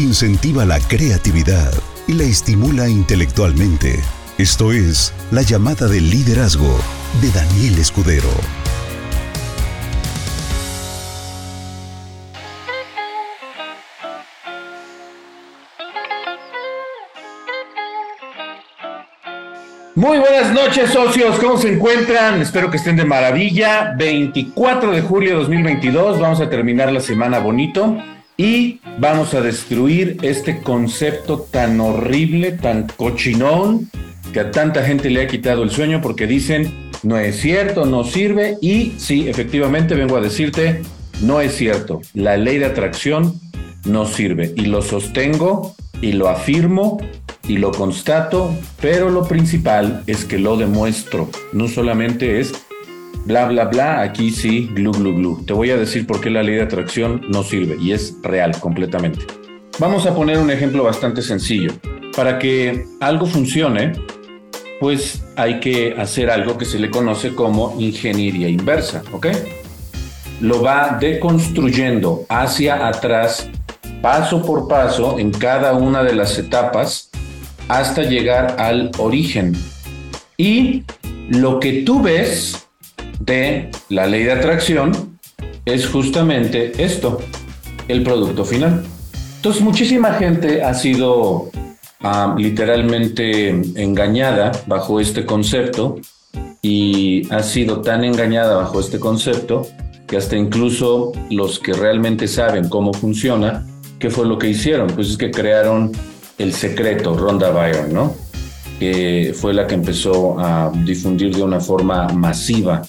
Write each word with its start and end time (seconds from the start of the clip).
incentiva 0.00 0.64
la 0.64 0.80
creatividad 0.80 1.72
y 2.08 2.14
la 2.14 2.24
estimula 2.24 2.88
intelectualmente. 2.88 4.00
Esto 4.38 4.72
es 4.72 5.12
La 5.30 5.42
llamada 5.42 5.86
del 5.88 6.08
liderazgo 6.08 6.74
de 7.20 7.30
Daniel 7.30 7.78
Escudero. 7.78 8.28
Muy 19.94 20.18
buenas 20.18 20.54
noches, 20.54 20.90
socios. 20.90 21.38
¿Cómo 21.38 21.58
se 21.58 21.74
encuentran? 21.74 22.40
Espero 22.40 22.70
que 22.70 22.78
estén 22.78 22.96
de 22.96 23.04
maravilla. 23.04 23.94
24 23.98 24.92
de 24.92 25.02
julio 25.02 25.30
de 25.30 25.36
2022. 25.36 26.18
Vamos 26.18 26.40
a 26.40 26.48
terminar 26.48 26.90
la 26.90 27.00
semana 27.00 27.38
bonito 27.38 27.98
y 28.40 28.80
vamos 28.98 29.34
a 29.34 29.42
destruir 29.42 30.16
este 30.22 30.62
concepto 30.62 31.40
tan 31.50 31.78
horrible, 31.78 32.52
tan 32.52 32.86
cochinón, 32.96 33.90
que 34.32 34.40
a 34.40 34.50
tanta 34.50 34.82
gente 34.82 35.10
le 35.10 35.20
ha 35.20 35.26
quitado 35.26 35.62
el 35.62 35.70
sueño 35.70 36.00
porque 36.00 36.26
dicen, 36.26 36.88
no 37.02 37.18
es 37.18 37.38
cierto, 37.38 37.84
no 37.84 38.02
sirve. 38.02 38.56
Y 38.62 38.94
sí, 38.96 39.28
efectivamente, 39.28 39.94
vengo 39.94 40.16
a 40.16 40.22
decirte, 40.22 40.80
no 41.20 41.42
es 41.42 41.54
cierto. 41.54 42.00
La 42.14 42.38
ley 42.38 42.56
de 42.56 42.64
atracción 42.64 43.38
no 43.84 44.06
sirve. 44.06 44.54
Y 44.56 44.62
lo 44.62 44.80
sostengo 44.80 45.74
y 46.00 46.12
lo 46.12 46.30
afirmo 46.30 46.96
y 47.46 47.58
lo 47.58 47.72
constato, 47.72 48.54
pero 48.80 49.10
lo 49.10 49.28
principal 49.28 50.02
es 50.06 50.24
que 50.24 50.38
lo 50.38 50.56
demuestro. 50.56 51.28
No 51.52 51.68
solamente 51.68 52.40
es 52.40 52.54
bla, 53.24 53.46
bla, 53.46 53.64
bla, 53.66 54.00
aquí 54.00 54.30
sí, 54.30 54.70
glu, 54.74 54.92
glu, 54.92 55.14
glu. 55.14 55.44
Te 55.44 55.52
voy 55.52 55.70
a 55.70 55.76
decir 55.76 56.06
por 56.06 56.20
qué 56.20 56.30
la 56.30 56.42
ley 56.42 56.56
de 56.56 56.62
atracción 56.62 57.22
no 57.28 57.42
sirve 57.42 57.76
y 57.80 57.92
es 57.92 58.16
real 58.22 58.58
completamente. 58.60 59.26
Vamos 59.78 60.06
a 60.06 60.14
poner 60.14 60.38
un 60.38 60.50
ejemplo 60.50 60.84
bastante 60.84 61.22
sencillo. 61.22 61.72
Para 62.14 62.38
que 62.38 62.86
algo 63.00 63.26
funcione, 63.26 63.92
pues 64.80 65.22
hay 65.36 65.60
que 65.60 65.94
hacer 65.98 66.30
algo 66.30 66.58
que 66.58 66.64
se 66.64 66.78
le 66.78 66.90
conoce 66.90 67.34
como 67.34 67.76
ingeniería 67.78 68.48
inversa, 68.48 69.02
¿ok? 69.12 69.28
Lo 70.40 70.62
va 70.62 70.96
deconstruyendo 71.00 72.24
hacia 72.28 72.88
atrás, 72.88 73.48
paso 74.02 74.42
por 74.42 74.68
paso, 74.68 75.18
en 75.18 75.30
cada 75.30 75.74
una 75.74 76.02
de 76.02 76.14
las 76.14 76.38
etapas, 76.38 77.10
hasta 77.68 78.02
llegar 78.02 78.56
al 78.58 78.90
origen. 78.98 79.54
Y 80.36 80.84
lo 81.28 81.60
que 81.60 81.82
tú 81.82 82.02
ves 82.02 82.66
de 83.20 83.70
la 83.88 84.06
ley 84.06 84.24
de 84.24 84.32
atracción 84.32 85.18
es 85.64 85.86
justamente 85.86 86.72
esto, 86.82 87.20
el 87.86 88.02
producto 88.02 88.44
final. 88.44 88.84
Entonces 89.36 89.62
muchísima 89.62 90.14
gente 90.14 90.62
ha 90.62 90.74
sido 90.74 91.50
ah, 92.00 92.34
literalmente 92.36 93.50
engañada 93.76 94.52
bajo 94.66 95.00
este 95.00 95.24
concepto 95.24 95.96
y 96.62 97.32
ha 97.32 97.42
sido 97.42 97.80
tan 97.80 98.04
engañada 98.04 98.56
bajo 98.56 98.80
este 98.80 98.98
concepto 98.98 99.66
que 100.06 100.16
hasta 100.16 100.36
incluso 100.36 101.12
los 101.30 101.58
que 101.58 101.72
realmente 101.72 102.26
saben 102.26 102.68
cómo 102.68 102.92
funciona, 102.92 103.66
¿qué 103.98 104.10
fue 104.10 104.26
lo 104.26 104.38
que 104.38 104.48
hicieron? 104.48 104.88
Pues 104.88 105.10
es 105.10 105.16
que 105.16 105.30
crearon 105.30 105.92
el 106.36 106.52
secreto, 106.52 107.16
Ronda 107.16 107.50
Byron, 107.50 107.92
¿no? 107.92 108.14
Que 108.78 109.32
fue 109.34 109.54
la 109.54 109.66
que 109.66 109.74
empezó 109.74 110.38
a 110.38 110.72
difundir 110.84 111.36
de 111.36 111.42
una 111.42 111.60
forma 111.60 112.08
masiva 112.08 112.82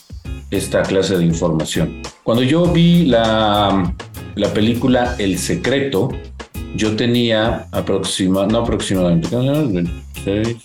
esta 0.51 0.83
clase 0.83 1.17
de 1.17 1.25
información. 1.25 2.01
Cuando 2.23 2.43
yo 2.43 2.71
vi 2.71 3.05
la, 3.05 3.93
la 4.35 4.53
película 4.53 5.15
El 5.17 5.37
Secreto, 5.39 6.09
yo 6.75 6.95
tenía 6.95 7.67
aproximadamente, 7.71 8.53
no 8.53 8.59
aproximadamente, 8.61 9.29
26, 9.33 10.57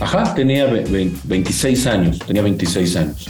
ajá, 0.00 0.34
tenía 0.34 0.66
26 0.66 1.86
años, 1.86 2.18
tenía 2.26 2.42
26 2.42 2.96
años. 2.96 3.26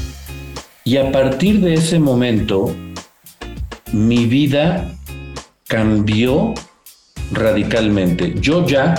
Y 0.85 0.97
a 0.97 1.13
partir 1.13 1.61
de 1.61 1.75
ese 1.75 1.99
momento, 1.99 2.75
mi 3.93 4.27
vida 4.27 4.93
cambió 5.69 6.55
radicalmente. 7.31 8.35
Yo 8.41 8.67
ya 8.67 8.95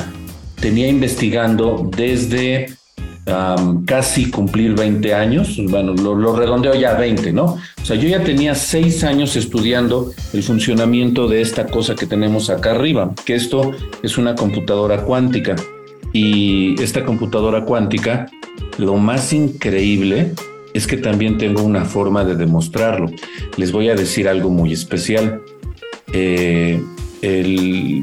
tenía 0.60 0.88
investigando 0.88 1.90
desde 1.96 2.68
casi 3.86 4.30
cumplir 4.30 4.76
20 4.76 5.14
años, 5.14 5.58
bueno, 5.70 5.94
lo, 5.94 6.36
redondeo 6.36 6.76
ya 6.76 6.94
20, 6.96 7.32
¿no? 7.32 7.58
O 7.82 7.86
sea, 7.86 7.96
yo 7.96 8.08
ya 8.08 8.24
tenía 8.24 8.54
6 8.54 9.04
años 9.06 9.36
estudiando 9.36 10.12
el 10.34 10.44
funcionamiento 10.44 11.28
de 11.28 11.42
esta 11.42 11.68
cosa 11.68 11.96
que 11.96 12.06
tenemos 12.06 12.50
acá 12.50 12.72
arriba, 12.72 13.14
que 13.26 13.36
esto 13.36 13.72
es 14.02 14.18
una 14.18 14.36
computadora 14.36 15.04
cuántica. 15.04 15.56
Y 16.12 16.80
esta 16.82 17.06
computadora 17.06 17.64
cuántica, 17.64 18.28
lo 18.78 18.98
más 18.98 19.34
increíble 19.34 20.34
es 20.74 20.86
que 20.86 20.98
también 20.98 21.38
tengo 21.38 21.64
una 21.64 21.86
forma 21.86 22.24
de 22.26 22.36
demostrarlo. 22.36 23.10
Les 23.58 23.72
voy 23.72 23.90
a 23.90 23.96
decir 23.96 24.28
algo 24.28 24.50
muy 24.50 24.74
especial. 24.74 25.42
Eh, 26.12 26.82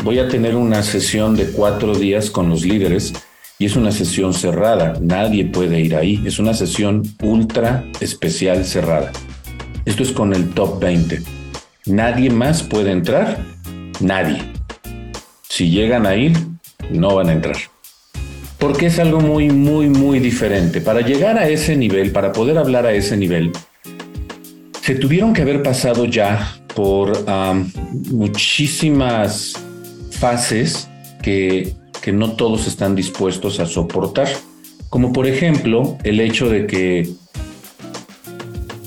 voy 0.03 0.19
a 0.19 0.29
tener 0.29 0.57
una 0.57 0.83
sesión 0.83 1.37
de 1.37 1.51
cuatro 1.51 1.95
días 1.95 2.31
con 2.31 2.49
los 2.49 2.65
líderes 2.65 3.13
y 3.60 3.66
es 3.66 3.76
una 3.76 3.93
sesión 3.93 4.32
cerrada, 4.32 4.94
nadie 5.03 5.44
puede 5.44 5.81
ir 5.81 5.94
ahí, 5.94 6.22
es 6.25 6.38
una 6.38 6.54
sesión 6.54 7.03
ultra 7.22 7.84
especial 8.00 8.65
cerrada. 8.65 9.12
Esto 9.84 10.03
es 10.03 10.12
con 10.12 10.32
el 10.32 10.48
top 10.54 10.81
20. 10.81 11.21
Nadie 11.84 12.31
más 12.31 12.62
puede 12.62 12.91
entrar, 12.91 13.44
nadie. 14.00 14.38
Si 15.47 15.71
llegan 15.71 16.06
a 16.06 16.16
ir, 16.16 16.32
no 16.91 17.16
van 17.16 17.28
a 17.28 17.32
entrar. 17.32 17.56
Porque 18.59 18.87
es 18.87 18.98
algo 18.98 19.21
muy, 19.21 19.50
muy, 19.50 19.91
muy 19.91 20.21
diferente. 20.21 20.81
Para 20.81 21.03
llegar 21.03 21.37
a 21.37 21.47
ese 21.47 21.77
nivel, 21.77 22.12
para 22.12 22.32
poder 22.32 22.56
hablar 22.56 22.87
a 22.87 22.92
ese 22.92 23.15
nivel, 23.19 23.53
se 24.81 24.94
tuvieron 24.94 25.34
que 25.34 25.42
haber 25.42 25.62
pasado 25.62 26.06
ya 26.06 26.56
por 26.75 27.12
muchísimas 28.10 29.53
fases 30.12 30.88
que 31.22 31.78
que 32.00 32.12
no 32.12 32.33
todos 32.33 32.66
están 32.66 32.94
dispuestos 32.94 33.61
a 33.61 33.66
soportar. 33.66 34.28
Como 34.88 35.12
por 35.12 35.27
ejemplo 35.27 35.99
el 36.03 36.21
hecho 36.21 36.49
de 36.49 36.66
que 36.66 37.11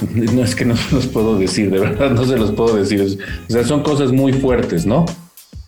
no 0.14 0.44
es 0.44 0.56
que 0.56 0.66
no 0.66 0.76
se 0.76 0.96
los 0.96 1.06
puedo 1.08 1.38
decir, 1.38 1.72
de 1.72 1.80
verdad 1.80 2.12
no 2.12 2.26
se 2.26 2.38
los 2.38 2.52
puedo 2.52 2.76
decir. 2.76 3.18
O 3.48 3.52
sea, 3.52 3.64
son 3.64 3.84
cosas 3.84 4.12
muy 4.12 4.34
fuertes, 4.34 4.86
¿no? 4.86 5.06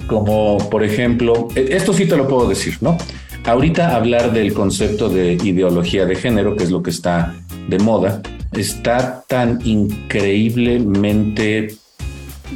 Como 0.08 0.58
por 0.70 0.84
ejemplo, 0.84 1.48
e, 1.56 1.70
esto 1.72 1.94
sí 1.94 2.06
te 2.06 2.18
lo 2.18 2.28
puedo 2.28 2.50
decir, 2.50 2.78
¿no? 2.82 2.98
Ahorita 3.46 3.96
hablar 3.96 4.34
del 4.34 4.54
concepto 4.54 5.10
de 5.10 5.34
ideología 5.34 6.06
de 6.06 6.16
género, 6.16 6.56
que 6.56 6.64
es 6.64 6.72
lo 6.72 6.82
que 6.82 6.90
está 6.90 7.36
de 7.70 7.78
moda, 7.78 8.24
está 8.54 9.24
tan 9.28 9.60
increíblemente 9.64 11.76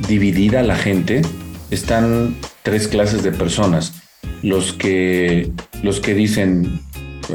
dividida 0.07 0.63
la 0.63 0.75
gente. 0.75 1.21
Están 1.69 2.35
tres 2.63 2.87
clases 2.87 3.21
de 3.21 3.31
personas 3.31 3.98
los 4.43 4.73
que, 4.73 5.51
los 5.83 5.99
que 5.99 6.13
dicen, 6.13 6.81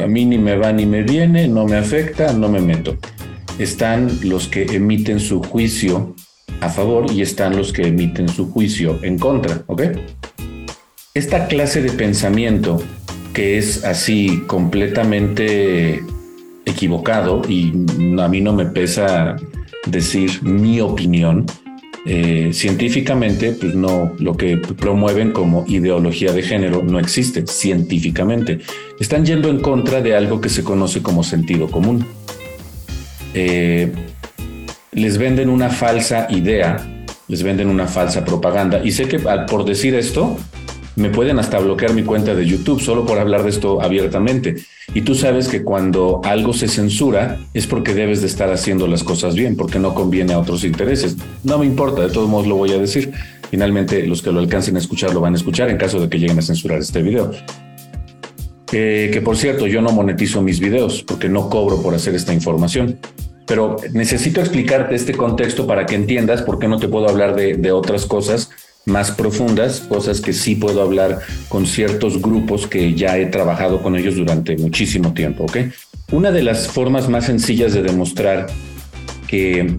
a 0.02 0.06
mí 0.06 0.24
ni 0.24 0.38
me 0.38 0.56
va 0.56 0.72
ni 0.72 0.86
me 0.86 1.02
viene, 1.02 1.48
no 1.48 1.66
me 1.66 1.76
afecta, 1.76 2.32
no 2.32 2.48
me 2.48 2.60
meto. 2.60 2.96
Están 3.58 4.10
los 4.22 4.48
que 4.48 4.62
emiten 4.64 5.20
su 5.20 5.42
juicio 5.42 6.14
a 6.60 6.68
favor 6.68 7.10
y 7.12 7.22
están 7.22 7.56
los 7.56 7.72
que 7.72 7.86
emiten 7.86 8.28
su 8.28 8.50
juicio 8.50 8.98
en 9.02 9.18
contra, 9.18 9.62
¿ok? 9.66 9.82
Esta 11.14 11.46
clase 11.46 11.82
de 11.82 11.90
pensamiento 11.90 12.82
que 13.32 13.58
es 13.58 13.84
así 13.84 14.42
completamente 14.46 16.02
equivocado 16.64 17.42
y 17.48 17.72
a 18.18 18.28
mí 18.28 18.40
no 18.40 18.52
me 18.52 18.66
pesa 18.66 19.36
decir 19.86 20.42
mi 20.42 20.80
opinión, 20.80 21.46
eh, 22.06 22.50
científicamente, 22.52 23.52
pues 23.52 23.74
no, 23.74 24.12
lo 24.18 24.36
que 24.36 24.58
promueven 24.58 25.32
como 25.32 25.64
ideología 25.66 26.32
de 26.32 26.42
género 26.42 26.82
no 26.82 26.98
existe 26.98 27.46
científicamente. 27.46 28.60
Están 29.00 29.24
yendo 29.24 29.48
en 29.48 29.60
contra 29.60 30.02
de 30.02 30.14
algo 30.14 30.40
que 30.40 30.50
se 30.50 30.62
conoce 30.62 31.02
como 31.02 31.22
sentido 31.24 31.70
común. 31.70 32.06
Eh, 33.32 33.90
les 34.92 35.18
venden 35.18 35.48
una 35.48 35.70
falsa 35.70 36.26
idea, 36.30 37.04
les 37.26 37.42
venden 37.42 37.68
una 37.68 37.86
falsa 37.86 38.24
propaganda. 38.24 38.82
Y 38.84 38.92
sé 38.92 39.08
que 39.08 39.18
por 39.18 39.64
decir 39.64 39.94
esto, 39.94 40.36
me 40.96 41.10
pueden 41.10 41.38
hasta 41.38 41.58
bloquear 41.58 41.94
mi 41.94 42.04
cuenta 42.04 42.34
de 42.34 42.46
YouTube 42.46 42.80
solo 42.80 43.04
por 43.04 43.18
hablar 43.18 43.42
de 43.42 43.50
esto 43.50 43.82
abiertamente. 43.82 44.56
Y 44.94 45.02
tú 45.02 45.14
sabes 45.14 45.48
que 45.48 45.62
cuando 45.62 46.20
algo 46.24 46.52
se 46.52 46.68
censura 46.68 47.40
es 47.52 47.66
porque 47.66 47.94
debes 47.94 48.20
de 48.20 48.28
estar 48.28 48.50
haciendo 48.52 48.86
las 48.86 49.02
cosas 49.02 49.34
bien, 49.34 49.56
porque 49.56 49.78
no 49.78 49.94
conviene 49.94 50.34
a 50.34 50.38
otros 50.38 50.64
intereses. 50.64 51.16
No 51.42 51.58
me 51.58 51.66
importa, 51.66 52.02
de 52.02 52.10
todos 52.10 52.28
modos 52.28 52.46
lo 52.46 52.56
voy 52.56 52.72
a 52.72 52.78
decir. 52.78 53.12
Finalmente, 53.50 54.06
los 54.06 54.22
que 54.22 54.32
lo 54.32 54.40
alcancen 54.40 54.76
a 54.76 54.78
escuchar 54.78 55.12
lo 55.12 55.20
van 55.20 55.34
a 55.34 55.36
escuchar 55.36 55.68
en 55.68 55.78
caso 55.78 56.00
de 56.00 56.08
que 56.08 56.18
lleguen 56.18 56.38
a 56.38 56.42
censurar 56.42 56.78
este 56.78 57.02
video. 57.02 57.32
que 58.70 59.22
por 59.24 59.36
cierto, 59.36 59.66
yo 59.66 59.80
no 59.80 59.90
monetizo 59.92 60.42
mis 60.42 60.58
videos 60.58 61.02
porque 61.02 61.28
no 61.28 61.48
cobro 61.48 61.80
por 61.82 61.94
hacer 61.94 62.14
esta 62.14 62.32
información. 62.32 62.98
Pero 63.46 63.76
necesito 63.92 64.40
explicarte 64.40 64.94
este 64.94 65.12
contexto 65.12 65.66
para 65.66 65.84
que 65.86 65.94
entiendas 65.94 66.42
por 66.42 66.58
qué 66.58 66.66
no 66.66 66.78
te 66.78 66.88
puedo 66.88 67.08
hablar 67.08 67.34
de, 67.34 67.56
de 67.56 67.72
otras 67.72 68.06
cosas 68.06 68.50
más 68.86 69.10
profundas, 69.10 69.80
cosas 69.80 70.20
que 70.20 70.32
sí 70.32 70.56
puedo 70.56 70.82
hablar 70.82 71.20
con 71.48 71.66
ciertos 71.66 72.20
grupos 72.20 72.66
que 72.66 72.94
ya 72.94 73.18
he 73.18 73.26
trabajado 73.26 73.82
con 73.82 73.96
ellos 73.96 74.16
durante 74.16 74.56
muchísimo 74.56 75.14
tiempo, 75.14 75.44
¿ok? 75.44 75.56
Una 76.12 76.30
de 76.30 76.42
las 76.42 76.68
formas 76.68 77.08
más 77.08 77.26
sencillas 77.26 77.72
de 77.72 77.82
demostrar 77.82 78.46
que 79.26 79.78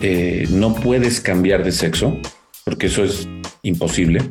eh, 0.00 0.48
no 0.50 0.74
puedes 0.74 1.20
cambiar 1.20 1.64
de 1.64 1.72
sexo, 1.72 2.16
porque 2.64 2.86
eso 2.86 3.04
es 3.04 3.28
imposible, 3.62 4.22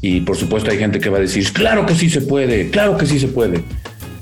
y 0.00 0.20
por 0.20 0.36
supuesto 0.36 0.70
hay 0.70 0.78
gente 0.78 1.00
que 1.00 1.10
va 1.10 1.18
a 1.18 1.22
decir, 1.22 1.52
claro 1.52 1.84
que 1.84 1.94
sí 1.94 2.08
se 2.08 2.20
puede, 2.20 2.70
claro 2.70 2.96
que 2.96 3.06
sí 3.06 3.18
se 3.18 3.28
puede. 3.28 3.62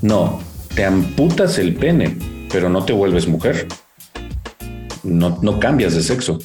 No, 0.01 0.39
te 0.73 0.83
amputas 0.83 1.59
el 1.59 1.75
pene, 1.75 2.15
pero 2.51 2.69
no 2.69 2.85
te 2.85 2.93
vuelves 2.93 3.27
mujer. 3.27 3.67
No, 5.03 5.37
no 5.43 5.59
cambias 5.59 5.93
de 5.93 6.01
sexo 6.01 6.39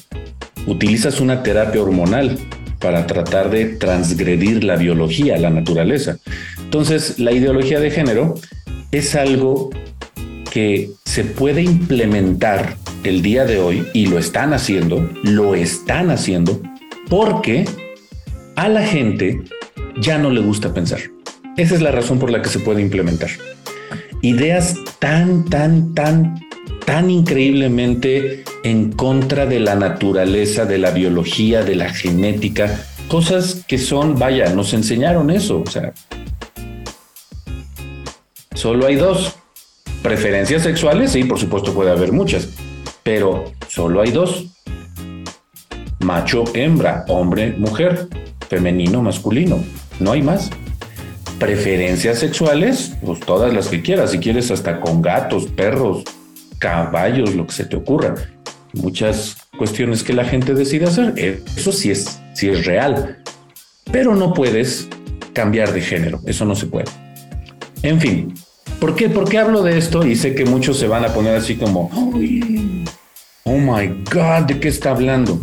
utilizas 0.67 1.19
una 1.19 1.43
terapia 1.43 1.81
hormonal 1.81 2.37
para 2.79 3.05
tratar 3.05 3.49
de 3.49 3.65
transgredir 3.65 4.63
la 4.63 4.75
biología, 4.75 5.37
la 5.37 5.49
naturaleza. 5.49 6.17
Entonces, 6.59 7.19
la 7.19 7.31
ideología 7.31 7.79
de 7.79 7.91
género 7.91 8.35
es 8.91 9.15
algo 9.15 9.69
que 10.51 10.89
se 11.05 11.23
puede 11.23 11.61
implementar 11.61 12.75
el 13.03 13.21
día 13.21 13.45
de 13.45 13.59
hoy 13.59 13.87
y 13.93 14.07
lo 14.07 14.17
están 14.17 14.53
haciendo, 14.53 15.09
lo 15.23 15.55
están 15.55 16.09
haciendo 16.09 16.61
porque 17.09 17.65
a 18.55 18.67
la 18.67 18.85
gente 18.85 19.41
ya 19.99 20.17
no 20.17 20.29
le 20.29 20.41
gusta 20.41 20.73
pensar. 20.73 20.99
Esa 21.57 21.75
es 21.75 21.81
la 21.81 21.91
razón 21.91 22.19
por 22.19 22.31
la 22.31 22.41
que 22.41 22.49
se 22.49 22.59
puede 22.59 22.81
implementar. 22.81 23.29
Ideas 24.21 24.75
tan, 24.99 25.45
tan, 25.45 25.93
tan 25.93 26.41
tan 26.85 27.09
increíblemente 27.09 28.43
en 28.63 28.91
contra 28.91 29.45
de 29.45 29.59
la 29.59 29.75
naturaleza, 29.75 30.65
de 30.65 30.77
la 30.77 30.91
biología, 30.91 31.63
de 31.63 31.75
la 31.75 31.89
genética, 31.89 32.85
cosas 33.07 33.63
que 33.67 33.77
son, 33.77 34.17
vaya, 34.17 34.53
nos 34.53 34.73
enseñaron 34.73 35.29
eso, 35.29 35.63
o 35.65 35.69
sea, 35.69 35.93
solo 38.53 38.87
hay 38.87 38.95
dos. 38.95 39.35
Preferencias 40.01 40.63
sexuales, 40.63 41.11
sí, 41.11 41.23
por 41.25 41.39
supuesto 41.39 41.73
puede 41.73 41.91
haber 41.91 42.11
muchas, 42.11 42.49
pero 43.03 43.51
solo 43.67 44.01
hay 44.01 44.11
dos. 44.11 44.45
Macho, 45.99 46.43
hembra, 46.55 47.05
hombre, 47.07 47.53
mujer, 47.57 48.07
femenino, 48.49 49.01
masculino, 49.03 49.63
no 49.99 50.11
hay 50.11 50.23
más. 50.23 50.49
Preferencias 51.37 52.19
sexuales, 52.19 52.93
pues 53.03 53.19
todas 53.19 53.53
las 53.53 53.67
que 53.67 53.81
quieras, 53.81 54.11
si 54.11 54.19
quieres 54.19 54.49
hasta 54.49 54.79
con 54.79 55.01
gatos, 55.01 55.45
perros, 55.45 56.03
caballos, 56.57 57.35
lo 57.35 57.45
que 57.45 57.53
se 57.53 57.65
te 57.65 57.75
ocurra. 57.75 58.15
Muchas 58.73 59.37
cuestiones 59.57 60.03
que 60.03 60.13
la 60.13 60.25
gente 60.25 60.53
decide 60.53 60.85
hacer. 60.85 61.13
Eso 61.55 61.71
sí 61.71 61.91
es, 61.91 62.19
sí 62.33 62.49
es 62.49 62.65
real. 62.65 63.17
Pero 63.91 64.15
no 64.15 64.33
puedes 64.33 64.87
cambiar 65.33 65.73
de 65.73 65.81
género. 65.81 66.21
Eso 66.25 66.45
no 66.45 66.55
se 66.55 66.67
puede. 66.67 66.85
En 67.83 67.99
fin, 67.99 68.33
¿por 68.79 68.95
qué? 68.95 69.09
¿Por 69.09 69.27
qué 69.27 69.39
hablo 69.39 69.63
de 69.63 69.77
esto? 69.77 70.05
Y 70.05 70.15
sé 70.15 70.35
que 70.35 70.45
muchos 70.45 70.77
se 70.77 70.87
van 70.87 71.03
a 71.03 71.13
poner 71.13 71.35
así 71.35 71.55
como, 71.55 71.89
oh 73.43 73.57
my 73.57 73.87
God, 74.11 74.45
¿de 74.47 74.59
qué 74.59 74.67
está 74.67 74.91
hablando? 74.91 75.39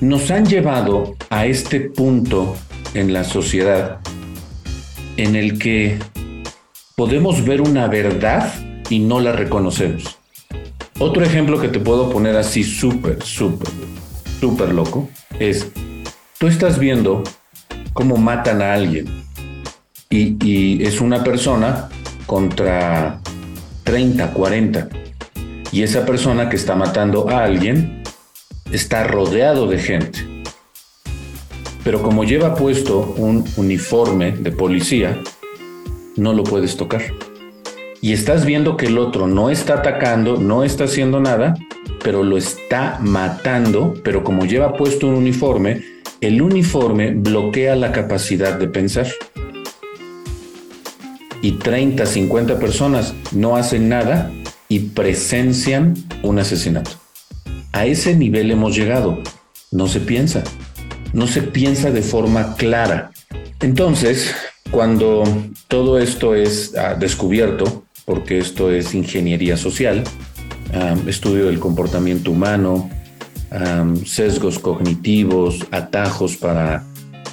Nos 0.00 0.30
han 0.30 0.46
llevado 0.46 1.16
a 1.30 1.46
este 1.46 1.80
punto 1.80 2.56
en 2.94 3.12
la 3.12 3.24
sociedad 3.24 4.00
en 5.16 5.36
el 5.36 5.58
que 5.58 5.98
podemos 6.96 7.44
ver 7.44 7.60
una 7.60 7.86
verdad 7.86 8.52
y 8.88 8.98
no 8.98 9.20
la 9.20 9.32
reconocemos. 9.32 10.19
Otro 11.02 11.24
ejemplo 11.24 11.58
que 11.58 11.68
te 11.68 11.80
puedo 11.80 12.10
poner 12.10 12.36
así 12.36 12.62
súper, 12.62 13.22
súper, 13.22 13.70
súper 14.38 14.74
loco 14.74 15.08
es, 15.38 15.66
tú 16.38 16.46
estás 16.46 16.78
viendo 16.78 17.24
cómo 17.94 18.18
matan 18.18 18.60
a 18.60 18.74
alguien 18.74 19.06
y, 20.10 20.84
es 20.84 21.00
una 21.00 21.24
persona 21.24 21.88
contra 22.26 23.18
30, 23.84 24.30
40 24.34 24.88
y 25.72 25.84
esa 25.84 26.04
persona 26.04 26.50
que 26.50 26.56
está 26.56 26.74
matando 26.74 27.30
a 27.30 27.44
alguien 27.44 28.02
está 28.70 29.02
rodeado 29.02 29.66
de 29.68 29.78
gente. 29.78 30.18
Pero 31.82 32.02
como 32.02 32.24
lleva 32.24 32.54
puesto 32.54 33.14
un 33.16 33.46
uniforme 33.56 34.32
de 34.32 34.52
policía, 34.52 35.18
no 36.18 36.34
lo 36.34 36.44
puedes 36.44 36.76
tocar 36.76 37.29
y 38.02 38.12
estás 38.12 38.46
viendo 38.46 38.76
que 38.76 38.86
el 38.86 38.98
otro 38.98 39.26
no 39.26 39.50
está 39.50 39.74
atacando, 39.74 40.36
no 40.36 40.64
está 40.64 40.84
haciendo 40.84 41.20
nada, 41.20 41.54
pero 42.02 42.22
lo 42.22 42.38
está 42.38 42.98
matando, 43.00 43.94
pero 44.02 44.24
como 44.24 44.46
lleva 44.46 44.76
puesto 44.76 45.06
un 45.06 45.14
uniforme, 45.14 45.82
el 46.20 46.40
uniforme 46.40 47.12
bloquea 47.12 47.76
la 47.76 47.92
capacidad 47.92 48.58
de 48.58 48.68
pensar. 48.68 49.06
Y 51.42 51.52
30, 51.52 52.04
50 52.06 52.58
personas 52.58 53.14
no 53.32 53.56
hacen 53.56 53.88
nada 53.88 54.30
y 54.68 54.80
presencian 54.80 55.94
un 56.22 56.38
asesinato. 56.38 56.92
A 57.72 57.86
ese 57.86 58.16
nivel 58.16 58.50
hemos 58.50 58.76
llegado. 58.76 59.18
No 59.70 59.88
se 59.88 60.00
piensa. 60.00 60.42
No 61.12 61.26
se 61.26 61.42
piensa 61.42 61.90
de 61.90 62.02
forma 62.02 62.56
clara. 62.56 63.10
Entonces, 63.60 64.34
cuando 64.70 65.24
todo 65.68 65.98
esto 65.98 66.34
es 66.34 66.74
ah, 66.76 66.94
descubierto, 66.94 67.84
porque 68.04 68.38
esto 68.38 68.70
es 68.70 68.94
ingeniería 68.94 69.56
social, 69.56 70.04
estudio 71.06 71.46
del 71.46 71.58
comportamiento 71.58 72.30
humano, 72.30 72.90
sesgos 74.04 74.58
cognitivos, 74.58 75.66
atajos 75.70 76.36
para, 76.36 76.84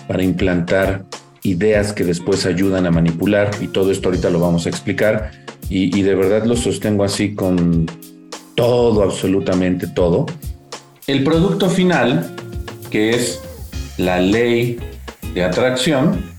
para 0.08 0.24
implantar 0.24 1.06
ideas 1.44 1.94
que 1.94 2.04
después 2.04 2.46
ayudan 2.46 2.86
a 2.86 2.92
manipular 2.92 3.52
y 3.62 3.68
todo 3.68 3.92
esto 3.92 4.10
ahorita 4.10 4.30
lo 4.30 4.40
vamos 4.40 4.66
a 4.66 4.70
explicar 4.70 5.32
y, 5.70 5.98
y 5.98 6.02
de 6.02 6.16
verdad 6.16 6.46
lo 6.46 6.56
sostengo 6.56 7.04
así 7.04 7.36
con 7.36 7.86
todo, 8.56 9.04
absolutamente 9.04 9.88
todo. 9.88 10.26
El 11.06 11.24
producto 11.24 11.70
final, 11.70 12.30
que 12.90 13.12
es 13.12 13.42
la 13.98 14.20
ley 14.20 14.80
de 15.34 15.44
atracción, 15.44 16.37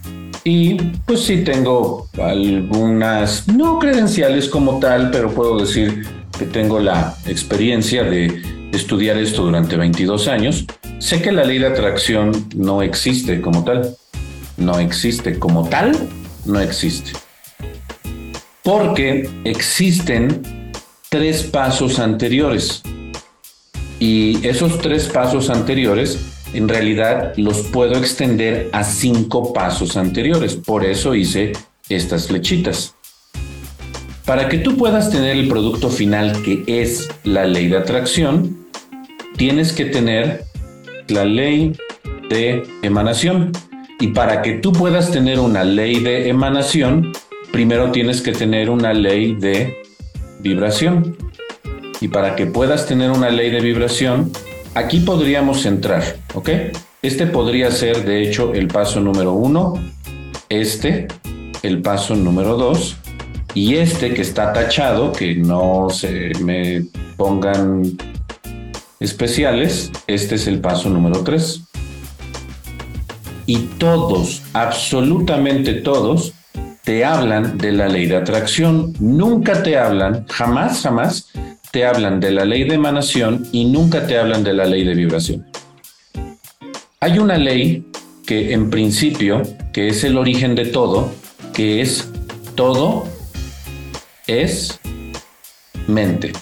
y 0.48 0.76
pues 1.04 1.24
sí 1.24 1.44
tengo 1.44 2.08
algunas, 2.18 3.46
no 3.48 3.78
credenciales 3.78 4.48
como 4.48 4.78
tal, 4.78 5.10
pero 5.10 5.30
puedo 5.30 5.58
decir 5.58 6.06
que 6.38 6.46
tengo 6.46 6.80
la 6.80 7.14
experiencia 7.26 8.02
de 8.02 8.70
estudiar 8.72 9.18
esto 9.18 9.42
durante 9.42 9.76
22 9.76 10.26
años. 10.26 10.64
Sé 11.00 11.20
que 11.20 11.32
la 11.32 11.44
ley 11.44 11.58
de 11.58 11.66
atracción 11.66 12.48
no 12.56 12.80
existe 12.80 13.42
como 13.42 13.62
tal. 13.62 13.94
No 14.56 14.78
existe 14.78 15.38
como 15.38 15.68
tal, 15.68 15.94
no 16.46 16.58
existe. 16.60 17.12
Porque 18.62 19.28
existen 19.44 20.72
tres 21.10 21.42
pasos 21.42 21.98
anteriores. 21.98 22.82
Y 24.00 24.46
esos 24.46 24.78
tres 24.78 25.08
pasos 25.08 25.50
anteriores 25.50 26.37
en 26.52 26.68
realidad 26.68 27.34
los 27.36 27.62
puedo 27.62 27.96
extender 27.98 28.70
a 28.72 28.84
cinco 28.84 29.52
pasos 29.52 29.96
anteriores. 29.96 30.56
Por 30.56 30.84
eso 30.84 31.14
hice 31.14 31.52
estas 31.88 32.28
flechitas. 32.28 32.94
Para 34.24 34.48
que 34.48 34.58
tú 34.58 34.76
puedas 34.76 35.10
tener 35.10 35.36
el 35.36 35.48
producto 35.48 35.88
final 35.88 36.42
que 36.42 36.62
es 36.66 37.08
la 37.24 37.46
ley 37.46 37.68
de 37.68 37.78
atracción, 37.78 38.66
tienes 39.36 39.72
que 39.72 39.86
tener 39.86 40.44
la 41.08 41.24
ley 41.24 41.72
de 42.28 42.62
emanación. 42.82 43.52
Y 44.00 44.08
para 44.08 44.42
que 44.42 44.52
tú 44.54 44.72
puedas 44.72 45.10
tener 45.10 45.40
una 45.40 45.64
ley 45.64 46.00
de 46.00 46.28
emanación, 46.28 47.12
primero 47.52 47.90
tienes 47.90 48.20
que 48.20 48.32
tener 48.32 48.70
una 48.70 48.92
ley 48.92 49.34
de 49.34 49.78
vibración. 50.40 51.16
Y 52.00 52.08
para 52.08 52.36
que 52.36 52.46
puedas 52.46 52.86
tener 52.86 53.10
una 53.10 53.30
ley 53.30 53.50
de 53.50 53.60
vibración, 53.60 54.30
Aquí 54.78 55.00
podríamos 55.00 55.66
entrar, 55.66 56.04
¿ok? 56.34 56.50
Este 57.02 57.26
podría 57.26 57.68
ser, 57.72 58.04
de 58.04 58.22
hecho, 58.22 58.54
el 58.54 58.68
paso 58.68 59.00
número 59.00 59.32
uno, 59.32 59.74
este, 60.48 61.08
el 61.64 61.82
paso 61.82 62.14
número 62.14 62.56
dos, 62.56 62.96
y 63.54 63.74
este 63.74 64.14
que 64.14 64.22
está 64.22 64.52
tachado, 64.52 65.10
que 65.10 65.34
no 65.34 65.88
se 65.90 66.30
me 66.44 66.84
pongan 67.16 67.98
especiales, 69.00 69.90
este 70.06 70.36
es 70.36 70.46
el 70.46 70.60
paso 70.60 70.88
número 70.90 71.24
tres. 71.24 71.62
Y 73.46 73.56
todos, 73.80 74.44
absolutamente 74.52 75.74
todos, 75.74 76.34
te 76.84 77.04
hablan 77.04 77.58
de 77.58 77.72
la 77.72 77.88
ley 77.88 78.06
de 78.06 78.14
atracción. 78.14 78.92
Nunca 79.00 79.60
te 79.60 79.76
hablan, 79.76 80.24
jamás, 80.28 80.82
jamás, 80.82 81.32
te 81.70 81.84
hablan 81.84 82.20
de 82.20 82.30
la 82.30 82.44
ley 82.44 82.64
de 82.64 82.74
emanación 82.74 83.46
y 83.52 83.66
nunca 83.66 84.06
te 84.06 84.18
hablan 84.18 84.44
de 84.44 84.54
la 84.54 84.64
ley 84.64 84.84
de 84.84 84.94
vibración. 84.94 85.46
Hay 87.00 87.18
una 87.18 87.36
ley 87.36 87.86
que 88.26 88.52
en 88.52 88.70
principio, 88.70 89.42
que 89.72 89.88
es 89.88 90.04
el 90.04 90.18
origen 90.18 90.54
de 90.54 90.66
todo, 90.66 91.12
que 91.52 91.80
es 91.80 92.10
todo 92.54 93.06
es 94.26 94.78
mente. 95.86 96.32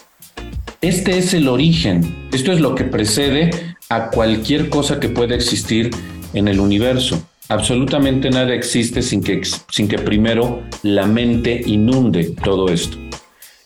Este 0.80 1.18
es 1.18 1.34
el 1.34 1.48
origen, 1.48 2.28
esto 2.32 2.52
es 2.52 2.60
lo 2.60 2.74
que 2.74 2.84
precede 2.84 3.50
a 3.88 4.10
cualquier 4.10 4.68
cosa 4.68 4.98
que 4.98 5.08
pueda 5.08 5.34
existir 5.34 5.90
en 6.34 6.48
el 6.48 6.60
universo. 6.60 7.22
Absolutamente 7.48 8.30
nada 8.30 8.54
existe 8.54 9.02
sin 9.02 9.22
que, 9.22 9.40
sin 9.70 9.88
que 9.88 9.98
primero 9.98 10.62
la 10.82 11.06
mente 11.06 11.62
inunde 11.64 12.34
todo 12.42 12.68
esto. 12.68 13.05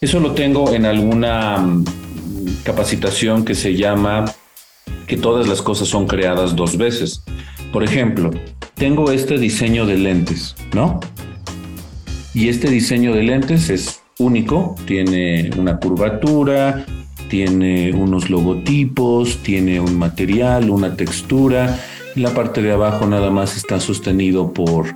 Eso 0.03 0.19
lo 0.19 0.33
tengo 0.33 0.73
en 0.73 0.87
alguna 0.87 1.59
mm, 1.59 1.85
capacitación 2.65 3.45
que 3.45 3.55
se 3.55 3.77
llama 3.77 4.25
que 5.07 5.19
todas 5.19 5.47
las 5.47 5.61
cosas 5.61 5.89
son 5.89 6.07
creadas 6.07 6.57
dos 6.57 6.79
veces. 6.79 7.23
Por 7.71 7.85
ejemplo, 7.85 8.31
tengo 8.77 9.13
este 9.13 9.37
diseño 9.37 9.85
de 9.85 9.99
lentes, 9.99 10.57
¿no? 10.73 11.01
Y 12.33 12.49
este 12.49 12.71
diseño 12.71 13.13
de 13.13 13.25
lentes 13.25 13.69
es 13.69 14.01
único, 14.19 14.75
tiene 14.87 15.51
una 15.59 15.79
curvatura, 15.79 16.87
tiene 17.29 17.93
unos 17.93 18.31
logotipos, 18.31 19.37
tiene 19.43 19.81
un 19.81 19.99
material, 19.99 20.71
una 20.71 20.97
textura. 20.97 21.79
la 22.17 22.33
parte 22.33 22.63
de 22.63 22.73
abajo 22.73 23.05
nada 23.05 23.29
más 23.29 23.55
está 23.55 23.79
sostenido 23.79 24.55
por, 24.55 24.95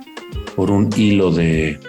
por 0.55 0.71
un 0.71 0.89
hilo 0.97 1.29
de, 1.29 1.79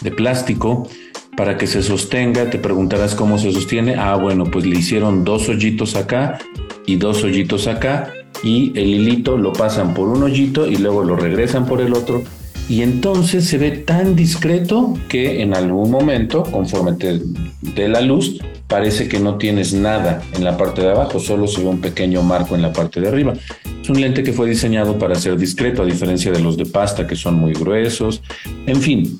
de 0.00 0.10
plástico 0.12 0.88
para 1.38 1.56
que 1.56 1.68
se 1.68 1.84
sostenga. 1.84 2.50
Te 2.50 2.58
preguntarás 2.58 3.14
cómo 3.14 3.38
se 3.38 3.52
sostiene. 3.52 3.94
Ah, 3.94 4.16
bueno, 4.16 4.44
pues 4.44 4.66
le 4.66 4.76
hicieron 4.76 5.22
dos 5.22 5.48
hoyitos 5.48 5.94
acá 5.94 6.40
y 6.84 6.96
dos 6.96 7.22
hoyitos 7.22 7.68
acá 7.68 8.12
y 8.42 8.72
el 8.76 8.88
hilito 8.88 9.38
lo 9.38 9.52
pasan 9.52 9.94
por 9.94 10.08
un 10.08 10.24
hoyito 10.24 10.66
y 10.66 10.76
luego 10.76 11.04
lo 11.04 11.14
regresan 11.14 11.64
por 11.66 11.80
el 11.80 11.94
otro 11.94 12.24
y 12.68 12.82
entonces 12.82 13.46
se 13.46 13.56
ve 13.56 13.70
tan 13.70 14.16
discreto 14.16 14.94
que 15.08 15.40
en 15.40 15.54
algún 15.54 15.90
momento, 15.90 16.42
conforme 16.42 16.94
te 16.94 17.20
dé 17.62 17.88
la 17.88 18.00
luz, 18.00 18.40
parece 18.66 19.08
que 19.08 19.20
no 19.20 19.36
tienes 19.36 19.72
nada 19.72 20.22
en 20.34 20.44
la 20.44 20.56
parte 20.56 20.82
de 20.82 20.90
abajo, 20.90 21.20
solo 21.20 21.46
se 21.46 21.62
ve 21.62 21.68
un 21.68 21.80
pequeño 21.80 22.22
marco 22.22 22.56
en 22.56 22.62
la 22.62 22.72
parte 22.72 23.00
de 23.00 23.08
arriba. 23.08 23.34
Es 23.80 23.88
un 23.88 24.00
lente 24.00 24.22
que 24.22 24.32
fue 24.32 24.48
diseñado 24.48 24.98
para 24.98 25.14
ser 25.14 25.38
discreto, 25.38 25.82
a 25.82 25.86
diferencia 25.86 26.30
de 26.30 26.40
los 26.40 26.56
de 26.56 26.66
pasta 26.66 27.06
que 27.06 27.16
son 27.16 27.36
muy 27.36 27.54
gruesos. 27.54 28.22
En 28.66 28.82
fin, 28.82 29.18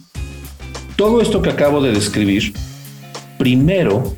todo 0.98 1.20
esto 1.20 1.40
que 1.40 1.50
acabo 1.50 1.80
de 1.80 1.92
describir, 1.92 2.52
primero 3.38 4.16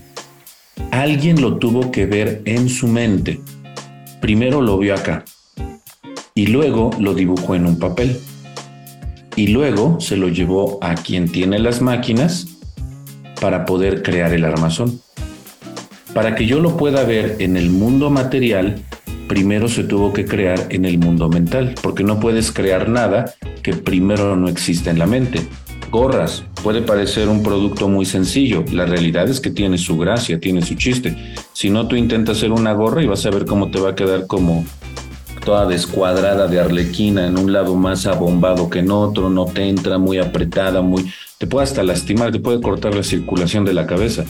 alguien 0.90 1.38
lo 1.38 1.58
tuvo 1.58 1.90
que 1.90 2.06
ver 2.06 2.40
en 2.46 2.70
su 2.70 2.88
mente. 2.88 3.38
Primero 4.22 4.62
lo 4.62 4.78
vio 4.78 4.94
acá 4.94 5.22
y 6.34 6.46
luego 6.46 6.90
lo 6.98 7.12
dibujó 7.12 7.54
en 7.54 7.66
un 7.66 7.78
papel 7.78 8.18
y 9.36 9.48
luego 9.48 10.00
se 10.00 10.16
lo 10.16 10.30
llevó 10.30 10.78
a 10.80 10.94
quien 10.94 11.30
tiene 11.30 11.58
las 11.58 11.82
máquinas 11.82 12.46
para 13.42 13.66
poder 13.66 14.02
crear 14.02 14.32
el 14.32 14.46
armazón. 14.46 15.02
Para 16.14 16.34
que 16.34 16.46
yo 16.46 16.60
lo 16.60 16.78
pueda 16.78 17.04
ver 17.04 17.36
en 17.40 17.58
el 17.58 17.68
mundo 17.68 18.08
material, 18.08 18.80
primero 19.28 19.68
se 19.68 19.84
tuvo 19.84 20.14
que 20.14 20.24
crear 20.24 20.68
en 20.70 20.86
el 20.86 20.96
mundo 20.96 21.28
mental, 21.28 21.74
porque 21.82 22.04
no 22.04 22.18
puedes 22.18 22.50
crear 22.50 22.88
nada 22.88 23.34
que 23.62 23.74
primero 23.74 24.34
no 24.34 24.48
exista 24.48 24.90
en 24.90 24.98
la 24.98 25.06
mente. 25.06 25.46
Gorras, 25.90 26.44
puede 26.62 26.82
parecer 26.82 27.28
un 27.28 27.42
producto 27.42 27.88
muy 27.88 28.06
sencillo, 28.06 28.64
la 28.70 28.86
realidad 28.86 29.28
es 29.28 29.40
que 29.40 29.50
tiene 29.50 29.76
su 29.76 29.98
gracia, 29.98 30.38
tiene 30.38 30.62
su 30.62 30.74
chiste. 30.76 31.16
Si 31.52 31.68
no, 31.68 31.88
tú 31.88 31.96
intentas 31.96 32.36
hacer 32.36 32.52
una 32.52 32.72
gorra 32.72 33.02
y 33.02 33.08
vas 33.08 33.26
a 33.26 33.30
ver 33.30 33.44
cómo 33.44 33.72
te 33.72 33.80
va 33.80 33.90
a 33.90 33.94
quedar 33.96 34.28
como 34.28 34.64
toda 35.44 35.66
descuadrada 35.66 36.46
de 36.46 36.60
arlequina, 36.60 37.26
en 37.26 37.36
un 37.36 37.52
lado 37.52 37.74
más 37.74 38.06
abombado 38.06 38.70
que 38.70 38.78
en 38.78 38.92
otro, 38.92 39.30
no 39.30 39.46
te 39.46 39.68
entra, 39.68 39.98
muy 39.98 40.18
apretada, 40.18 40.80
muy... 40.80 41.10
te 41.38 41.48
puede 41.48 41.64
hasta 41.64 41.82
lastimar, 41.82 42.30
te 42.30 42.38
puede 42.38 42.60
cortar 42.60 42.94
la 42.94 43.02
circulación 43.02 43.64
de 43.64 43.74
la 43.74 43.88
cabeza. 43.88 44.24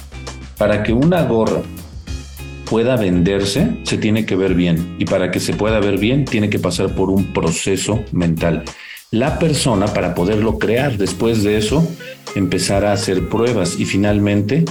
Para 0.57 0.83
que 0.83 0.95
una 0.95 1.25
gorra 1.25 1.61
pueda 2.71 2.97
venderse, 2.97 3.81
se 3.83 3.99
tiene 3.99 4.25
que 4.25 4.37
ver 4.37 4.55
bien. 4.55 4.97
Y 4.99 5.05
para 5.05 5.31
que 5.31 5.41
se 5.41 5.53
pueda 5.53 5.79
ver 5.81 5.99
bien, 5.99 6.25
tiene 6.25 6.49
que 6.49 6.59
pasar 6.59 6.95
por 6.95 7.11
un 7.11 7.35
proceso 7.35 8.03
mental. 8.13 8.65
La 9.13 9.41
persona, 9.41 9.87
para 9.87 10.15
poderlo 10.15 10.61
crear, 10.61 10.97
después 10.97 11.43
de 11.43 11.57
eso, 11.57 11.85
empezará 12.37 12.91
a 12.91 12.95
hacer 12.95 13.29
pruebas 13.29 13.81
y 13.81 13.85
finalmente 13.85 14.65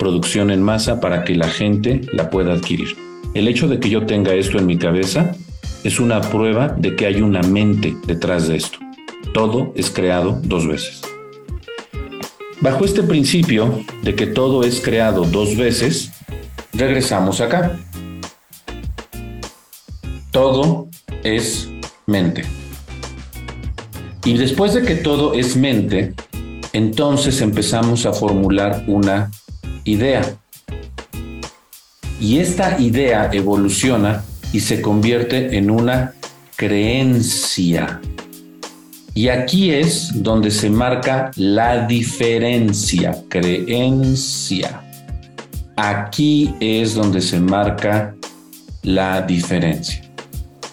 producción 0.00 0.50
en 0.50 0.60
masa 0.60 0.98
para 0.98 1.22
que 1.22 1.36
la 1.36 1.48
gente 1.48 2.00
la 2.12 2.28
pueda 2.28 2.54
adquirir. 2.54 2.96
El 3.34 3.46
hecho 3.46 3.68
de 3.68 3.78
que 3.78 3.88
yo 3.88 4.04
tenga 4.04 4.34
esto 4.34 4.58
en 4.58 4.66
mi 4.66 4.76
cabeza 4.78 5.36
es 5.84 6.00
una 6.00 6.22
prueba 6.22 6.74
de 6.76 6.96
que 6.96 7.06
hay 7.06 7.22
una 7.22 7.40
mente 7.42 7.96
detrás 8.04 8.48
de 8.48 8.56
esto. 8.56 8.78
Todo 9.32 9.72
es 9.76 9.90
creado 9.90 10.40
dos 10.42 10.66
veces. 10.66 11.02
Bajo 12.60 12.84
este 12.84 13.04
principio 13.04 13.84
de 14.02 14.16
que 14.16 14.26
todo 14.26 14.64
es 14.64 14.80
creado 14.80 15.24
dos 15.24 15.56
veces, 15.56 16.10
regresamos 16.72 17.40
acá. 17.40 17.78
Todo 20.32 20.88
es 21.22 21.68
mente. 22.06 22.55
Y 24.26 24.36
después 24.36 24.74
de 24.74 24.82
que 24.82 24.96
todo 24.96 25.34
es 25.34 25.56
mente, 25.56 26.12
entonces 26.72 27.40
empezamos 27.40 28.06
a 28.06 28.12
formular 28.12 28.82
una 28.88 29.30
idea. 29.84 30.36
Y 32.20 32.38
esta 32.38 32.80
idea 32.80 33.30
evoluciona 33.32 34.24
y 34.52 34.58
se 34.58 34.82
convierte 34.82 35.56
en 35.56 35.70
una 35.70 36.14
creencia. 36.56 38.00
Y 39.14 39.28
aquí 39.28 39.70
es 39.70 40.10
donde 40.12 40.50
se 40.50 40.70
marca 40.70 41.30
la 41.36 41.86
diferencia, 41.86 43.16
creencia. 43.28 44.82
Aquí 45.76 46.52
es 46.58 46.94
donde 46.94 47.20
se 47.20 47.38
marca 47.38 48.16
la 48.82 49.22
diferencia. 49.22 50.02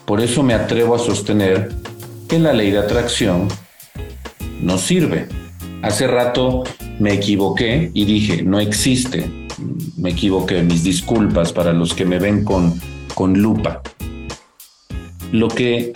Por 0.05 0.21
eso 0.21 0.41
me 0.41 0.55
atrevo 0.55 0.95
a 0.95 0.99
sostener 0.99 1.82
que 2.27 2.39
la 2.39 2.53
ley 2.53 2.71
de 2.71 2.79
atracción 2.79 3.47
no 4.61 4.77
sirve. 4.77 5.27
Hace 5.81 6.07
rato 6.07 6.63
me 6.99 7.13
equivoqué 7.13 7.91
y 7.93 8.05
dije, 8.05 8.43
no 8.43 8.59
existe 8.59 9.43
me 9.97 10.11
equivoqué, 10.11 10.63
mis 10.63 10.83
disculpas 10.83 11.53
para 11.53 11.73
los 11.73 11.93
que 11.93 12.05
me 12.05 12.19
ven 12.19 12.43
con, 12.43 12.79
con 13.13 13.41
lupa. 13.41 13.81
Lo 15.31 15.47
que, 15.47 15.93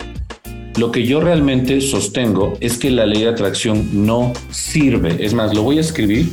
lo 0.76 0.90
que 0.90 1.06
yo 1.06 1.20
realmente 1.20 1.80
sostengo 1.80 2.56
es 2.60 2.78
que 2.78 2.90
la 2.90 3.06
ley 3.06 3.22
de 3.22 3.28
atracción 3.28 4.06
no 4.06 4.32
sirve. 4.50 5.24
Es 5.24 5.34
más, 5.34 5.54
lo 5.54 5.62
voy 5.62 5.78
a 5.78 5.82
escribir 5.82 6.28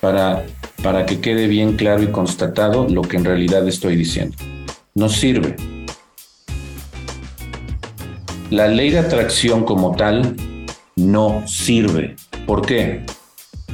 para, 0.00 0.44
para 0.82 1.06
que 1.06 1.20
quede 1.20 1.46
bien 1.46 1.76
claro 1.76 2.02
y 2.02 2.08
constatado 2.08 2.86
lo 2.88 3.02
que 3.02 3.16
en 3.16 3.24
realidad 3.24 3.66
estoy 3.66 3.96
diciendo. 3.96 4.36
No 4.94 5.08
sirve. 5.08 5.56
La 8.52 8.68
ley 8.68 8.90
de 8.90 8.98
atracción 8.98 9.64
como 9.64 9.96
tal 9.96 10.36
no 10.94 11.42
sirve. 11.46 12.16
¿Por 12.46 12.60
qué? 12.60 13.00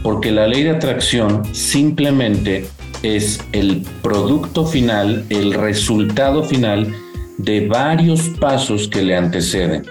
Porque 0.05 0.31
la 0.31 0.47
ley 0.47 0.63
de 0.63 0.71
atracción 0.71 1.53
simplemente 1.53 2.65
es 3.03 3.41
el 3.51 3.85
producto 4.03 4.65
final, 4.65 5.25
el 5.31 5.53
resultado 5.53 6.45
final 6.45 6.95
de 7.39 7.67
varios 7.67 8.29
pasos 8.29 8.87
que 8.87 9.03
le 9.03 9.17
anteceden. 9.17 9.85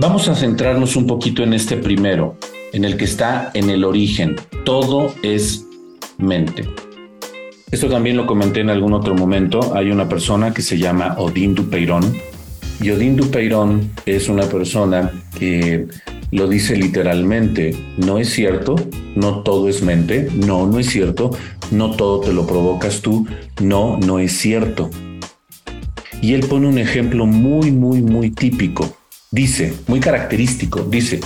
Vamos 0.00 0.26
a 0.26 0.34
centrarnos 0.34 0.96
un 0.96 1.06
poquito 1.06 1.44
en 1.44 1.52
este 1.52 1.76
primero, 1.76 2.36
en 2.72 2.84
el 2.84 2.96
que 2.96 3.04
está 3.04 3.52
en 3.54 3.70
el 3.70 3.84
origen. 3.84 4.34
Todo 4.64 5.14
es 5.22 5.64
mente. 6.18 6.68
Esto 7.70 7.88
también 7.88 8.16
lo 8.16 8.26
comenté 8.26 8.62
en 8.62 8.70
algún 8.70 8.92
otro 8.92 9.14
momento. 9.14 9.72
Hay 9.76 9.92
una 9.92 10.08
persona 10.08 10.52
que 10.52 10.62
se 10.62 10.78
llama 10.78 11.14
Odín 11.16 11.54
Dupeirón. 11.54 12.12
Y 12.80 12.90
Odín 12.90 13.16
Dupeirón 13.16 13.90
es 14.04 14.28
una 14.28 14.44
persona 14.44 15.10
que 15.38 15.86
lo 16.30 16.48
dice 16.48 16.76
literalmente. 16.76 17.74
No 17.96 18.18
es 18.18 18.30
cierto, 18.30 18.76
no 19.14 19.42
todo 19.42 19.68
es 19.68 19.82
mente. 19.82 20.28
No, 20.34 20.66
no 20.66 20.78
es 20.78 20.86
cierto 20.86 21.30
no 21.70 21.90
todo 21.90 22.20
te 22.20 22.32
lo 22.32 22.46
provocas 22.46 23.00
tú, 23.00 23.26
no, 23.60 23.96
no 23.98 24.18
es 24.18 24.32
cierto. 24.32 24.90
Y 26.20 26.34
él 26.34 26.46
pone 26.46 26.66
un 26.66 26.78
ejemplo 26.78 27.26
muy, 27.26 27.70
muy, 27.70 28.02
muy 28.02 28.30
típico. 28.30 28.96
Dice, 29.30 29.74
muy 29.86 30.00
característico, 30.00 30.82
dice, 30.82 31.20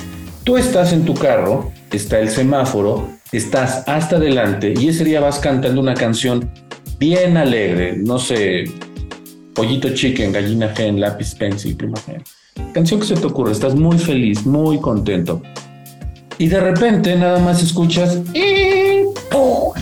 tú 0.44 0.56
estás 0.56 0.92
en 0.92 1.04
tu 1.04 1.14
carro, 1.14 1.70
está 1.92 2.18
el 2.18 2.30
semáforo, 2.30 3.08
estás 3.30 3.84
hasta 3.86 4.16
adelante 4.16 4.74
y 4.76 4.88
ese 4.88 5.04
día 5.04 5.20
vas 5.20 5.38
cantando 5.38 5.80
una 5.80 5.94
canción 5.94 6.50
bien 6.98 7.36
alegre, 7.36 7.96
no 7.96 8.18
sé, 8.18 8.64
pollito 9.54 9.88
chicken, 9.94 10.32
gallina 10.32 10.68
gen, 10.74 11.00
lápiz 11.00 11.34
pencil, 11.34 11.76
pluma 11.76 11.98
gen. 12.00 12.22
Canción 12.72 13.00
que 13.00 13.06
se 13.06 13.14
te 13.14 13.26
ocurre, 13.26 13.52
estás 13.52 13.74
muy 13.74 13.98
feliz, 13.98 14.44
muy 14.46 14.78
contento. 14.78 15.42
Y 16.38 16.48
de 16.48 16.60
repente 16.60 17.16
nada 17.16 17.38
más 17.38 17.62
escuchas 17.62 18.18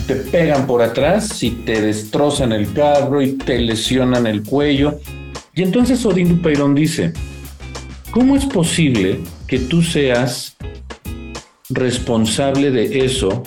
te 0.09 0.15
pegan 0.15 0.65
por 0.65 0.81
atrás 0.81 1.43
y 1.43 1.51
te 1.51 1.81
destrozan 1.81 2.51
el 2.51 2.73
carro 2.73 3.21
y 3.21 3.33
te 3.33 3.59
lesionan 3.59 4.25
el 4.25 4.41
cuello. 4.41 4.99
Y 5.53 5.61
entonces 5.61 6.03
Odín 6.03 6.29
Dupeirón 6.29 6.73
dice, 6.73 7.13
¿cómo 8.09 8.35
es 8.35 8.43
posible 8.45 9.19
que 9.45 9.59
tú 9.59 9.83
seas 9.83 10.57
responsable 11.69 12.71
de 12.71 13.05
eso 13.05 13.43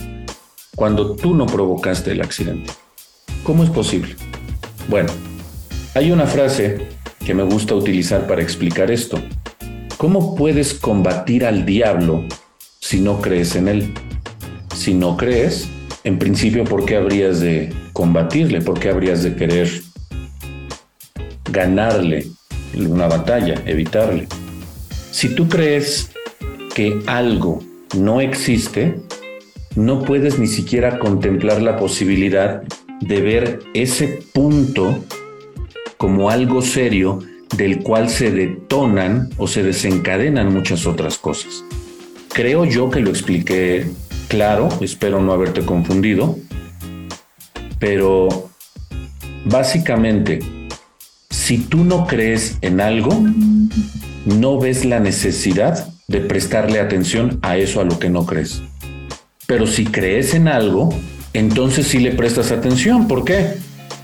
cuando 0.77 1.17
tú 1.17 1.35
no 1.35 1.47
provocaste 1.47 2.13
el 2.13 2.21
accidente? 2.21 2.73
¿Cómo 3.43 3.65
es 3.65 3.71
posible? 3.71 4.15
Bueno, 4.89 5.11
hay 5.95 6.11
una 6.11 6.27
frase 6.27 6.79
que 7.25 7.35
me 7.35 7.43
gusta 7.43 7.75
utilizar 7.75 8.27
para 8.27 8.43
explicar 8.43 8.91
esto. 8.91 9.23
¿Cómo 9.99 10.35
puedes 10.35 10.75
combatir 10.75 11.45
al 11.45 11.67
diablo 11.67 12.25
si 12.81 13.01
no 13.01 13.21
crees 13.21 13.55
en 13.57 13.69
él? 13.69 13.95
Si 14.75 14.95
no 14.95 15.17
crees, 15.17 15.69
en 16.03 16.19
principio, 16.19 16.65
¿por 16.65 16.87
qué 16.87 16.97
habrías 16.97 17.41
de 17.41 17.73
combatirle? 17.93 18.63
¿Por 18.63 18.81
qué 18.81 18.89
habrías 18.89 19.23
de 19.23 19.37
querer 19.37 19.71
ganarle 21.51 22.27
una 22.75 23.07
batalla, 23.07 23.63
evitarle? 23.67 24.29
Si 25.11 25.35
tú 25.35 25.47
crees 25.49 26.11
que 26.75 27.03
algo 27.07 27.63
no 27.97 28.23
existe, 28.23 28.97
no 29.77 30.03
puedes 30.03 30.39
ni 30.39 30.47
siquiera 30.47 30.99
contemplar 30.99 31.61
la 31.61 31.77
posibilidad 31.77 32.63
de 33.01 33.21
ver 33.21 33.59
ese 33.75 34.23
punto 34.33 35.05
como 36.03 36.31
algo 36.31 36.63
serio 36.63 37.21
del 37.57 37.79
cual 37.85 38.11
se 38.11 38.33
detonan 38.33 39.31
o 39.37 39.47
se 39.47 39.63
desencadenan 39.63 40.53
muchas 40.53 40.85
otras 40.85 41.17
cosas. 41.17 41.63
Creo 42.31 42.65
yo 42.65 42.91
que 42.91 42.99
lo 42.99 43.11
expliqué 43.11 43.87
claro, 44.27 44.69
espero 44.81 45.23
no 45.23 45.33
haberte 45.33 45.65
confundido, 45.65 46.37
pero 47.79 48.51
básicamente, 49.45 50.41
si 51.31 51.59
tú 51.59 51.85
no 51.85 52.09
crees 52.09 52.59
en 52.63 52.81
algo, 52.81 53.17
no 54.25 54.59
ves 54.59 54.85
la 54.85 54.99
necesidad 54.99 55.87
de 56.09 56.19
prestarle 56.19 56.81
atención 56.81 57.39
a 57.43 57.59
eso 57.59 57.81
a 57.81 57.85
lo 57.85 58.01
que 58.01 58.11
no 58.11 58.27
crees. 58.27 58.61
Pero 59.47 59.69
si 59.69 59.85
crees 59.85 60.35
en 60.35 60.49
algo, 60.49 60.93
entonces 61.33 61.87
sí 61.87 62.01
le 62.01 62.11
prestas 62.11 62.51
atención. 62.51 63.07
¿Por 63.07 63.25
qué? 63.25 63.55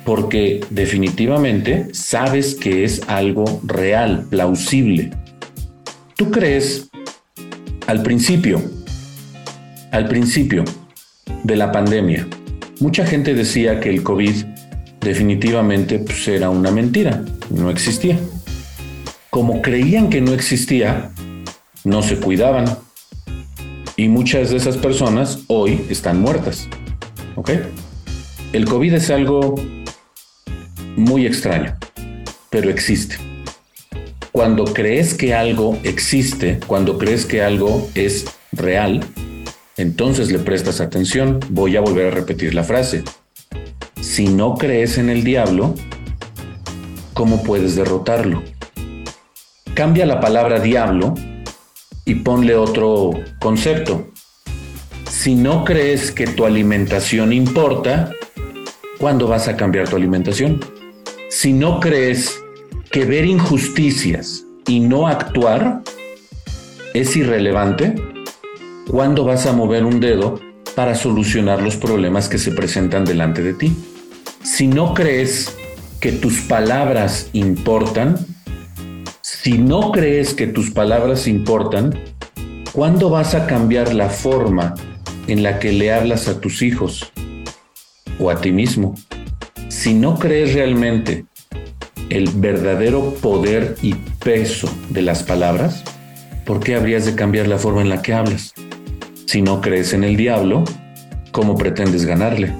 Porque 0.08 0.64
definitivamente 0.70 1.88
sabes 1.92 2.54
que 2.54 2.82
es 2.82 3.02
algo 3.08 3.60
real, 3.62 4.24
plausible. 4.30 5.10
Tú 6.16 6.30
crees 6.30 6.88
al 7.86 8.02
principio, 8.02 8.58
al 9.90 10.08
principio 10.08 10.64
de 11.42 11.56
la 11.56 11.70
pandemia, 11.72 12.26
mucha 12.80 13.04
gente 13.04 13.34
decía 13.34 13.80
que 13.80 13.90
el 13.90 14.02
COVID 14.02 14.46
definitivamente 15.02 15.98
pues, 15.98 16.26
era 16.26 16.48
una 16.48 16.70
mentira, 16.70 17.22
no 17.50 17.68
existía. 17.68 18.18
Como 19.28 19.60
creían 19.60 20.08
que 20.08 20.22
no 20.22 20.32
existía, 20.32 21.10
no 21.84 22.00
se 22.00 22.16
cuidaban. 22.16 22.64
Y 23.94 24.08
muchas 24.08 24.48
de 24.48 24.56
esas 24.56 24.78
personas 24.78 25.40
hoy 25.48 25.84
están 25.90 26.18
muertas. 26.18 26.66
¿Ok? 27.36 27.50
El 28.54 28.64
COVID 28.64 28.94
es 28.94 29.10
algo 29.10 29.54
muy 30.98 31.26
extraño, 31.26 31.76
pero 32.50 32.70
existe. 32.70 33.16
Cuando 34.32 34.64
crees 34.64 35.14
que 35.14 35.34
algo 35.34 35.78
existe, 35.84 36.60
cuando 36.66 36.98
crees 36.98 37.24
que 37.24 37.42
algo 37.42 37.88
es 37.94 38.26
real, 38.52 39.04
entonces 39.76 40.30
le 40.30 40.40
prestas 40.40 40.80
atención. 40.80 41.40
Voy 41.50 41.76
a 41.76 41.80
volver 41.80 42.08
a 42.08 42.10
repetir 42.10 42.54
la 42.54 42.64
frase. 42.64 43.04
Si 44.00 44.26
no 44.26 44.54
crees 44.54 44.98
en 44.98 45.08
el 45.08 45.24
diablo, 45.24 45.74
¿cómo 47.14 47.42
puedes 47.42 47.76
derrotarlo? 47.76 48.42
Cambia 49.74 50.04
la 50.04 50.20
palabra 50.20 50.58
diablo 50.58 51.14
y 52.04 52.16
ponle 52.16 52.56
otro 52.56 53.12
concepto. 53.38 54.08
Si 55.08 55.34
no 55.34 55.64
crees 55.64 56.10
que 56.10 56.26
tu 56.26 56.44
alimentación 56.44 57.32
importa, 57.32 58.12
¿cuándo 58.98 59.28
vas 59.28 59.46
a 59.46 59.56
cambiar 59.56 59.88
tu 59.88 59.96
alimentación? 59.96 60.77
Si 61.28 61.52
no 61.52 61.80
crees 61.80 62.42
que 62.90 63.04
ver 63.04 63.26
injusticias 63.26 64.44
y 64.66 64.80
no 64.80 65.06
actuar 65.06 65.82
es 66.94 67.16
irrelevante, 67.16 67.94
¿cuándo 68.90 69.24
vas 69.24 69.46
a 69.46 69.52
mover 69.52 69.84
un 69.84 70.00
dedo 70.00 70.40
para 70.74 70.94
solucionar 70.94 71.62
los 71.62 71.76
problemas 71.76 72.28
que 72.28 72.38
se 72.38 72.52
presentan 72.52 73.04
delante 73.04 73.42
de 73.42 73.52
ti? 73.52 73.76
Si 74.42 74.66
no 74.66 74.94
crees 74.94 75.54
que 76.00 76.12
tus 76.12 76.40
palabras 76.40 77.28
importan, 77.32 78.16
si 79.20 79.58
no 79.58 79.92
crees 79.92 80.34
que 80.34 80.46
tus 80.46 80.70
palabras 80.70 81.26
importan, 81.26 81.98
¿cuándo 82.72 83.10
vas 83.10 83.34
a 83.34 83.46
cambiar 83.46 83.94
la 83.94 84.08
forma 84.08 84.74
en 85.28 85.42
la 85.42 85.58
que 85.58 85.72
le 85.72 85.92
hablas 85.92 86.26
a 86.26 86.40
tus 86.40 86.62
hijos 86.62 87.12
o 88.18 88.30
a 88.30 88.40
ti 88.40 88.50
mismo. 88.50 88.94
Si 89.78 89.94
no 89.94 90.18
crees 90.18 90.54
realmente 90.54 91.24
el 92.10 92.28
verdadero 92.30 93.14
poder 93.14 93.76
y 93.80 93.94
peso 93.94 94.68
de 94.90 95.02
las 95.02 95.22
palabras, 95.22 95.84
¿por 96.44 96.58
qué 96.58 96.74
habrías 96.74 97.06
de 97.06 97.14
cambiar 97.14 97.46
la 97.46 97.58
forma 97.58 97.82
en 97.82 97.88
la 97.88 98.02
que 98.02 98.12
hablas? 98.12 98.54
Si 99.26 99.40
no 99.40 99.60
crees 99.60 99.92
en 99.92 100.02
el 100.02 100.16
diablo, 100.16 100.64
¿cómo 101.30 101.56
pretendes 101.56 102.06
ganarle? 102.06 102.52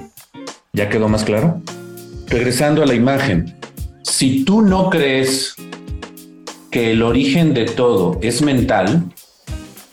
¿Ya 0.71 0.87
quedó 0.87 1.09
más 1.09 1.25
claro? 1.25 1.61
Regresando 2.27 2.83
a 2.83 2.85
la 2.85 2.93
imagen, 2.93 3.53
si 4.01 4.45
tú 4.45 4.61
no 4.61 4.89
crees 4.89 5.55
que 6.71 6.91
el 6.91 7.03
origen 7.03 7.53
de 7.53 7.65
todo 7.65 8.17
es 8.21 8.41
mental, 8.41 9.03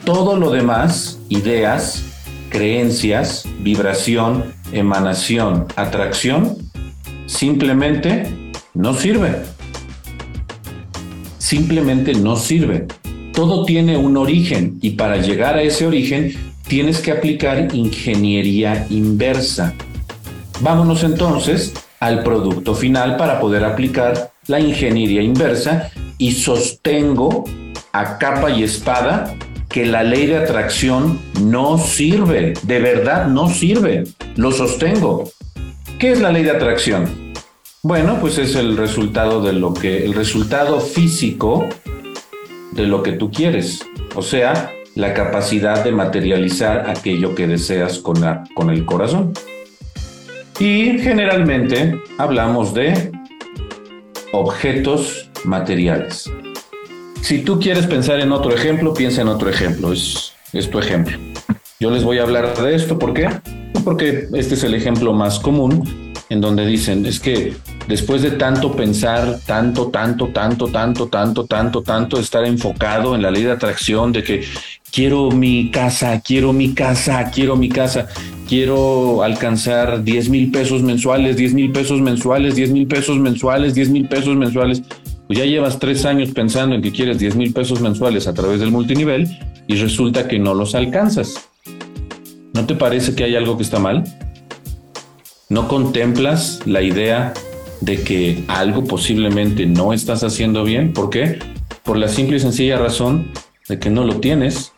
todo 0.05 0.37
lo 0.37 0.53
demás, 0.53 1.19
ideas, 1.29 2.05
creencias, 2.51 3.45
vibración, 3.59 4.55
emanación, 4.71 5.67
atracción, 5.75 6.65
simplemente 7.27 8.27
no 8.75 8.95
sirve. 8.95 9.43
Simplemente 11.39 12.15
no 12.15 12.37
sirve. 12.37 12.87
Todo 13.33 13.65
tiene 13.65 13.97
un 13.97 14.17
origen 14.17 14.79
y 14.81 14.91
para 14.91 15.19
llegar 15.19 15.57
a 15.57 15.62
ese 15.62 15.87
origen 15.87 16.33
tienes 16.67 17.01
que 17.01 17.12
aplicar 17.12 17.75
ingeniería 17.75 18.87
inversa. 18.91 19.75
Vámonos 20.61 21.05
entonces 21.05 21.75
al 22.01 22.23
producto 22.23 22.75
final 22.75 23.17
para 23.17 23.41
poder 23.41 23.65
aplicar 23.65 24.33
la 24.47 24.61
ingeniería 24.61 25.23
inversa 25.23 25.91
y 26.19 26.33
sostengo 26.33 27.45
a 27.93 28.19
capa 28.19 28.51
y 28.51 28.62
espada 28.62 29.35
que 29.69 29.85
la 29.85 30.03
ley 30.03 30.27
de 30.27 30.39
atracción 30.39 31.21
no 31.43 31.79
sirve, 31.79 32.55
de 32.62 32.79
verdad 32.79 33.27
no 33.27 33.49
sirve, 33.49 34.05
lo 34.37 34.53
sostengo. 34.53 35.31
¿Qué 35.99 36.12
es 36.12 36.21
la 36.21 36.31
ley 36.31 36.42
de 36.42 36.51
atracción? 36.51 37.33
Bueno, 37.83 38.19
pues 38.21 38.37
es 38.38 38.55
el 38.57 38.77
resultado 38.77 39.40
de 39.40 39.53
lo 39.53 39.73
que, 39.73 40.05
el 40.05 40.14
resultado 40.14 40.81
físico 40.81 41.69
de 42.73 42.87
lo 42.87 43.03
que 43.03 43.12
tú 43.12 43.31
quieres, 43.31 43.87
o 44.14 44.23
sea, 44.23 44.73
la 44.95 45.14
capacidad 45.14 45.85
de 45.85 45.92
materializar 45.92 46.90
aquello 46.90 47.35
que 47.35 47.47
deseas 47.47 47.99
con, 47.99 48.16
con 48.55 48.71
el 48.71 48.85
corazón. 48.85 49.33
Y 50.59 50.99
generalmente 50.99 52.01
hablamos 52.19 52.75
de 52.75 53.12
objetos 54.33 55.31
materiales. 55.45 56.31
Si 57.21 57.40
tú 57.40 57.61
quieres 57.61 57.87
pensar 57.87 58.21
en 58.21 58.33
otro 58.33 58.55
ejemplo, 58.55 58.95
piensa 58.95 59.23
en 59.23 59.29
otro 59.29 59.51
ejemplo. 59.51 59.92
Es, 59.92 60.33
es 60.53 60.71
tu 60.71 60.79
ejemplo. 60.79 61.19
Yo 61.79 61.90
les 61.90 62.05
voy 62.05 62.19
a 62.19 62.23
hablar 62.23 62.57
de 62.57 62.75
esto. 62.75 62.99
¿Por 62.99 63.12
qué? 63.12 63.29
Porque 63.87 64.27
este 64.33 64.57
es 64.57 64.64
el 64.64 64.75
ejemplo 64.75 65.12
más 65.12 65.38
común 65.38 66.12
en 66.29 66.40
donde 66.40 66.66
dicen, 66.66 67.07
es 67.07 67.20
que 67.20 67.53
después 67.87 68.20
de 68.20 68.33
tanto 68.33 68.72
pensar, 68.72 69.38
tanto, 69.46 69.90
tanto, 69.90 70.27
tanto, 70.31 70.66
tanto, 70.66 71.07
tanto, 71.07 71.44
tanto, 71.46 71.83
tanto, 71.85 72.18
estar 72.18 72.44
enfocado 72.44 73.14
en 73.14 73.22
la 73.22 73.31
ley 73.31 73.44
de 73.44 73.53
atracción 73.53 74.11
de 74.11 74.25
que 74.25 74.44
quiero 74.90 75.31
mi 75.31 75.70
casa, 75.70 76.20
quiero 76.20 76.53
mi 76.53 76.75
casa, 76.75 77.31
quiero 77.31 77.55
mi 77.55 77.68
casa, 77.68 78.09
quiero 78.49 79.22
alcanzar 79.22 80.03
10 80.03 80.31
mil 80.31 80.51
pesos 80.51 80.83
mensuales, 80.83 81.37
10 81.37 81.55
mil 81.55 81.70
pesos 81.70 82.01
mensuales, 82.01 82.57
10 82.57 82.72
mil 82.72 82.88
pesos 82.88 83.20
mensuales, 83.20 83.77
10 83.77 83.90
mil 83.90 84.09
pesos 84.09 84.35
mensuales 84.35 84.83
pues 85.29 85.38
ya 85.38 85.44
llevas 85.44 85.79
tres 85.79 86.05
años 86.05 86.31
pensando 86.31 86.75
en 86.75 86.83
que 86.83 86.90
quieres 86.90 87.20
10 87.20 87.37
mil 87.37 87.53
pesos 87.53 87.81
mensuales 87.81 88.27
a 88.27 88.35
través 88.35 88.59
del 88.59 88.72
multinivel 88.72 89.29
y 89.68 89.77
resulta 89.77 90.27
que 90.27 90.40
no 90.40 90.55
los 90.55 90.75
alcanzas. 90.75 91.51
¿No 92.57 92.64
te 92.64 92.75
parece 92.75 93.14
que 93.14 93.23
hay 93.23 93.37
algo 93.37 93.59
que 93.59 93.62
está 93.62 93.79
mal? 93.79 94.03
¿No 95.51 95.69
contemplas 95.69 96.61
la 96.64 96.81
idea 96.81 97.35
de 97.83 98.01
que 98.01 98.45
algo 98.49 98.85
posiblemente 98.85 99.66
no 99.66 99.92
estás 99.92 100.25
haciendo 100.25 100.64
bien? 100.64 100.95
¿Por 100.95 101.11
qué? 101.11 101.38
Por 101.83 101.99
la 101.99 102.09
simple 102.09 102.38
y 102.38 102.40
sencilla 102.40 102.79
razón 102.79 103.31
de 103.69 103.79
que 103.79 103.90
no 103.90 104.05
lo 104.05 104.21
tienes. 104.21 104.73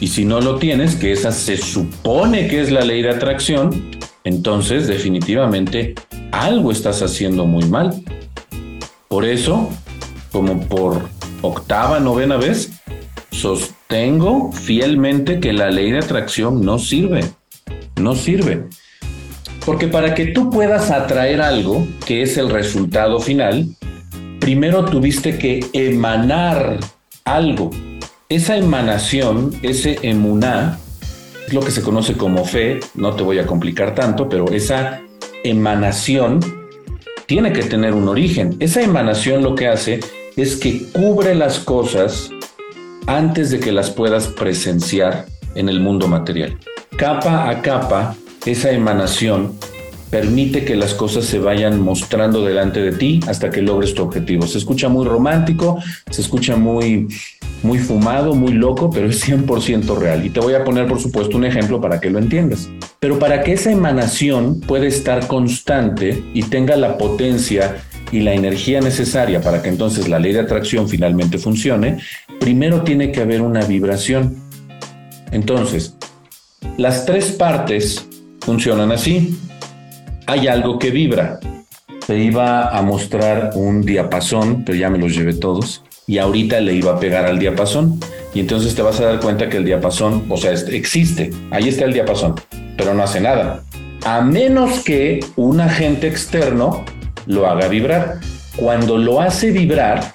Y 0.00 0.08
si 0.08 0.24
no 0.24 0.40
lo 0.40 0.56
tienes, 0.56 0.96
que 0.96 1.12
esa 1.12 1.30
se 1.30 1.56
supone 1.56 2.48
que 2.48 2.60
es 2.60 2.72
la 2.72 2.80
ley 2.80 3.02
de 3.02 3.10
atracción, 3.10 3.92
entonces 4.24 4.88
definitivamente 4.88 5.94
algo 6.32 6.72
estás 6.72 7.02
haciendo 7.02 7.46
muy 7.46 7.66
mal. 7.66 8.02
Por 9.06 9.24
eso, 9.24 9.70
como 10.32 10.66
por 10.66 11.08
octava, 11.40 12.00
novena 12.00 12.36
vez, 12.36 12.72
sostengo 13.30 13.81
fielmente 14.52 15.38
que 15.38 15.52
la 15.52 15.70
ley 15.70 15.90
de 15.90 15.98
atracción 15.98 16.64
no 16.64 16.78
sirve. 16.78 17.20
No 18.00 18.14
sirve. 18.14 18.64
Porque 19.66 19.86
para 19.86 20.14
que 20.14 20.26
tú 20.26 20.50
puedas 20.50 20.90
atraer 20.90 21.40
algo, 21.40 21.86
que 22.06 22.22
es 22.22 22.38
el 22.38 22.48
resultado 22.48 23.20
final, 23.20 23.68
primero 24.40 24.84
tuviste 24.86 25.38
que 25.38 25.64
emanar 25.72 26.78
algo. 27.24 27.70
Esa 28.28 28.56
emanación, 28.56 29.52
ese 29.62 29.98
emuná, 30.02 30.78
es 31.46 31.52
lo 31.52 31.60
que 31.60 31.70
se 31.70 31.82
conoce 31.82 32.14
como 32.14 32.44
fe, 32.46 32.80
no 32.94 33.14
te 33.14 33.22
voy 33.22 33.38
a 33.38 33.46
complicar 33.46 33.94
tanto, 33.94 34.28
pero 34.28 34.50
esa 34.50 35.02
emanación 35.44 36.40
tiene 37.26 37.52
que 37.52 37.62
tener 37.62 37.92
un 37.92 38.08
origen. 38.08 38.56
Esa 38.58 38.80
emanación 38.80 39.42
lo 39.42 39.54
que 39.54 39.68
hace 39.68 40.00
es 40.36 40.56
que 40.56 40.86
cubre 40.92 41.34
las 41.34 41.58
cosas 41.58 42.30
antes 43.06 43.50
de 43.50 43.60
que 43.60 43.72
las 43.72 43.90
puedas 43.90 44.28
presenciar 44.28 45.26
en 45.54 45.68
el 45.68 45.80
mundo 45.80 46.08
material. 46.08 46.58
Capa 46.96 47.48
a 47.48 47.62
capa, 47.62 48.14
esa 48.46 48.70
emanación 48.70 49.52
permite 50.10 50.66
que 50.66 50.76
las 50.76 50.92
cosas 50.92 51.24
se 51.24 51.38
vayan 51.38 51.80
mostrando 51.80 52.44
delante 52.44 52.82
de 52.82 52.92
ti 52.92 53.20
hasta 53.26 53.48
que 53.48 53.62
logres 53.62 53.94
tu 53.94 54.02
objetivo. 54.02 54.46
Se 54.46 54.58
escucha 54.58 54.90
muy 54.90 55.06
romántico, 55.06 55.82
se 56.10 56.20
escucha 56.20 56.54
muy, 56.54 57.08
muy 57.62 57.78
fumado, 57.78 58.34
muy 58.34 58.52
loco, 58.52 58.90
pero 58.90 59.08
es 59.08 59.26
100% 59.26 59.96
real. 59.96 60.26
Y 60.26 60.30
te 60.30 60.40
voy 60.40 60.52
a 60.52 60.64
poner, 60.64 60.86
por 60.86 61.00
supuesto, 61.00 61.38
un 61.38 61.46
ejemplo 61.46 61.80
para 61.80 61.98
que 61.98 62.10
lo 62.10 62.18
entiendas. 62.18 62.68
Pero 63.00 63.18
para 63.18 63.42
que 63.42 63.54
esa 63.54 63.72
emanación 63.72 64.60
pueda 64.60 64.86
estar 64.86 65.26
constante 65.28 66.22
y 66.34 66.42
tenga 66.42 66.76
la 66.76 66.98
potencia 66.98 67.82
y 68.12 68.20
la 68.20 68.34
energía 68.34 68.80
necesaria 68.80 69.40
para 69.40 69.62
que 69.62 69.70
entonces 69.70 70.08
la 70.08 70.18
ley 70.18 70.32
de 70.32 70.40
atracción 70.40 70.88
finalmente 70.88 71.38
funcione, 71.38 71.98
primero 72.38 72.82
tiene 72.82 73.10
que 73.10 73.22
haber 73.22 73.40
una 73.40 73.64
vibración. 73.64 74.36
Entonces, 75.32 75.96
las 76.76 77.06
tres 77.06 77.32
partes 77.32 78.06
funcionan 78.40 78.92
así 78.92 79.36
hay 80.26 80.48
algo 80.48 80.78
que 80.78 80.90
vibra. 80.90 81.40
Te 82.06 82.18
iba 82.18 82.68
a 82.68 82.82
mostrar 82.82 83.50
un 83.54 83.82
diapasón, 83.82 84.64
pero 84.64 84.76
ya 84.76 84.90
me 84.90 84.98
los 84.98 85.14
llevé 85.14 85.34
todos, 85.34 85.84
y 86.06 86.18
ahorita 86.18 86.60
le 86.60 86.74
iba 86.74 86.92
a 86.92 87.00
pegar 87.00 87.26
al 87.26 87.38
diapasón. 87.38 88.00
Y 88.34 88.40
entonces 88.40 88.74
te 88.74 88.82
vas 88.82 88.98
a 89.00 89.04
dar 89.04 89.20
cuenta 89.20 89.48
que 89.48 89.58
el 89.58 89.64
diapasón, 89.64 90.24
o 90.28 90.36
sea, 90.36 90.52
existe, 90.52 91.30
ahí 91.50 91.68
está 91.68 91.84
el 91.84 91.92
diapasón, 91.92 92.34
pero 92.76 92.94
no 92.94 93.02
hace 93.02 93.20
nada. 93.20 93.62
A 94.04 94.20
menos 94.20 94.80
que 94.80 95.20
un 95.36 95.60
agente 95.60 96.08
externo 96.08 96.84
lo 97.26 97.46
haga 97.46 97.68
vibrar. 97.68 98.20
Cuando 98.56 98.98
lo 98.98 99.20
hace 99.20 99.50
vibrar, 99.50 100.14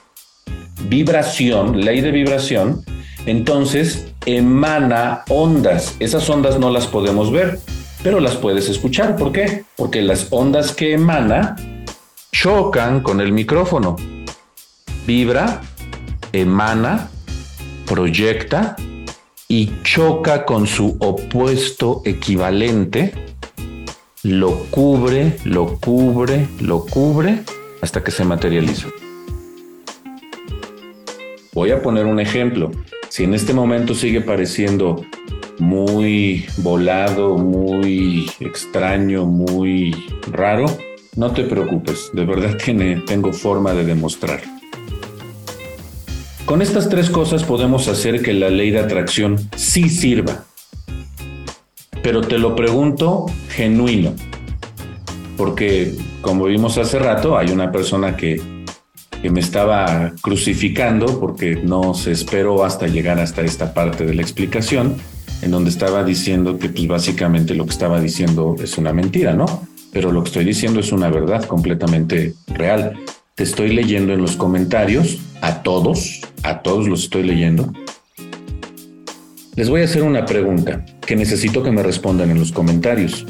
vibración, 0.88 1.82
ley 1.82 2.02
de 2.02 2.12
vibración, 2.12 2.84
entonces 3.26 4.08
emana 4.26 5.24
ondas. 5.30 5.96
Esas 6.00 6.30
ondas 6.30 6.60
no 6.60 6.70
las 6.70 6.88
podemos 6.88 7.32
ver, 7.32 7.60
pero 8.04 8.20
las 8.20 8.36
puedes 8.36 8.70
escuchar. 8.70 9.16
¿Por 9.16 9.32
qué? 9.32 9.64
Porque 9.76 10.02
las 10.02 10.28
ondas 10.30 10.74
que 10.74 10.94
emana 10.94 11.56
chocan 12.32 13.02
con 13.02 13.20
el 13.22 13.32
micrófono. 13.32 13.96
Vibra, 15.06 15.62
emana, 16.34 17.10
proyecta 17.86 18.76
y 19.48 19.72
choca 19.84 20.46
con 20.46 20.68
su 20.68 20.98
opuesto 21.00 22.02
equivalente, 22.06 23.14
lo 24.28 24.66
cubre, 24.72 25.38
lo 25.46 25.80
cubre, 25.80 26.48
lo 26.60 26.86
cubre 26.86 27.44
hasta 27.82 28.04
que 28.04 28.12
se 28.12 28.26
materializa. 28.26 28.90
Voy 31.54 31.72
a 31.72 31.82
poner 31.82 32.06
un 32.06 32.20
ejemplo. 32.20 32.72
Si 33.08 33.24
en 33.24 33.34
este 33.34 33.54
momento 33.54 33.96
sigue 33.96 34.20
pareciendo 34.20 35.06
muy 35.60 36.46
volado, 36.58 37.38
muy 37.38 38.30
extraño, 38.42 39.26
muy 39.26 39.96
raro, 40.30 40.66
no 41.16 41.32
te 41.32 41.44
preocupes, 41.44 42.10
de 42.12 42.26
verdad 42.26 42.58
tiene, 42.64 42.98
tengo 43.08 43.32
forma 43.32 43.74
de 43.74 43.86
demostrar. 43.86 44.42
Con 46.46 46.62
estas 46.62 46.90
tres 46.90 47.10
cosas 47.10 47.46
podemos 47.46 47.88
hacer 47.88 48.22
que 48.22 48.34
la 48.34 48.50
ley 48.50 48.72
de 48.72 48.80
atracción 48.80 49.38
sí 49.56 49.88
sirva. 49.88 50.44
Pero 52.08 52.22
te 52.22 52.38
lo 52.38 52.56
pregunto 52.56 53.26
genuino, 53.50 54.14
porque 55.36 55.94
como 56.22 56.46
vimos 56.46 56.78
hace 56.78 57.00
rato, 57.00 57.38
hay 57.38 57.52
una 57.52 57.70
persona 57.70 58.16
que, 58.16 58.42
que 59.22 59.30
me 59.30 59.42
estaba 59.42 60.14
crucificando 60.22 61.20
porque 61.20 61.58
no 61.58 61.94
se 61.94 62.14
esperó 62.14 62.64
hasta 62.64 62.88
llegar 62.88 63.20
hasta 63.20 63.42
esta 63.42 63.74
parte 63.74 64.06
de 64.06 64.14
la 64.14 64.22
explicación 64.22 64.96
en 65.42 65.52
donde 65.52 65.70
estaba 65.70 66.06
diciendo 66.06 66.58
que 66.58 66.70
pues 66.70 66.88
básicamente 66.88 67.54
lo 67.56 67.66
que 67.66 67.72
estaba 67.72 68.00
diciendo 68.00 68.56
es 68.58 68.78
una 68.78 68.94
mentira, 68.94 69.34
¿no? 69.34 69.68
Pero 69.92 70.14
lo 70.14 70.24
que 70.24 70.30
estoy 70.30 70.46
diciendo 70.46 70.80
es 70.80 70.94
una 70.94 71.10
verdad 71.10 71.44
completamente 71.44 72.36
real. 72.48 72.94
Te 73.36 73.44
estoy 73.44 73.74
leyendo 73.74 74.14
en 74.14 74.22
los 74.22 74.38
comentarios, 74.38 75.20
a 75.42 75.62
todos, 75.62 76.22
a 76.44 76.60
todos 76.62 76.88
los 76.88 77.04
estoy 77.04 77.24
leyendo. 77.24 77.74
Les 79.58 79.70
voy 79.70 79.82
a 79.82 79.84
hacer 79.84 80.04
una 80.04 80.26
pregunta 80.26 80.86
que 81.08 81.16
necesito 81.16 81.64
que 81.64 81.72
me 81.72 81.82
respondan 81.82 82.30
en 82.30 82.38
los 82.38 82.52
comentarios. 82.52 83.26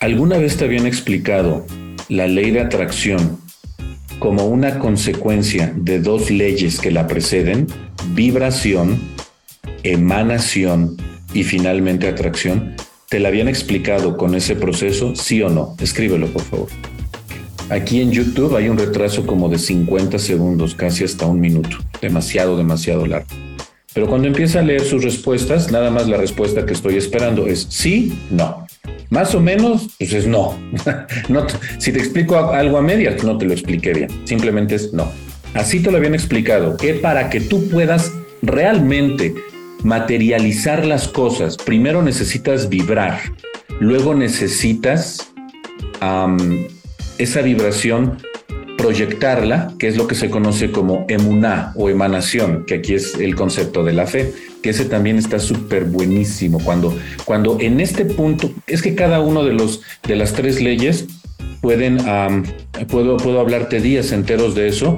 ¿Alguna 0.00 0.38
vez 0.38 0.56
te 0.56 0.64
habían 0.64 0.86
explicado 0.86 1.66
la 2.08 2.26
ley 2.26 2.50
de 2.52 2.60
atracción 2.60 3.38
como 4.18 4.46
una 4.46 4.78
consecuencia 4.78 5.72
de 5.76 6.00
dos 6.00 6.30
leyes 6.30 6.80
que 6.80 6.90
la 6.90 7.06
preceden, 7.06 7.66
vibración 8.14 8.98
emanación 9.82 10.96
y 11.34 11.44
finalmente 11.44 12.08
atracción? 12.08 12.74
¿Te 13.08 13.20
la 13.20 13.28
habían 13.28 13.48
explicado 13.48 14.16
con 14.16 14.34
ese 14.34 14.54
proceso, 14.54 15.14
sí 15.16 15.42
o 15.42 15.48
no? 15.48 15.74
Escríbelo, 15.80 16.28
por 16.28 16.42
favor. 16.42 16.68
Aquí 17.70 18.00
en 18.00 18.12
YouTube 18.12 18.56
hay 18.56 18.68
un 18.68 18.78
retraso 18.78 19.26
como 19.26 19.48
de 19.48 19.58
50 19.58 20.18
segundos, 20.18 20.74
casi 20.74 21.04
hasta 21.04 21.26
un 21.26 21.40
minuto. 21.40 21.76
Demasiado, 22.00 22.56
demasiado 22.56 23.06
largo. 23.06 23.28
Pero 23.94 24.06
cuando 24.06 24.28
empieza 24.28 24.60
a 24.60 24.62
leer 24.62 24.82
sus 24.82 25.02
respuestas, 25.02 25.72
nada 25.72 25.90
más 25.90 26.08
la 26.08 26.16
respuesta 26.16 26.66
que 26.66 26.74
estoy 26.74 26.96
esperando 26.96 27.46
es 27.46 27.66
sí, 27.70 28.18
no. 28.30 28.66
Más 29.10 29.34
o 29.34 29.40
menos, 29.40 29.88
pues 29.98 30.12
es 30.12 30.26
no. 30.26 30.58
si 31.78 31.92
te 31.92 31.98
explico 31.98 32.36
algo 32.36 32.76
a 32.76 32.82
medias, 32.82 33.24
no 33.24 33.38
te 33.38 33.46
lo 33.46 33.52
expliqué 33.52 33.94
bien. 33.94 34.10
Simplemente 34.24 34.74
es 34.74 34.92
no. 34.92 35.10
Así 35.54 35.80
te 35.80 35.90
lo 35.90 35.96
habían 35.96 36.14
explicado, 36.14 36.76
que 36.76 36.94
para 36.94 37.30
que 37.30 37.40
tú 37.40 37.68
puedas 37.68 38.12
realmente 38.42 39.34
materializar 39.82 40.84
las 40.84 41.08
cosas, 41.08 41.56
primero 41.56 42.02
necesitas 42.02 42.68
vibrar, 42.68 43.18
luego 43.80 44.14
necesitas 44.14 45.32
esa 47.18 47.42
vibración 47.42 48.18
proyectarla, 48.78 49.74
que 49.78 49.88
es 49.88 49.96
lo 49.96 50.06
que 50.06 50.14
se 50.14 50.30
conoce 50.30 50.70
como 50.70 51.04
emuná 51.08 51.72
o 51.74 51.90
emanación, 51.90 52.64
que 52.64 52.76
aquí 52.76 52.94
es 52.94 53.16
el 53.16 53.34
concepto 53.34 53.82
de 53.82 53.92
la 53.92 54.06
fe, 54.06 54.32
que 54.62 54.70
ese 54.70 54.84
también 54.84 55.18
está 55.18 55.40
súper 55.40 55.84
buenísimo. 55.84 56.60
Cuando, 56.60 56.96
cuando 57.26 57.58
en 57.60 57.80
este 57.80 58.04
punto, 58.06 58.50
es 58.66 58.80
que 58.80 58.94
cada 58.94 59.20
uno 59.20 59.44
de 59.44 59.52
los 59.52 59.82
de 60.06 60.14
las 60.14 60.32
tres 60.32 60.62
leyes 60.62 61.06
pueden, 61.60 61.98
puedo, 62.88 63.16
puedo 63.16 63.40
hablarte 63.40 63.80
días 63.80 64.12
enteros 64.12 64.54
de 64.54 64.68
eso, 64.68 64.96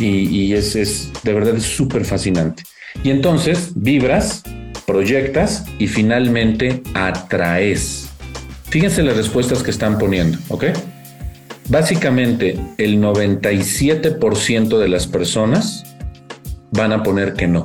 y, 0.00 0.26
y 0.28 0.52
es, 0.54 0.74
es 0.74 1.10
de 1.22 1.32
verdad 1.32 1.56
es 1.56 1.62
súper 1.62 2.04
fascinante. 2.04 2.64
Y 3.04 3.10
entonces 3.10 3.70
vibras, 3.76 4.42
proyectas 4.86 5.64
y 5.78 5.86
finalmente 5.86 6.82
atraes. 6.94 8.08
Fíjense 8.68 9.04
las 9.04 9.16
respuestas 9.16 9.62
que 9.62 9.70
están 9.70 9.98
poniendo, 9.98 10.36
¿ok? 10.48 10.64
Básicamente 11.68 12.58
el 12.78 13.00
97% 13.00 14.78
de 14.78 14.88
las 14.88 15.06
personas 15.06 15.84
van 16.70 16.92
a 16.92 17.02
poner 17.02 17.34
que 17.34 17.46
no. 17.46 17.64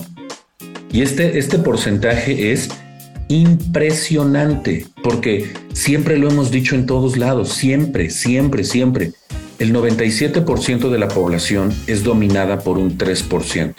Y 0.92 1.02
este, 1.02 1.38
este 1.38 1.60
porcentaje 1.60 2.52
es 2.52 2.70
impresionante, 3.28 4.88
porque 5.04 5.54
siempre 5.74 6.18
lo 6.18 6.30
hemos 6.30 6.50
dicho 6.50 6.76
en 6.76 6.86
todos 6.86 7.18
lados, 7.18 7.50
siempre, 7.50 8.10
siempre, 8.10 8.64
siempre. 8.64 9.12
El 9.60 9.74
97% 9.74 10.90
de 10.90 10.98
la 10.98 11.10
población 11.10 11.74
es 11.86 12.04
dominada 12.04 12.60
por 12.60 12.78
un 12.78 12.98
3%. 12.98 13.76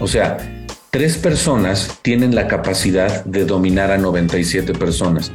O 0.00 0.06
sea, 0.06 0.66
tres 0.90 1.16
personas 1.16 1.98
tienen 2.02 2.34
la 2.34 2.46
capacidad 2.46 3.24
de 3.24 3.44
dominar 3.44 3.90
a 3.90 3.98
97 3.98 4.72
personas. 4.74 5.32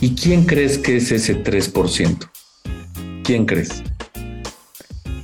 ¿Y 0.00 0.14
quién 0.14 0.44
crees 0.44 0.78
que 0.78 0.96
es 0.96 1.10
ese 1.10 1.42
3%? 1.42 2.28
¿Quién 3.24 3.46
crees? 3.46 3.82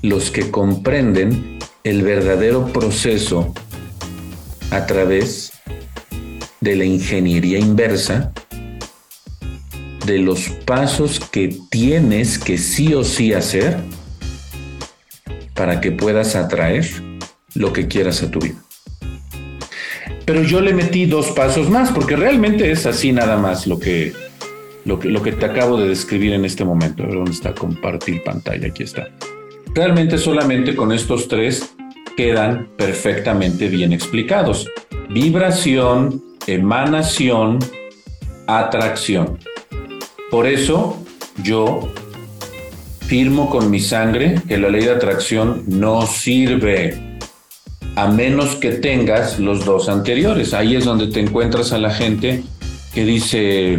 Los 0.03 0.31
que 0.31 0.51
comprenden 0.51 1.59
el 1.85 2.03
verdadero 2.03 2.73
proceso 2.73 3.55
a 4.71 4.87
través 4.87 5.53
de 6.61 6.77
la 6.77 6.85
ingeniería 6.85 7.59
inversa, 7.59 8.33
de 10.07 10.19
los 10.19 10.49
pasos 10.65 11.21
que 11.21 11.55
tienes 11.71 12.39
que 12.39 12.59
sí 12.59 12.95
o 12.95 13.05
sí 13.05 13.35
hacer 13.35 13.77
para 15.55 15.81
que 15.81 15.93
puedas 15.93 16.37
atraer 16.37 16.87
lo 17.55 17.73
que 17.73 17.87
quieras 17.87 18.23
a 18.23 18.31
tu 18.31 18.41
vida 18.41 18.61
pero 20.31 20.45
yo 20.45 20.61
le 20.61 20.73
metí 20.73 21.07
dos 21.07 21.33
pasos 21.33 21.69
más, 21.69 21.91
porque 21.91 22.15
realmente 22.15 22.71
es 22.71 22.87
así 22.87 23.11
nada 23.11 23.37
más 23.37 23.67
lo 23.67 23.81
que, 23.81 24.13
lo 24.85 24.99
que, 24.99 25.33
te 25.33 25.47
acabo 25.47 25.77
de 25.79 25.89
describir 25.89 26.33
en 26.33 26.45
este 26.45 26.65
momento. 26.65 27.05
¿Dónde 27.05 27.31
está 27.31 27.55
compartir 27.55 28.23
pantalla? 28.23 28.69
Aquí 28.69 28.83
está. 28.83 29.09
Realmente 29.75 30.19
solamente 30.19 30.75
con 30.75 30.93
estos 30.93 31.29
tres 31.29 31.75
quedan 32.17 32.69
perfectamente 32.77 33.69
bien 33.69 33.93
explicados. 33.93 34.69
Vibración, 35.11 36.23
emanación, 36.47 37.59
atracción. 38.47 39.39
Por 40.31 40.47
eso 40.47 41.03
yo 41.43 41.93
firmo 43.07 43.51
con 43.51 43.71
mi 43.71 43.81
sangre 43.81 44.41
que 44.47 44.57
la 44.57 44.69
ley 44.69 44.85
de 44.85 44.93
atracción 44.93 45.65
no 45.67 46.07
sirve 46.07 47.19
a 47.97 48.09
menos 48.09 48.57
que 48.57 48.71
tengas 48.71 49.39
los 49.39 49.65
dos 49.65 49.89
anteriores. 49.89 50.55
Ahí 50.55 50.77
es 50.77 50.85
donde 50.85 51.09
te 51.09 51.21
encuentras 51.21 51.73
a 51.73 51.79
la 51.79 51.91
gente 51.91 52.43
que 52.95 53.05
dice, 53.05 53.79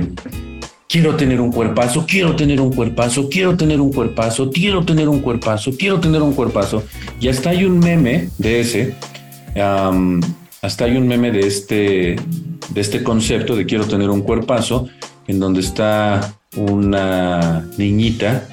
quiero 0.92 1.16
tener 1.16 1.40
un 1.40 1.54
cuerpazo, 1.54 2.06
quiero 2.06 2.36
tener 2.36 2.60
un 2.60 2.74
cuerpazo, 2.74 3.30
quiero 3.30 3.56
tener 3.56 3.80
un 3.80 3.94
cuerpazo, 3.94 4.50
quiero 4.50 4.84
tener 4.84 5.08
un 5.08 5.22
cuerpazo, 5.22 5.72
quiero 5.78 6.02
tener 6.02 6.22
un 6.22 6.34
cuerpazo. 6.34 6.84
Y 7.22 7.30
hasta 7.30 7.52
hay 7.52 7.64
un 7.64 7.80
meme 7.80 8.28
de 8.38 8.60
ese, 8.60 8.96
hasta 10.62 10.84
hay 10.84 10.98
un 10.98 11.08
meme 11.08 11.32
de 11.32 11.48
este, 11.48 12.18
de 12.74 12.82
este 12.82 13.04
concepto 13.04 13.56
de 13.56 13.66
quiero 13.66 13.86
tener 13.86 14.10
un 14.10 14.22
cuerpazo, 14.22 14.90
en 15.28 15.40
donde 15.40 15.62
está 15.62 16.36
una 16.58 17.66
niñita 17.78 18.50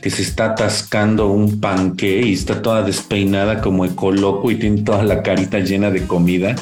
que 0.00 0.10
se 0.10 0.22
está 0.22 0.52
atascando 0.52 1.26
un 1.26 1.58
panque 1.58 2.22
y 2.24 2.34
está 2.34 2.62
toda 2.62 2.84
despeinada 2.84 3.60
como 3.60 3.84
ecoloco 3.84 4.52
y 4.52 4.54
tiene 4.54 4.82
toda 4.82 5.02
la 5.02 5.20
carita 5.24 5.58
llena 5.58 5.90
de 5.90 6.06
comida, 6.06 6.54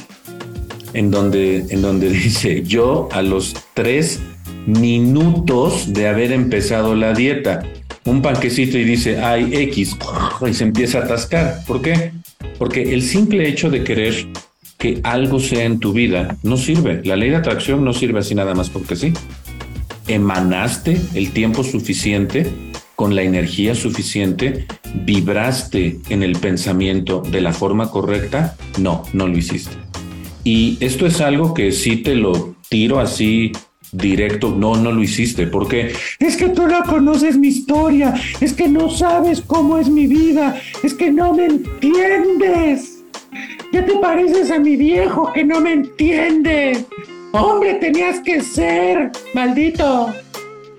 en 0.95 1.11
donde, 1.11 1.67
en 1.69 1.83
donde 1.83 2.09
dice, 2.25 2.63
yo 2.63 3.11
a 3.13 3.21
los 3.21 3.55
tres 3.75 4.23
minutos 4.67 5.93
de 5.93 6.09
haber 6.09 6.33
empezado 6.33 6.95
la 6.95 7.13
dieta, 7.13 7.63
un 8.05 8.23
panquecito 8.23 8.79
y 8.79 8.85
dice, 8.85 9.19
ay, 9.23 9.51
X, 9.53 9.97
y 10.49 10.55
se 10.55 10.65
empieza 10.65 10.99
a 10.99 11.05
atascar. 11.05 11.65
¿Por 11.67 11.83
qué? 11.83 12.13
Porque 12.59 12.95
el 12.95 13.03
simple 13.03 13.49
hecho 13.49 13.71
de 13.71 13.85
querer 13.85 14.27
que 14.79 15.01
algo 15.03 15.41
sea 15.41 15.65
en 15.65 15.81
tu 15.81 15.93
vida 15.93 16.37
no 16.43 16.57
sirve. 16.57 17.01
La 17.05 17.17
ley 17.17 17.31
de 17.31 17.37
atracción 17.37 17.85
no 17.85 17.93
sirve 17.93 18.21
así 18.21 18.35
nada 18.35 18.55
más 18.55 18.71
porque 18.71 18.97
sí. 18.97 19.13
Emanaste 20.07 21.01
el 21.15 21.31
tiempo 21.31 21.65
suficiente 21.65 22.53
con 22.95 23.17
la 23.17 23.23
energía 23.23 23.75
suficiente, 23.75 24.67
vibraste 24.95 25.99
en 26.11 26.23
el 26.23 26.37
pensamiento 26.39 27.23
de 27.23 27.41
la 27.41 27.53
forma 27.53 27.91
correcta, 27.91 28.57
no, 28.79 29.03
no 29.13 29.27
lo 29.27 29.37
hiciste. 29.37 29.77
Y 30.45 30.77
esto 30.81 31.07
es 31.07 31.21
algo 31.21 31.55
que 31.55 31.73
sí 31.73 31.97
te 31.97 32.15
lo 32.15 32.55
tiro 32.69 33.01
así 33.01 33.53
directo, 33.93 34.55
no, 34.57 34.77
no 34.77 34.93
lo 34.93 35.03
hiciste, 35.03 35.47
porque 35.47 35.95
es 36.19 36.37
que 36.37 36.49
tú 36.49 36.67
no 36.67 36.83
conoces 36.85 37.37
mi 37.37 37.49
historia, 37.49 38.15
es 38.41 38.53
que 38.53 38.69
no 38.69 38.91
sabes 38.91 39.41
cómo 39.41 39.79
es 39.79 39.89
mi 39.89 40.07
vida, 40.07 40.61
es 40.83 40.95
que 40.95 41.11
no 41.11 41.35
me 41.35 41.47
entiendes. 41.47 43.03
Ya 43.73 43.85
te 43.85 43.95
pareces 43.97 44.51
a 44.51 44.59
mi 44.59 44.77
viejo 44.77 45.33
que 45.33 45.45
no 45.45 45.61
me 45.61 45.73
entiende. 45.73 46.85
Hombre, 47.33 47.75
tenías 47.75 48.21
que 48.21 48.41
ser, 48.41 49.11
maldito. 49.35 50.13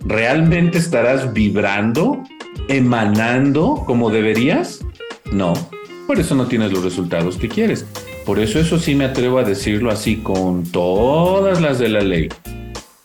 ¿realmente 0.05 0.77
estarás 0.77 1.33
vibrando, 1.33 2.23
emanando 2.69 3.83
como 3.85 4.09
deberías? 4.09 4.85
No, 5.31 5.53
por 6.07 6.19
eso 6.19 6.35
no 6.35 6.47
tienes 6.47 6.71
los 6.71 6.83
resultados 6.83 7.37
que 7.37 7.49
quieres. 7.49 7.85
Por 8.25 8.39
eso 8.39 8.59
eso 8.59 8.79
sí 8.79 8.95
me 8.95 9.05
atrevo 9.05 9.39
a 9.39 9.43
decirlo 9.43 9.91
así 9.91 10.17
con 10.17 10.63
todas 10.63 11.61
las 11.61 11.79
de 11.79 11.89
la 11.89 12.01
ley. 12.01 12.29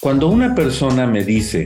Cuando 0.01 0.29
una 0.29 0.55
persona 0.55 1.07
me 1.07 1.25
dice, 1.25 1.65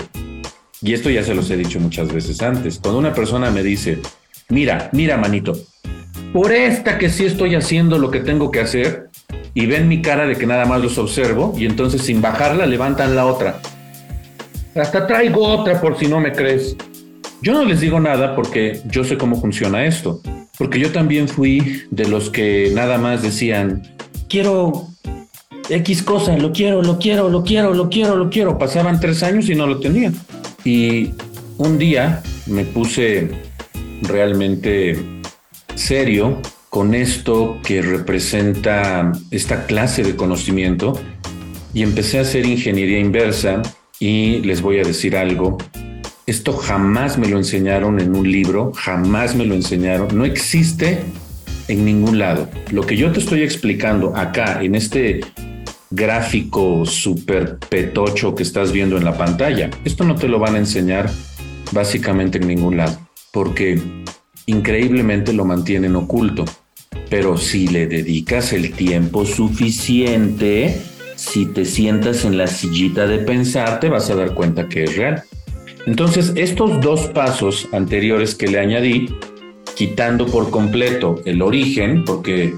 y 0.82 0.92
esto 0.92 1.08
ya 1.08 1.22
se 1.22 1.36
los 1.36 1.48
he 1.52 1.56
dicho 1.56 1.78
muchas 1.78 2.12
veces 2.12 2.42
antes, 2.42 2.80
cuando 2.80 2.98
una 2.98 3.14
persona 3.14 3.48
me 3.52 3.62
dice, 3.62 4.00
mira, 4.48 4.90
mira 4.90 5.16
manito, 5.16 5.56
por 6.32 6.52
esta 6.52 6.98
que 6.98 7.10
sí 7.10 7.26
estoy 7.26 7.54
haciendo 7.54 7.96
lo 7.96 8.10
que 8.10 8.18
tengo 8.18 8.50
que 8.50 8.58
hacer, 8.58 9.08
y 9.54 9.66
ven 9.66 9.86
mi 9.86 10.02
cara 10.02 10.26
de 10.26 10.34
que 10.34 10.46
nada 10.46 10.66
más 10.66 10.82
los 10.82 10.98
observo, 10.98 11.54
y 11.56 11.64
entonces 11.64 12.02
sin 12.02 12.20
bajarla 12.20 12.66
levantan 12.66 13.14
la 13.14 13.26
otra. 13.26 13.60
Hasta 14.74 15.06
traigo 15.06 15.46
otra 15.46 15.80
por 15.80 15.96
si 15.96 16.08
no 16.08 16.18
me 16.18 16.32
crees. 16.32 16.76
Yo 17.40 17.52
no 17.52 17.64
les 17.64 17.78
digo 17.78 18.00
nada 18.00 18.34
porque 18.34 18.80
yo 18.86 19.04
sé 19.04 19.16
cómo 19.16 19.40
funciona 19.40 19.86
esto. 19.86 20.20
Porque 20.58 20.80
yo 20.80 20.90
también 20.90 21.28
fui 21.28 21.84
de 21.92 22.08
los 22.08 22.30
que 22.30 22.72
nada 22.74 22.98
más 22.98 23.22
decían, 23.22 23.82
quiero 24.28 24.88
X 25.68 26.02
cosa, 26.02 26.36
lo 26.36 26.52
quiero, 26.52 26.82
lo 26.82 26.98
quiero, 26.98 27.28
lo 27.28 27.42
quiero, 27.42 27.72
lo 27.72 27.88
quiero, 27.88 28.16
lo 28.16 28.30
quiero. 28.30 28.58
Pasaban 28.58 29.00
tres 29.00 29.22
años 29.22 29.48
y 29.48 29.54
no 29.54 29.66
lo 29.66 29.80
tenía. 29.80 30.12
Y 30.64 31.10
un 31.56 31.78
día 31.78 32.22
me 32.46 32.64
puse 32.64 33.30
realmente 34.02 34.98
serio 35.74 36.40
con 36.68 36.94
esto 36.94 37.58
que 37.64 37.82
representa 37.82 39.12
esta 39.30 39.66
clase 39.66 40.02
de 40.02 40.16
conocimiento 40.16 41.00
y 41.72 41.82
empecé 41.82 42.18
a 42.18 42.22
hacer 42.22 42.46
ingeniería 42.46 42.98
inversa 42.98 43.62
y 44.00 44.40
les 44.40 44.60
voy 44.60 44.80
a 44.80 44.82
decir 44.82 45.16
algo. 45.16 45.58
Esto 46.26 46.52
jamás 46.52 47.18
me 47.18 47.28
lo 47.28 47.38
enseñaron 47.38 48.00
en 48.00 48.16
un 48.16 48.30
libro, 48.30 48.72
jamás 48.74 49.34
me 49.34 49.44
lo 49.44 49.54
enseñaron, 49.54 50.08
no 50.16 50.24
existe 50.24 51.00
en 51.68 51.84
ningún 51.84 52.18
lado. 52.18 52.48
Lo 52.70 52.82
que 52.82 52.96
yo 52.96 53.12
te 53.12 53.20
estoy 53.20 53.42
explicando 53.42 54.16
acá 54.16 54.62
en 54.62 54.74
este 54.74 55.20
gráfico 55.94 56.84
súper 56.84 57.58
petocho 57.58 58.34
que 58.34 58.42
estás 58.42 58.72
viendo 58.72 58.96
en 58.96 59.04
la 59.04 59.16
pantalla, 59.16 59.70
esto 59.84 60.04
no 60.04 60.16
te 60.16 60.28
lo 60.28 60.38
van 60.38 60.56
a 60.56 60.58
enseñar 60.58 61.10
básicamente 61.72 62.38
en 62.38 62.48
ningún 62.48 62.76
lado, 62.76 62.98
porque 63.32 63.80
increíblemente 64.46 65.32
lo 65.32 65.44
mantienen 65.44 65.96
oculto. 65.96 66.44
Pero 67.10 67.36
si 67.36 67.68
le 67.68 67.86
dedicas 67.86 68.52
el 68.52 68.72
tiempo 68.72 69.24
suficiente, 69.24 70.80
si 71.16 71.46
te 71.46 71.64
sientas 71.64 72.24
en 72.24 72.38
la 72.38 72.46
sillita 72.46 73.06
de 73.06 73.18
pensar, 73.18 73.80
te 73.80 73.88
vas 73.88 74.10
a 74.10 74.14
dar 74.14 74.34
cuenta 74.34 74.68
que 74.68 74.84
es 74.84 74.96
real. 74.96 75.22
Entonces, 75.86 76.32
estos 76.36 76.80
dos 76.80 77.08
pasos 77.08 77.68
anteriores 77.72 78.34
que 78.34 78.48
le 78.48 78.58
añadí, 78.58 79.14
quitando 79.76 80.26
por 80.26 80.50
completo 80.50 81.20
el 81.24 81.42
origen, 81.42 82.04
porque 82.04 82.54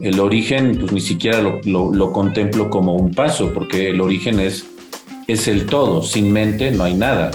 el 0.00 0.20
origen 0.20 0.78
pues 0.78 0.92
ni 0.92 1.00
siquiera 1.00 1.40
lo, 1.40 2.12
contemplo 2.12 2.70
como 2.70 2.94
un 2.94 3.14
paso, 3.14 3.52
porque 3.52 3.90
el 3.90 4.00
origen 4.00 4.40
es, 4.40 4.66
es 5.26 5.46
el 5.48 5.66
todo, 5.66 6.02
sin 6.02 6.32
mente 6.32 6.70
no 6.70 6.84
hay 6.84 6.94
nada. 6.94 7.30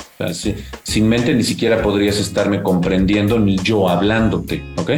sin 0.84 1.08
mente 1.08 1.34
ni 1.34 1.43
siquiera 1.43 1.82
podrías 1.82 2.19
estarme 2.19 2.63
comprendiendo 2.63 3.39
ni 3.39 3.58
yo 3.58 3.89
hablándote, 3.89 4.63
¿ok? 4.78 4.91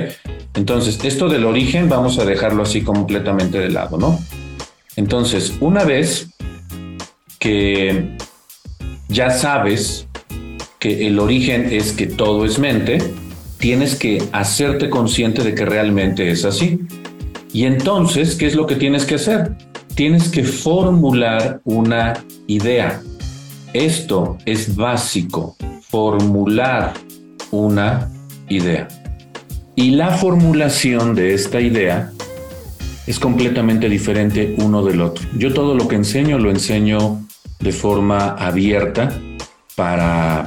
Entonces, 0.55 0.99
esto 1.03 1.29
del 1.29 1.45
origen 1.45 1.87
vamos 1.87 2.17
a 2.17 2.25
dejarlo 2.25 2.63
así 2.63 2.81
completamente 2.81 3.59
de 3.59 3.69
lado, 3.69 3.97
¿no? 3.97 4.19
Entonces, 4.95 5.53
una 5.59 5.83
vez 5.83 6.29
que 7.37 8.17
ya 9.07 9.29
sabes 9.29 10.07
que 10.79 11.07
el 11.07 11.19
origen 11.19 11.71
es 11.71 11.91
que 11.91 12.07
todo 12.07 12.45
es 12.45 12.57
mente, 12.57 12.97
tienes 13.59 13.95
que 13.95 14.23
hacerte 14.31 14.89
consciente 14.89 15.43
de 15.43 15.53
que 15.53 15.65
realmente 15.65 16.31
es 16.31 16.45
así. 16.45 16.79
Y 17.57 17.65
entonces, 17.65 18.35
¿qué 18.35 18.45
es 18.45 18.53
lo 18.53 18.67
que 18.67 18.75
tienes 18.75 19.03
que 19.03 19.15
hacer? 19.15 19.55
Tienes 19.95 20.29
que 20.29 20.43
formular 20.43 21.59
una 21.63 22.23
idea. 22.45 23.01
Esto 23.73 24.37
es 24.45 24.75
básico, 24.75 25.55
formular 25.89 26.93
una 27.49 28.11
idea. 28.47 28.87
Y 29.75 29.89
la 29.89 30.11
formulación 30.11 31.15
de 31.15 31.33
esta 31.33 31.59
idea 31.59 32.11
es 33.07 33.17
completamente 33.17 33.89
diferente 33.89 34.53
uno 34.59 34.85
del 34.85 35.01
otro. 35.01 35.27
Yo 35.35 35.51
todo 35.51 35.73
lo 35.73 35.87
que 35.87 35.95
enseño 35.95 36.37
lo 36.37 36.51
enseño 36.51 37.25
de 37.59 37.71
forma 37.71 38.33
abierta 38.33 39.19
para, 39.75 40.45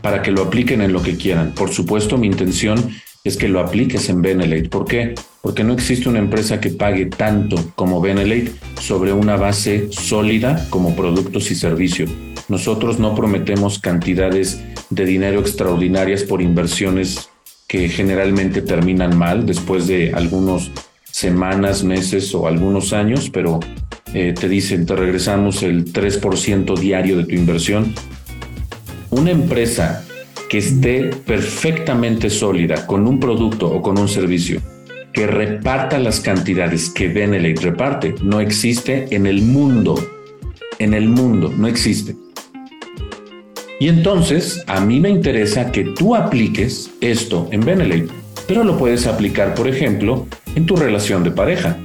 para 0.00 0.22
que 0.22 0.30
lo 0.30 0.42
apliquen 0.42 0.80
en 0.80 0.92
lo 0.92 1.02
que 1.02 1.16
quieran. 1.16 1.50
Por 1.56 1.70
supuesto, 1.70 2.18
mi 2.18 2.28
intención 2.28 2.88
es 3.24 3.36
que 3.36 3.48
lo 3.48 3.58
apliques 3.58 4.08
en 4.08 4.22
Benelate. 4.22 4.68
¿Por 4.68 4.84
qué? 4.84 5.16
Porque 5.44 5.62
no 5.62 5.74
existe 5.74 6.08
una 6.08 6.20
empresa 6.20 6.58
que 6.58 6.70
pague 6.70 7.04
tanto 7.04 7.56
como 7.76 8.00
Benelate 8.00 8.52
sobre 8.80 9.12
una 9.12 9.36
base 9.36 9.88
sólida 9.92 10.66
como 10.70 10.96
productos 10.96 11.50
y 11.50 11.54
servicios. 11.54 12.10
Nosotros 12.48 12.98
no 12.98 13.14
prometemos 13.14 13.78
cantidades 13.78 14.64
de 14.88 15.04
dinero 15.04 15.40
extraordinarias 15.40 16.22
por 16.22 16.40
inversiones 16.40 17.28
que 17.68 17.90
generalmente 17.90 18.62
terminan 18.62 19.18
mal 19.18 19.44
después 19.44 19.86
de 19.86 20.14
algunos 20.14 20.72
semanas, 21.04 21.84
meses 21.84 22.34
o 22.34 22.46
algunos 22.46 22.94
años, 22.94 23.28
pero 23.28 23.60
eh, 24.14 24.32
te 24.32 24.48
dicen, 24.48 24.86
te 24.86 24.96
regresamos 24.96 25.62
el 25.62 25.92
3% 25.92 26.78
diario 26.78 27.18
de 27.18 27.24
tu 27.24 27.34
inversión. 27.34 27.92
Una 29.10 29.32
empresa 29.32 30.06
que 30.48 30.56
esté 30.56 31.10
perfectamente 31.26 32.30
sólida 32.30 32.86
con 32.86 33.06
un 33.06 33.20
producto 33.20 33.70
o 33.70 33.82
con 33.82 33.98
un 33.98 34.08
servicio, 34.08 34.62
que 35.14 35.28
reparta 35.28 35.98
las 35.98 36.20
cantidades 36.20 36.90
que 36.90 37.08
Benelete 37.08 37.62
reparte, 37.62 38.16
no 38.20 38.40
existe 38.40 39.06
en 39.14 39.26
el 39.26 39.42
mundo. 39.42 39.94
En 40.80 40.92
el 40.92 41.08
mundo, 41.08 41.52
no 41.56 41.68
existe. 41.68 42.16
Y 43.78 43.88
entonces 43.88 44.64
a 44.66 44.80
mí 44.80 44.98
me 44.98 45.08
interesa 45.08 45.70
que 45.70 45.84
tú 45.84 46.16
apliques 46.16 46.90
esto 47.00 47.48
en 47.52 47.60
Benelete, 47.60 48.12
pero 48.48 48.64
lo 48.64 48.76
puedes 48.76 49.06
aplicar, 49.06 49.54
por 49.54 49.68
ejemplo, 49.68 50.26
en 50.56 50.66
tu 50.66 50.74
relación 50.74 51.22
de 51.22 51.30
pareja, 51.30 51.78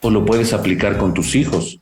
o 0.00 0.10
lo 0.10 0.24
puedes 0.24 0.52
aplicar 0.52 0.98
con 0.98 1.12
tus 1.14 1.34
hijos, 1.34 1.80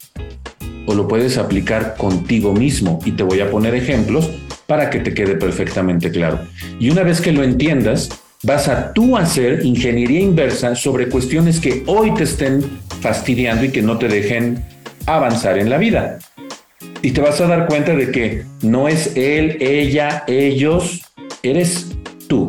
o 0.86 0.94
lo 0.94 1.06
puedes 1.06 1.36
aplicar 1.36 1.94
contigo 1.96 2.54
mismo. 2.54 3.00
Y 3.04 3.12
te 3.12 3.22
voy 3.22 3.40
a 3.40 3.50
poner 3.50 3.74
ejemplos 3.74 4.30
para 4.66 4.88
que 4.88 5.00
te 5.00 5.12
quede 5.12 5.36
perfectamente 5.36 6.10
claro. 6.10 6.40
Y 6.80 6.88
una 6.88 7.02
vez 7.02 7.20
que 7.20 7.32
lo 7.32 7.42
entiendas, 7.42 8.08
vas 8.42 8.68
a 8.68 8.92
tú 8.92 9.16
hacer 9.16 9.64
ingeniería 9.64 10.20
inversa 10.20 10.74
sobre 10.74 11.08
cuestiones 11.08 11.60
que 11.60 11.82
hoy 11.86 12.14
te 12.14 12.24
estén 12.24 12.62
fastidiando 13.00 13.64
y 13.64 13.70
que 13.70 13.82
no 13.82 13.98
te 13.98 14.08
dejen 14.08 14.64
avanzar 15.06 15.58
en 15.58 15.70
la 15.70 15.78
vida. 15.78 16.18
Y 17.02 17.12
te 17.12 17.20
vas 17.20 17.40
a 17.40 17.46
dar 17.46 17.66
cuenta 17.66 17.94
de 17.94 18.10
que 18.10 18.44
no 18.62 18.88
es 18.88 19.16
él, 19.16 19.56
ella, 19.60 20.24
ellos, 20.26 21.02
eres 21.42 21.86
tú. 22.28 22.48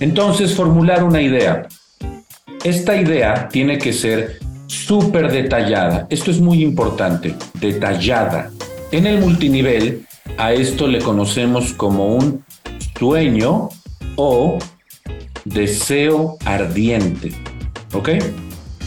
Entonces, 0.00 0.54
formular 0.54 1.02
una 1.02 1.20
idea. 1.20 1.66
Esta 2.64 2.96
idea 2.96 3.48
tiene 3.48 3.78
que 3.78 3.92
ser 3.92 4.38
súper 4.66 5.30
detallada. 5.30 6.06
Esto 6.10 6.30
es 6.30 6.40
muy 6.40 6.62
importante, 6.62 7.34
detallada. 7.60 8.50
En 8.92 9.06
el 9.06 9.20
multinivel, 9.20 10.06
a 10.36 10.52
esto 10.52 10.86
le 10.86 11.00
conocemos 11.00 11.72
como 11.72 12.14
un 12.14 12.44
sueño 12.98 13.70
o 14.16 14.58
deseo 15.48 16.36
ardiente. 16.44 17.32
¿Ok? 17.92 18.10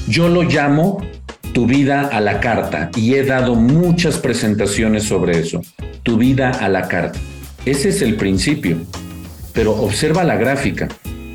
Yo 0.08 0.30
lo 0.30 0.43
llamo 0.43 1.02
tu 1.54 1.65
vida 1.65 2.08
a 2.08 2.21
la 2.21 2.39
carta 2.39 2.89
y 2.95 3.15
he 3.15 3.24
dado 3.24 3.56
muchas 3.56 4.17
presentaciones 4.17 5.04
sobre 5.04 5.39
eso. 5.39 5.62
Tu 6.04 6.17
vida 6.17 6.52
a 6.52 6.69
la 6.69 6.88
carta. 6.88 7.19
Ese 7.65 7.89
es 7.89 8.02
el 8.02 8.15
principio. 8.15 8.78
Pero 9.54 9.74
observa 9.74 10.24
la 10.24 10.36
gráfica. 10.36 10.88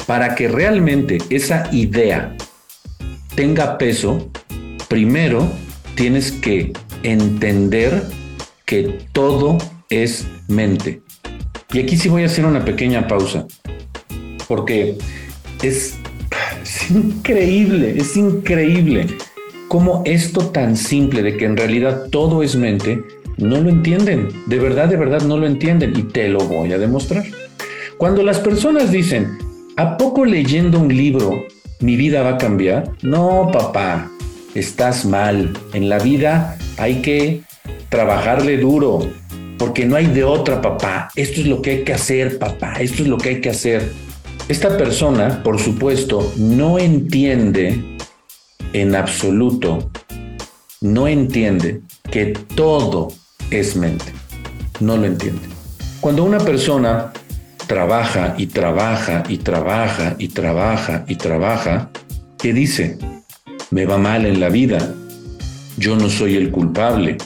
Para 0.06 0.34
que 0.34 0.48
realmente 0.48 1.18
esa 1.30 1.68
idea 1.72 2.36
tenga 3.34 3.76
peso, 3.76 4.30
primero 4.88 5.50
tienes 5.96 6.30
que 6.30 6.72
entender 7.02 8.04
que 8.64 9.06
todo 9.12 9.58
es 9.90 10.26
mente. 10.48 11.02
Y 11.72 11.80
aquí 11.80 11.96
sí 11.96 12.08
voy 12.08 12.22
a 12.22 12.26
hacer 12.26 12.46
una 12.46 12.64
pequeña 12.64 13.08
pausa, 13.08 13.46
porque 14.48 14.96
es, 15.62 15.98
increíble, 16.90 17.94
es 17.96 18.16
increíble 18.16 19.06
cómo 19.68 20.02
esto 20.04 20.46
tan 20.46 20.76
simple 20.76 21.22
de 21.22 21.36
que 21.36 21.44
en 21.44 21.56
realidad 21.56 22.08
todo 22.10 22.42
es 22.42 22.56
mente, 22.56 23.02
no 23.36 23.60
lo 23.60 23.68
entienden. 23.68 24.28
De 24.46 24.58
verdad, 24.58 24.88
de 24.88 24.96
verdad 24.96 25.22
no 25.22 25.36
lo 25.36 25.46
entienden 25.46 25.92
y 25.96 26.02
te 26.02 26.28
lo 26.28 26.40
voy 26.40 26.72
a 26.72 26.78
demostrar. 26.78 27.24
Cuando 27.98 28.22
las 28.22 28.38
personas 28.38 28.92
dicen, 28.92 29.38
¿a 29.76 29.96
poco 29.96 30.24
leyendo 30.24 30.78
un 30.78 30.94
libro 30.94 31.44
mi 31.80 31.96
vida 31.96 32.22
va 32.22 32.30
a 32.30 32.38
cambiar? 32.38 32.92
No, 33.02 33.50
papá, 33.52 34.10
estás 34.54 35.04
mal. 35.04 35.52
En 35.72 35.88
la 35.88 35.98
vida 35.98 36.58
hay 36.78 37.02
que 37.02 37.42
trabajarle 37.88 38.58
duro, 38.58 39.10
porque 39.58 39.86
no 39.86 39.96
hay 39.96 40.06
de 40.06 40.24
otra, 40.24 40.60
papá. 40.60 41.10
Esto 41.16 41.40
es 41.40 41.46
lo 41.46 41.62
que 41.62 41.70
hay 41.70 41.84
que 41.84 41.92
hacer, 41.92 42.38
papá. 42.38 42.74
Esto 42.80 43.02
es 43.02 43.08
lo 43.08 43.18
que 43.18 43.30
hay 43.30 43.40
que 43.40 43.50
hacer. 43.50 43.92
Esta 44.48 44.78
persona, 44.78 45.42
por 45.42 45.58
supuesto, 45.58 46.32
no 46.36 46.78
entiende 46.78 47.96
en 48.72 48.94
absoluto, 48.94 49.90
no 50.80 51.08
entiende 51.08 51.80
que 52.12 52.26
todo 52.54 53.08
es 53.50 53.74
mente. 53.74 54.12
No 54.78 54.96
lo 54.96 55.06
entiende. 55.06 55.42
Cuando 56.00 56.22
una 56.22 56.38
persona 56.38 57.12
trabaja 57.66 58.36
y 58.38 58.46
trabaja 58.46 59.24
y 59.28 59.38
trabaja 59.38 60.14
y 60.16 60.28
trabaja 60.28 61.04
y 61.08 61.16
trabaja, 61.16 61.90
¿qué 62.38 62.52
dice? 62.52 62.98
Me 63.72 63.84
va 63.84 63.98
mal 63.98 64.26
en 64.26 64.38
la 64.38 64.48
vida. 64.48 64.94
Yo 65.76 65.96
no 65.96 66.08
soy 66.08 66.36
el 66.36 66.52
culpable. 66.52 67.18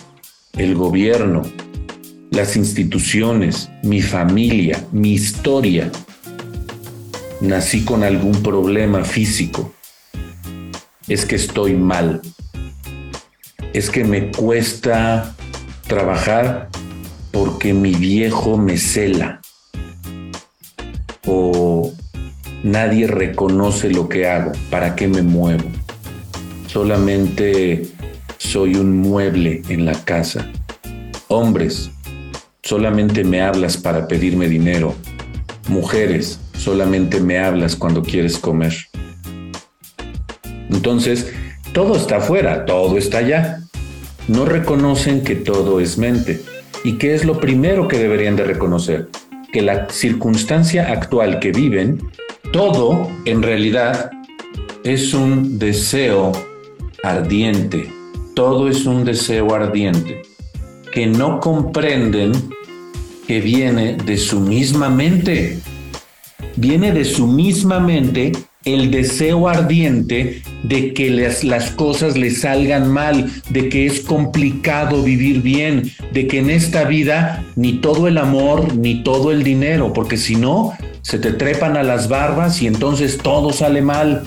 El 0.57 0.75
gobierno, 0.75 1.43
las 2.31 2.57
instituciones, 2.57 3.69
mi 3.83 4.01
familia, 4.01 4.83
mi 4.91 5.13
historia. 5.13 5.91
Nací 7.41 7.85
con 7.85 8.03
algún 8.03 8.43
problema 8.43 9.05
físico. 9.05 9.73
Es 11.09 11.25
que 11.25 11.37
estoy 11.37 11.75
mal. 11.75 12.21
Es 13.73 13.89
que 13.89 14.05
me 14.05 14.31
cuesta 14.31 15.35
trabajar 15.87 16.69
porque 17.31 17.73
mi 17.73 17.95
viejo 17.95 18.59
me 18.59 18.77
cela. 18.77 19.41
O 21.27 21.93
nadie 22.63 23.07
reconoce 23.07 23.91
lo 23.91 24.09
que 24.09 24.29
hago. 24.29 24.53
¿Para 24.69 24.95
qué 24.95 25.09
me 25.09 25.23
muevo? 25.23 25.65
Solamente 26.67 27.89
soy 28.37 28.75
un 28.75 28.99
mueble 28.99 29.63
en 29.69 29.87
la 29.87 29.95
casa. 30.05 30.51
Hombres, 31.29 31.91
solamente 32.63 33.23
me 33.23 33.41
hablas 33.41 33.77
para 33.77 34.09
pedirme 34.09 34.49
dinero. 34.49 34.95
Mujeres, 35.69 36.40
solamente 36.61 37.21
me 37.21 37.39
hablas 37.39 37.75
cuando 37.75 38.03
quieres 38.03 38.39
comer. 38.39 38.75
Entonces, 40.71 41.33
todo 41.73 41.97
está 41.97 42.19
afuera, 42.19 42.65
todo 42.65 42.99
está 42.99 43.19
allá. 43.19 43.61
No 44.29 44.45
reconocen 44.45 45.23
que 45.23 45.35
todo 45.35 45.81
es 45.81 45.99
mente. 45.99 46.43
¿Y 46.85 46.95
qué 46.95 47.15
es 47.15 47.25
lo 47.25 47.41
primero 47.41 47.89
que 47.89 47.99
deberían 47.99 48.37
de 48.37 48.45
reconocer? 48.45 49.09
Que 49.53 49.63
la 49.63 49.89
circunstancia 49.89 50.93
actual 50.93 51.41
que 51.41 51.51
viven, 51.53 52.01
todo 52.53 53.11
en 53.25 53.43
realidad 53.43 54.11
es 54.85 55.13
un 55.15 55.59
deseo 55.59 56.33
ardiente. 57.03 57.91
Todo 58.35 58.69
es 58.69 58.87
un 58.87 59.05
deseo 59.05 59.55
ardiente 59.55 60.23
que 60.93 61.07
no 61.07 61.41
comprenden 61.41 62.33
que 63.27 63.41
viene 63.41 63.97
de 63.97 64.17
su 64.17 64.41
misma 64.41 64.89
mente. 64.89 65.59
Viene 66.61 66.93
de 66.93 67.07
su 67.07 67.27
misma 67.27 67.81
mente 67.81 68.33
el 68.67 68.91
deseo 68.91 69.49
ardiente 69.49 70.43
de 70.63 70.93
que 70.93 71.09
las, 71.09 71.43
las 71.43 71.71
cosas 71.71 72.19
le 72.19 72.31
salgan 72.31 72.87
mal, 72.93 73.31
de 73.49 73.71
que 73.71 73.87
es 73.87 74.01
complicado 74.01 75.03
vivir 75.03 75.41
bien, 75.41 75.91
de 76.13 76.27
que 76.27 76.41
en 76.41 76.51
esta 76.51 76.85
vida 76.85 77.47
ni 77.57 77.79
todo 77.79 78.09
el 78.09 78.19
amor 78.19 78.77
ni 78.77 79.03
todo 79.03 79.33
el 79.33 79.43
dinero, 79.43 79.95
porque 79.95 80.19
si 80.19 80.37
no, 80.37 80.75
se 81.01 81.19
te 81.19 81.33
trepan 81.33 81.79
a 81.79 81.83
las 81.83 82.11
barbas 82.11 82.61
y 82.61 82.67
entonces 82.67 83.17
todo 83.17 83.55
sale 83.55 83.81
mal. 83.81 84.25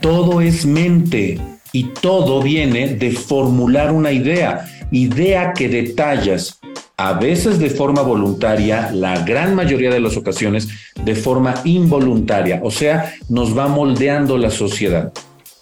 Todo 0.00 0.40
es 0.40 0.64
mente 0.64 1.40
y 1.72 1.84
todo 2.00 2.40
viene 2.40 2.94
de 2.94 3.10
formular 3.10 3.90
una 3.90 4.12
idea 4.12 4.68
idea 4.92 5.54
que 5.54 5.68
detallas, 5.68 6.60
a 6.96 7.14
veces 7.14 7.58
de 7.58 7.70
forma 7.70 8.02
voluntaria, 8.02 8.90
la 8.92 9.24
gran 9.24 9.54
mayoría 9.54 9.90
de 9.90 10.00
las 10.00 10.16
ocasiones 10.16 10.68
de 11.04 11.14
forma 11.14 11.54
involuntaria, 11.64 12.60
o 12.62 12.70
sea, 12.70 13.14
nos 13.28 13.56
va 13.56 13.68
moldeando 13.68 14.38
la 14.38 14.50
sociedad. 14.50 15.12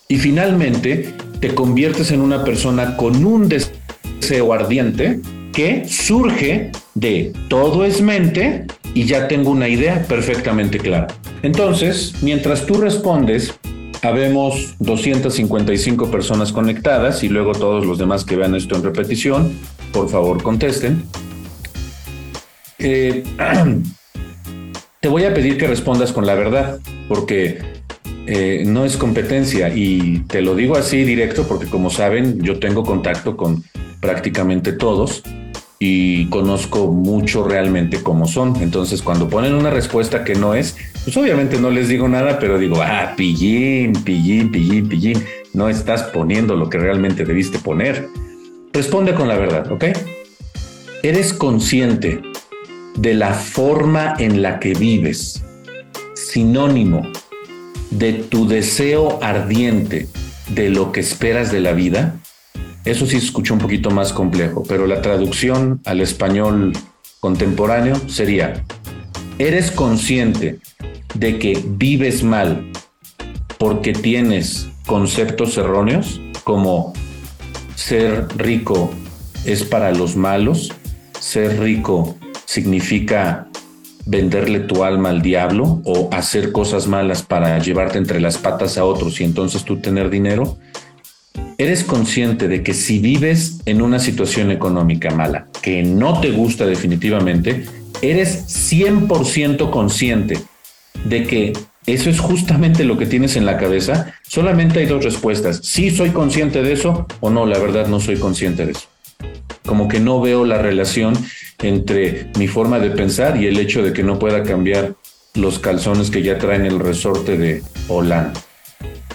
Y 0.09 0.19
finalmente 0.19 1.15
te 1.41 1.55
conviertes 1.55 2.11
en 2.11 2.21
una 2.21 2.45
persona 2.45 2.97
con 2.97 3.25
un 3.25 3.49
deseo 3.49 4.53
ardiente 4.53 5.21
que 5.53 5.89
surge 5.89 6.73
de 6.95 7.33
todo 7.49 7.85
es 7.85 8.03
mente 8.03 8.67
y 8.95 9.05
ya 9.05 9.29
tengo 9.29 9.51
una 9.51 9.69
idea 9.69 10.05
perfectamente 10.09 10.79
clara. 10.79 11.07
Entonces, 11.43 12.15
mientras 12.23 12.67
tú 12.67 12.75
respondes, 12.75 13.55
Habemos 14.03 14.77
255 14.79 16.11
personas 16.11 16.53
conectadas 16.53 17.23
y 17.23 17.29
luego 17.29 17.53
todos 17.53 17.85
los 17.85 17.99
demás 17.99 18.25
que 18.25 18.35
vean 18.35 18.55
esto 18.55 18.75
en 18.75 18.83
repetición, 18.83 19.53
por 19.93 20.09
favor 20.09 20.43
contesten. 20.43 21.03
Eh, 22.81 23.23
te 25.01 25.09
voy 25.09 25.25
a 25.25 25.35
pedir 25.35 25.59
que 25.59 25.67
respondas 25.67 26.13
con 26.13 26.27
la 26.27 26.35
verdad, 26.35 26.81
porque 27.09 27.59
eh, 28.27 28.65
no 28.67 28.85
es 28.85 28.97
competencia 28.97 29.73
y 29.75 30.21
te 30.29 30.43
lo 30.43 30.55
digo 30.55 30.77
así 30.77 31.05
directo 31.05 31.49
porque 31.49 31.67
como 31.67 31.91
saben 31.91 32.41
yo 32.43 32.59
tengo 32.59 32.85
contacto 32.85 33.37
con 33.37 33.65
prácticamente 34.01 34.73
todos 34.73 35.23
y 35.79 36.27
conozco 36.27 36.89
mucho 36.89 37.43
realmente 37.43 38.03
cómo 38.03 38.27
son. 38.27 38.57
Entonces, 38.63 39.01
cuando 39.03 39.29
ponen 39.29 39.55
una 39.55 39.71
respuesta 39.71 40.25
que 40.25 40.35
no 40.35 40.55
es, 40.55 40.77
pues 41.05 41.17
obviamente 41.17 41.59
no 41.59 41.71
les 41.71 41.89
digo 41.89 42.07
nada, 42.07 42.39
pero 42.39 42.59
digo, 42.59 42.83
ah, 42.83 43.15
pillín, 43.17 43.95
pillín, 44.05 44.51
pillín, 44.51 44.89
pillín. 44.89 45.25
No 45.55 45.71
estás 45.71 46.03
poniendo 46.03 46.55
lo 46.55 46.69
que 46.69 46.79
realmente 46.79 47.25
debiste 47.25 47.59
poner. 47.59 48.09
Responde 48.75 49.15
con 49.15 49.27
la 49.27 49.39
verdad, 49.39 49.73
¿ok? 49.73 49.87
Eres 51.03 51.33
consciente 51.33 52.21
de 52.97 53.15
la 53.15 53.35
forma 53.35 54.15
en 54.19 54.43
la 54.43 54.59
que 54.59 54.75
vives, 54.75 55.43
sinónimo 56.15 57.11
de 57.91 58.13
tu 58.13 58.47
deseo 58.47 59.19
ardiente 59.23 60.09
de 60.49 60.71
lo 60.71 60.93
que 60.93 61.01
esperas 61.01 61.51
de 61.51 61.61
la 61.61 61.73
vida. 61.73 62.17
Eso 62.85 63.07
sí 63.07 63.19
se 63.19 63.27
escucha 63.27 63.53
un 63.53 63.61
poquito 63.61 63.91
más 63.91 64.13
complejo, 64.13 64.65
pero 64.69 64.87
la 64.87 65.03
traducción 65.03 65.81
al 65.85 66.01
español 66.01 66.73
contemporáneo 67.21 67.97
sería, 68.09 68.65
¿eres 69.39 69.71
consciente 69.71 70.59
de 71.15 71.39
que 71.39 71.63
vives 71.65 72.23
mal 72.23 72.71
porque 73.59 73.93
tienes 73.93 74.69
conceptos 74.87 75.57
erróneos 75.59 76.21
como 76.45 76.95
ser 77.75 78.27
rico 78.37 78.91
es 79.45 79.65
para 79.65 79.93
los 79.93 80.17
malos, 80.17 80.73
ser 81.19 81.61
rico 81.61 82.17
significa 82.51 83.47
venderle 84.07 84.59
tu 84.59 84.83
alma 84.83 85.11
al 85.11 85.23
diablo 85.23 85.83
o 85.85 86.09
hacer 86.11 86.51
cosas 86.51 86.89
malas 86.89 87.23
para 87.23 87.57
llevarte 87.61 87.97
entre 87.97 88.21
las 88.21 88.39
patas 88.39 88.77
a 88.77 88.85
otros 88.85 89.21
y 89.21 89.25
entonces 89.25 89.65
tú 89.65 89.77
tener 89.77 90.11
dinero, 90.11 90.59
eres 91.59 91.85
consciente 91.85 92.49
de 92.49 92.65
que 92.65 92.75
si 92.75 92.99
vives 92.99 93.61
en 93.67 93.81
una 93.81 94.01
situación 94.01 94.51
económica 94.51 95.13
mala 95.13 95.47
que 95.63 95.85
no 95.85 96.21
te 96.21 96.33
gusta 96.33 96.67
definitivamente, 96.67 97.67
eres 98.03 98.49
100% 98.73 99.71
consciente 99.71 100.41
de 101.05 101.23
que 101.29 101.53
eso 101.87 102.11
es 102.11 102.19
justamente 102.19 102.83
lo 102.83 102.99
que 102.99 103.07
tienes 103.07 103.37
en 103.37 103.47
la 103.47 103.59
cabeza, 103.59 104.13
solamente 104.27 104.81
hay 104.81 104.87
dos 104.87 105.05
respuestas. 105.05 105.61
Sí 105.63 105.91
soy 105.91 106.11
consciente 106.11 106.63
de 106.63 106.73
eso 106.73 107.07
o 107.21 107.31
no, 107.31 107.47
la 107.47 107.61
verdad 107.61 107.87
no 107.87 108.01
soy 108.01 108.17
consciente 108.17 108.67
de 108.67 108.73
eso. 108.73 108.89
Como 109.65 109.87
que 109.87 110.01
no 110.01 110.21
veo 110.21 110.45
la 110.45 110.59
relación 110.59 111.15
entre 111.63 112.31
mi 112.39 112.49
forma 112.49 112.79
de 112.79 112.91
pensar 112.91 113.41
y 113.41 113.47
el 113.47 113.59
hecho 113.59 113.83
de 113.83 113.93
que 113.93 114.03
no 114.03 114.19
pueda 114.19 114.43
cambiar 114.43 114.95
los 115.35 115.59
calzones 115.59 116.11
que 116.11 116.23
ya 116.23 116.39
traen 116.39 116.67
el 116.67 116.79
resorte 116.79 117.37
de 117.37 117.63
Holanda. 117.89 118.33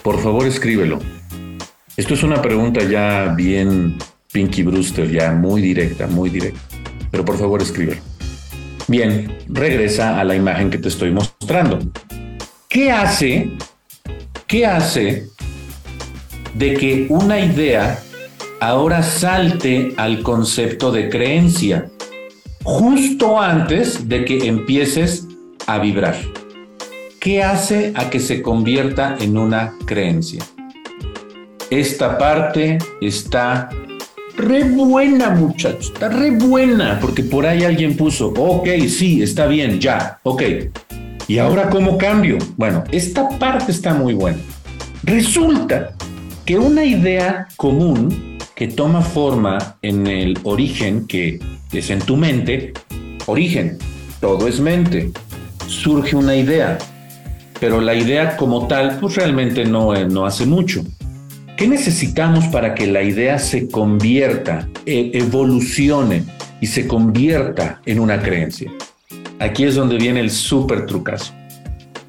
Por 0.03 0.21
favor, 0.21 0.45
escríbelo. 0.45 0.99
Esto 1.97 2.13
es 2.13 2.23
una 2.23 2.41
pregunta 2.41 2.83
ya 2.83 3.33
bien 3.35 3.97
Pinky 4.31 4.63
Brewster, 4.63 5.09
ya 5.09 5.31
muy 5.31 5.61
directa, 5.61 6.07
muy 6.07 6.29
directa. 6.29 6.59
Pero 7.11 7.25
por 7.25 7.37
favor, 7.37 7.61
escríbelo. 7.61 8.01
Bien, 8.87 9.37
regresa 9.47 10.19
a 10.19 10.23
la 10.23 10.35
imagen 10.35 10.69
que 10.69 10.77
te 10.77 10.89
estoy 10.89 11.11
mostrando. 11.11 11.79
¿Qué 12.69 12.91
hace? 12.91 13.51
¿Qué 14.45 14.65
hace 14.65 15.27
de 16.53 16.73
que 16.75 17.07
una 17.09 17.39
idea 17.39 17.99
ahora 18.59 19.01
salte 19.01 19.93
al 19.97 20.21
concepto 20.21 20.91
de 20.91 21.09
creencia 21.09 21.89
justo 22.65 23.39
antes 23.39 24.09
de 24.09 24.25
que 24.25 24.47
empieces 24.47 25.25
a 25.65 25.79
vibrar? 25.79 26.17
¿Qué 27.21 27.41
hace 27.41 27.93
a 27.95 28.09
que 28.09 28.19
se 28.19 28.41
convierta 28.41 29.15
en 29.19 29.37
una 29.37 29.73
creencia? 29.85 30.43
Esta 31.69 32.17
parte 32.17 32.77
está 32.99 33.69
re 34.35 34.65
buena, 34.65 35.29
muchachos, 35.29 35.91
está 35.93 36.09
re 36.09 36.31
buena, 36.31 36.99
porque 36.99 37.23
por 37.23 37.45
ahí 37.45 37.63
alguien 37.63 37.95
puso, 37.95 38.33
ok, 38.35 38.67
sí, 38.89 39.23
está 39.23 39.47
bien, 39.47 39.79
ya, 39.79 40.19
ok, 40.23 40.43
¿Y 41.27 41.39
ahora 41.39 41.71
cómo 41.71 41.97
cambio? 41.97 42.37
Bueno, 42.55 42.83
esta 42.91 43.27
parte 43.39 43.71
está 43.71 43.95
muy 43.95 44.13
buena. 44.13 44.37
Resulta 45.03 45.95
que 46.45 46.57
una 46.57 46.85
idea 46.85 47.47
común 47.57 48.34
que 48.55 48.67
toma 48.69 49.01
forma 49.01 49.77
en 49.81 50.07
el 50.07 50.39
origen, 50.43 51.05
que 51.07 51.39
es 51.71 51.89
en 51.89 51.99
tu 51.99 52.15
mente, 52.15 52.73
origen, 53.25 53.77
todo 54.21 54.47
es 54.47 54.59
mente, 54.59 55.11
surge 55.67 56.15
una 56.15 56.35
idea, 56.35 56.77
pero 57.59 57.81
la 57.81 57.95
idea 57.95 58.37
como 58.37 58.67
tal, 58.67 58.97
pues 58.99 59.15
realmente 59.15 59.65
no, 59.65 59.93
no 60.07 60.25
hace 60.25 60.45
mucho. 60.45 60.83
¿Qué 61.57 61.67
necesitamos 61.67 62.45
para 62.45 62.75
que 62.75 62.87
la 62.87 63.03
idea 63.03 63.39
se 63.39 63.67
convierta, 63.67 64.67
e, 64.85 65.11
evolucione 65.13 66.23
y 66.61 66.67
se 66.67 66.87
convierta 66.87 67.81
en 67.85 67.99
una 67.99 68.21
creencia? 68.21 68.71
Aquí 69.39 69.65
es 69.65 69.75
donde 69.75 69.97
viene 69.97 70.21
el 70.21 70.31
súper 70.31 70.85
trucazo. 70.85 71.33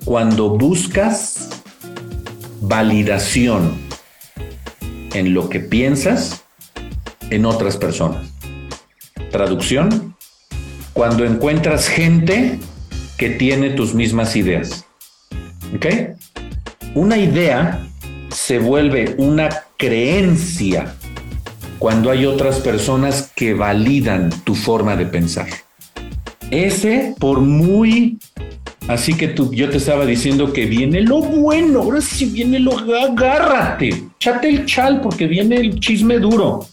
Cuando 0.04 0.50
buscas 0.50 1.48
validación 2.60 3.85
en 5.18 5.34
lo 5.34 5.48
que 5.48 5.60
piensas 5.60 6.44
en 7.30 7.44
otras 7.44 7.76
personas. 7.76 8.28
Traducción, 9.30 10.14
cuando 10.92 11.24
encuentras 11.24 11.88
gente 11.88 12.58
que 13.18 13.30
tiene 13.30 13.70
tus 13.70 13.94
mismas 13.94 14.36
ideas. 14.36 14.84
¿Ok? 15.74 15.86
Una 16.94 17.18
idea 17.18 17.86
se 18.30 18.58
vuelve 18.58 19.14
una 19.18 19.48
creencia 19.76 20.94
cuando 21.78 22.10
hay 22.10 22.24
otras 22.26 22.60
personas 22.60 23.32
que 23.34 23.54
validan 23.54 24.30
tu 24.44 24.54
forma 24.54 24.96
de 24.96 25.06
pensar. 25.06 25.48
Ese, 26.50 27.14
por 27.18 27.40
muy 27.40 28.18
Así 28.88 29.14
que 29.14 29.28
tú, 29.28 29.52
yo 29.52 29.68
te 29.68 29.78
estaba 29.78 30.06
diciendo 30.06 30.52
que 30.52 30.66
viene 30.66 31.00
lo 31.00 31.20
bueno, 31.20 31.80
ahora 31.80 32.00
sí 32.00 32.26
viene 32.26 32.60
lo 32.60 32.78
agárrate, 32.78 34.04
chate 34.20 34.48
el 34.48 34.64
chal 34.64 35.00
porque 35.00 35.26
viene 35.26 35.56
el 35.56 35.80
chisme 35.80 36.18
duro. 36.18 36.66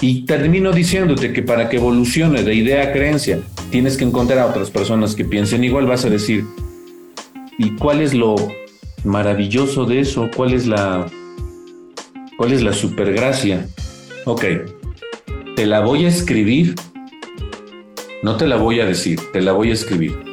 Y 0.00 0.26
termino 0.26 0.72
diciéndote 0.72 1.32
que 1.32 1.42
para 1.42 1.68
que 1.68 1.76
evolucione 1.76 2.42
de 2.42 2.54
idea 2.54 2.82
a 2.82 2.92
creencia, 2.92 3.40
tienes 3.70 3.96
que 3.96 4.04
encontrar 4.04 4.40
a 4.40 4.46
otras 4.46 4.70
personas 4.70 5.14
que 5.14 5.24
piensen 5.24 5.64
igual, 5.64 5.86
vas 5.86 6.04
a 6.04 6.10
decir, 6.10 6.44
¿y 7.56 7.70
cuál 7.76 8.00
es 8.00 8.12
lo 8.12 8.34
maravilloso 9.04 9.86
de 9.86 10.00
eso? 10.00 10.28
¿Cuál 10.36 10.52
es 10.52 10.66
la 10.66 11.06
cuál 12.36 12.52
es 12.52 12.62
la 12.62 12.72
supergracia? 12.72 13.66
Ok, 14.26 14.44
te 15.56 15.66
la 15.66 15.80
voy 15.80 16.04
a 16.04 16.08
escribir 16.08 16.74
no 18.22 18.36
te 18.36 18.46
la 18.46 18.56
voy 18.56 18.78
a 18.78 18.86
decir, 18.86 19.18
te 19.32 19.40
la 19.40 19.50
voy 19.50 19.70
a 19.70 19.72
escribir. 19.72 20.31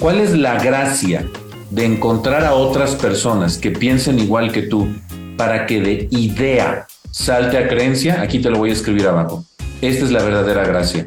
¿Cuál 0.00 0.20
es 0.20 0.32
la 0.32 0.62
gracia 0.62 1.24
de 1.70 1.84
encontrar 1.84 2.44
a 2.44 2.54
otras 2.54 2.96
personas 2.96 3.58
que 3.58 3.70
piensen 3.70 4.18
igual 4.18 4.50
que 4.52 4.62
tú 4.62 4.88
para 5.36 5.66
que 5.66 5.80
de 5.80 6.08
idea 6.10 6.86
salte 7.10 7.58
a 7.58 7.68
creencia? 7.68 8.20
Aquí 8.20 8.40
te 8.40 8.50
lo 8.50 8.58
voy 8.58 8.70
a 8.70 8.72
escribir 8.72 9.06
abajo. 9.06 9.44
Esta 9.80 10.04
es 10.04 10.10
la 10.10 10.22
verdadera 10.22 10.64
gracia. 10.64 11.06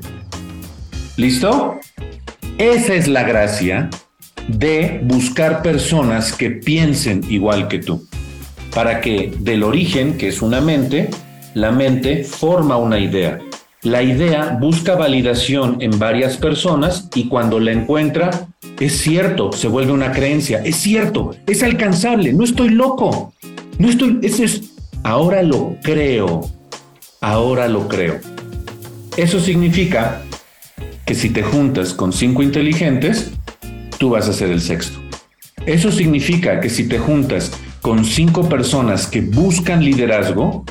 ¿Listo? 1.18 1.80
Esa 2.58 2.94
es 2.94 3.08
la 3.08 3.24
gracia 3.24 3.90
de 4.48 5.02
buscar 5.04 5.62
personas 5.62 6.32
que 6.34 6.50
piensen 6.52 7.24
igual 7.30 7.68
que 7.68 7.80
tú, 7.80 8.08
para 8.74 9.02
que 9.02 9.34
del 9.40 9.64
origen, 9.64 10.18
que 10.18 10.30
es 10.30 10.42
una 10.42 10.62
mente, 10.62 11.10
la 11.54 11.72
mente 11.72 12.24
forma 12.24 12.78
una 12.78 13.00
idea 13.00 13.40
la 13.84 14.02
idea 14.02 14.58
busca 14.60 14.96
validación 14.96 15.78
en 15.82 15.98
varias 15.98 16.36
personas 16.38 17.10
y 17.14 17.30
cuando 17.30 17.60
la 17.60 17.72
encuentra, 17.72 18.47
es 18.80 18.98
cierto, 18.98 19.52
se 19.52 19.68
vuelve 19.68 19.92
una 19.92 20.12
creencia, 20.12 20.62
es 20.64 20.78
cierto, 20.78 21.36
es 21.46 21.64
alcanzable, 21.64 22.34
no 22.34 22.44
estoy 22.44 22.70
loco, 22.70 23.34
no 23.80 23.90
estoy, 23.90 24.20
eso 24.24 24.44
es, 24.44 24.72
ahora 25.04 25.44
lo 25.44 25.78
creo, 25.82 26.50
ahora 27.22 27.68
lo 27.68 27.88
creo. 27.88 28.20
Eso 29.16 29.40
significa 29.40 30.22
que 31.06 31.16
si 31.16 31.30
te 31.30 31.42
juntas 31.42 31.94
con 31.94 32.14
cinco 32.14 32.44
inteligentes, 32.44 33.32
tú 33.98 34.10
vas 34.12 34.28
a 34.28 34.34
ser 34.34 34.50
el 34.52 34.62
sexto. 34.62 35.00
Eso 35.66 35.92
significa 35.92 36.60
que 36.60 36.70
si 36.70 36.88
te 36.88 37.00
juntas 37.00 37.52
con 37.82 38.06
cinco 38.06 38.48
personas 38.48 39.08
que 39.08 39.22
buscan 39.22 39.84
liderazgo, 39.84 40.66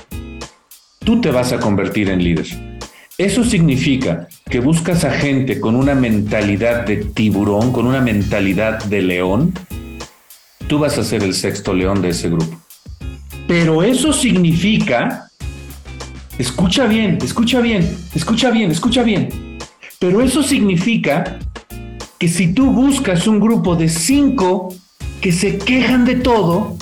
tú 1.00 1.20
te 1.20 1.30
vas 1.30 1.52
a 1.52 1.58
convertir 1.58 2.08
en 2.08 2.22
líder. 2.22 2.75
Eso 3.18 3.44
significa 3.44 4.28
que 4.50 4.60
buscas 4.60 5.04
a 5.04 5.10
gente 5.10 5.58
con 5.58 5.74
una 5.74 5.94
mentalidad 5.94 6.84
de 6.84 6.96
tiburón, 6.98 7.72
con 7.72 7.86
una 7.86 8.02
mentalidad 8.02 8.84
de 8.84 9.00
león. 9.00 9.54
Tú 10.66 10.78
vas 10.78 10.98
a 10.98 11.04
ser 11.04 11.22
el 11.22 11.32
sexto 11.32 11.72
león 11.72 12.02
de 12.02 12.10
ese 12.10 12.28
grupo. 12.28 12.60
Pero 13.48 13.82
eso 13.82 14.12
significa, 14.12 15.30
escucha 16.38 16.86
bien, 16.86 17.16
escucha 17.22 17.60
bien, 17.60 17.96
escucha 18.14 18.50
bien, 18.50 18.70
escucha 18.70 19.02
bien. 19.02 19.58
Pero 19.98 20.20
eso 20.20 20.42
significa 20.42 21.38
que 22.18 22.28
si 22.28 22.52
tú 22.52 22.70
buscas 22.70 23.26
un 23.26 23.40
grupo 23.40 23.76
de 23.76 23.88
cinco 23.88 24.74
que 25.22 25.32
se 25.32 25.56
quejan 25.56 26.04
de 26.04 26.16
todo, 26.16 26.76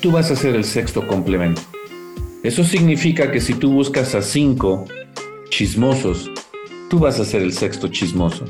tú 0.00 0.12
vas 0.12 0.30
a 0.30 0.36
ser 0.36 0.56
el 0.56 0.64
sexto 0.64 1.06
complemento. 1.06 1.60
Eso 2.42 2.64
significa 2.64 3.30
que 3.30 3.40
si 3.40 3.52
tú 3.52 3.70
buscas 3.70 4.14
a 4.14 4.22
cinco 4.22 4.86
chismosos, 5.52 6.30
tú 6.88 6.98
vas 6.98 7.20
a 7.20 7.26
ser 7.26 7.42
el 7.42 7.52
sexto 7.52 7.88
chismoso. 7.88 8.46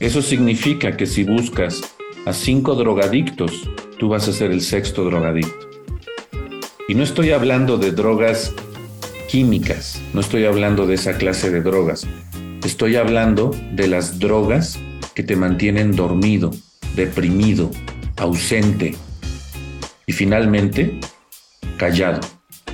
Eso 0.00 0.20
significa 0.20 0.96
que 0.96 1.06
si 1.06 1.22
buscas 1.22 1.80
a 2.26 2.32
cinco 2.32 2.74
drogadictos, 2.74 3.70
tú 4.00 4.08
vas 4.08 4.26
a 4.26 4.32
ser 4.32 4.50
el 4.50 4.60
sexto 4.60 5.04
drogadicto. 5.04 5.70
Y 6.88 6.96
no 6.96 7.04
estoy 7.04 7.30
hablando 7.30 7.78
de 7.78 7.92
drogas 7.92 8.52
químicas, 9.28 10.02
no 10.12 10.20
estoy 10.20 10.44
hablando 10.44 10.88
de 10.88 10.94
esa 10.94 11.16
clase 11.16 11.50
de 11.52 11.62
drogas. 11.62 12.04
Estoy 12.64 12.96
hablando 12.96 13.54
de 13.74 13.86
las 13.86 14.18
drogas 14.18 14.76
que 15.14 15.22
te 15.22 15.36
mantienen 15.36 15.94
dormido, 15.94 16.50
deprimido, 16.96 17.70
ausente 18.16 18.96
y 20.04 20.12
finalmente 20.12 20.98
callado 21.76 22.20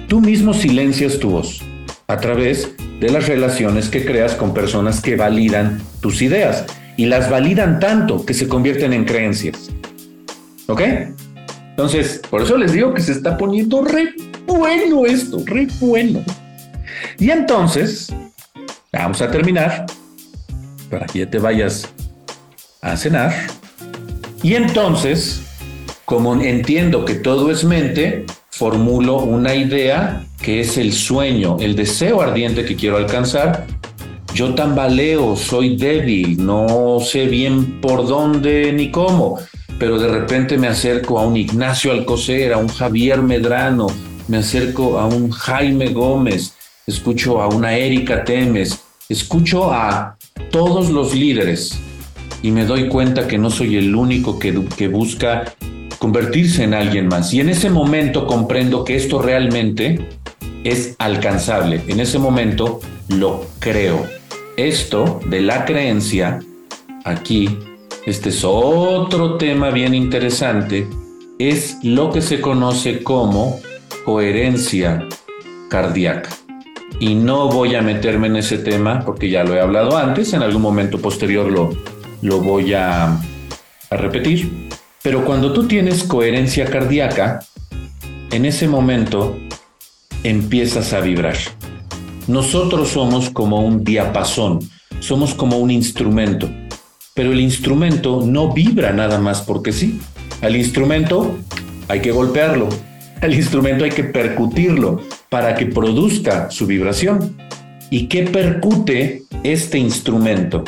tú 0.09 0.23
mismo 0.23 0.55
silencias 0.55 1.19
tu 1.19 1.29
voz 1.31 1.61
a 2.07 2.17
través 2.19 2.75
de 3.01 3.11
las 3.11 3.27
relaciones 3.29 3.89
que 3.89 4.05
creas 4.05 4.35
con 4.35 4.55
personas 4.55 5.01
que 5.01 5.17
validan 5.17 5.81
tus 6.01 6.23
ideas 6.23 6.65
y 6.97 7.07
las 7.07 7.29
validan 7.29 7.81
tanto 7.81 8.25
que 8.25 8.35
se 8.35 8.49
convierten 8.49 8.93
en 8.93 9.05
creencias. 9.05 9.71
¿Ok? 10.69 10.81
Entonces, 11.71 12.21
por 12.31 12.43
eso 12.43 12.57
les 12.57 12.73
digo 12.73 12.95
que 12.95 13.03
se 13.03 13.13
está 13.13 13.37
poniendo 13.37 13.85
re 13.85 14.15
bueno 14.47 15.07
esto, 15.07 15.43
re 15.45 15.67
bueno. 15.81 16.23
Y 17.19 17.31
entonces, 17.31 18.15
vamos 18.93 19.21
a 19.21 19.31
terminar 19.31 19.87
para 20.89 21.07
que 21.07 21.21
ya 21.21 21.31
te 21.31 21.39
vayas 21.39 21.89
a 22.81 22.97
cenar. 22.97 23.33
Y 24.43 24.55
entonces, 24.55 25.43
como 26.05 26.35
entiendo 26.41 27.05
que 27.05 27.15
todo 27.15 27.51
es 27.51 27.65
mente, 27.65 28.25
formulo 28.51 29.17
una 29.17 29.55
idea 29.55 30.25
que 30.45 30.61
es 30.61 30.77
el 30.77 30.93
sueño, 30.93 31.57
el 31.59 31.75
deseo 31.75 32.21
ardiente 32.21 32.67
que 32.67 32.77
quiero 32.77 32.99
alcanzar. 32.99 33.67
Yo 34.35 34.55
tambaleo, 34.55 35.37
soy 35.37 35.77
débil, 35.77 36.45
no 36.45 36.99
sé 37.01 37.27
bien 37.29 37.81
por 37.81 38.07
dónde 38.07 38.71
ni 38.75 38.91
cómo, 38.91 39.39
pero 39.79 39.99
de 39.99 40.09
repente 40.09 40.59
me 40.59 40.67
acerco 40.67 41.19
a 41.19 41.27
un 41.27 41.39
Ignacio 41.39 41.93
Alcocer, 41.93 42.53
a 42.53 42.59
un 42.59 42.69
Javier 42.69 43.23
Medrano, 43.23 43.87
me 44.29 44.37
acerco 44.37 44.99
a 44.99 45.07
un 45.07 45.31
Jaime 45.31 45.95
Gómez, 45.95 46.55
escucho 46.87 47.41
a 47.41 47.49
una 47.49 47.75
Erika 47.79 48.23
Temes, 48.23 48.81
escucho 49.09 49.73
a 49.73 50.19
todos 50.51 50.91
los 50.91 51.15
líderes 51.15 51.79
y 52.43 52.51
me 52.51 52.67
doy 52.67 52.89
cuenta 52.89 53.27
que 53.27 53.39
no 53.39 53.49
soy 53.49 53.77
el 53.77 53.97
único 53.97 54.39
que, 54.39 54.63
que 54.77 54.89
busca 54.89 55.55
convertirse 55.99 56.65
en 56.65 56.75
alguien 56.75 57.09
más. 57.09 57.33
Y 57.33 57.41
en 57.41 57.49
ese 57.49 57.71
momento 57.71 58.27
comprendo 58.27 58.85
que 58.85 58.97
esto 58.97 59.23
realmente 59.23 60.07
es 60.65 60.97
alcanzable. 60.99 61.83
En 61.87 62.01
ese 62.01 62.19
momento 62.19 62.81
lo 63.09 63.47
creo. 63.61 64.07
Esto 64.57 65.21
de 65.27 65.43
la 65.43 65.65
creencia, 65.65 66.41
aquí, 67.05 67.59
este 68.07 68.31
es 68.31 68.43
otro 68.45 69.37
tema 69.37 69.71
bien 69.71 69.95
interesante, 69.95 70.89
es 71.39 71.79
lo 71.83 72.11
que 72.11 72.23
se 72.23 72.41
conoce 72.41 73.03
como 73.03 73.61
coherencia 74.05 75.07
cardíaca. 75.69 76.31
Y 77.01 77.15
no 77.15 77.49
voy 77.49 77.75
a 77.75 77.83
meterme 77.83 78.29
en 78.29 78.37
ese 78.37 78.59
tema 78.59 79.05
porque 79.05 79.29
ya 79.29 79.43
lo 79.45 79.55
he 79.55 79.61
hablado 79.61 79.97
antes, 79.97 80.33
en 80.33 80.43
algún 80.43 80.63
momento 80.63 80.99
posterior 80.99 81.51
lo, 81.51 81.71
lo 82.23 82.39
voy 82.41 82.73
a, 82.73 83.07
a 83.91 83.97
repetir. 83.97 84.71
Pero 85.03 85.25
cuando 85.25 85.53
tú 85.53 85.67
tienes 85.67 86.05
coherencia 86.05 86.67
cardíaca, 86.67 87.41
en 88.31 88.45
ese 88.45 88.69
momento 88.69 89.37
empiezas 90.25 90.93
a 90.95 91.01
vibrar. 91.01 91.37
Nosotros 92.27 92.89
somos 92.89 93.31
como 93.31 93.61
un 93.61 93.85
diapasón, 93.85 94.59
somos 94.99 95.35
como 95.35 95.59
un 95.59 95.71
instrumento, 95.71 96.51
pero 97.15 97.33
el 97.33 97.41
instrumento 97.41 98.23
no 98.27 98.53
vibra 98.53 98.93
nada 98.93 99.19
más 99.19 99.43
porque 99.43 99.73
sí. 99.73 100.01
Al 100.41 100.57
instrumento 100.57 101.37
hay 101.89 102.01
que 102.01 102.11
golpearlo, 102.11 102.71
al 103.21 103.35
instrumento 103.35 103.85
hay 103.85 103.91
que 103.91 104.05
percutirlo 104.05 105.03
para 105.29 105.55
que 105.55 105.67
produzca 105.67 106.51
su 106.51 106.67
vibración. 106.67 107.37
¿Y 107.91 108.07
qué 108.07 108.23
percute 108.23 109.25
este 109.43 109.79
instrumento? 109.79 110.65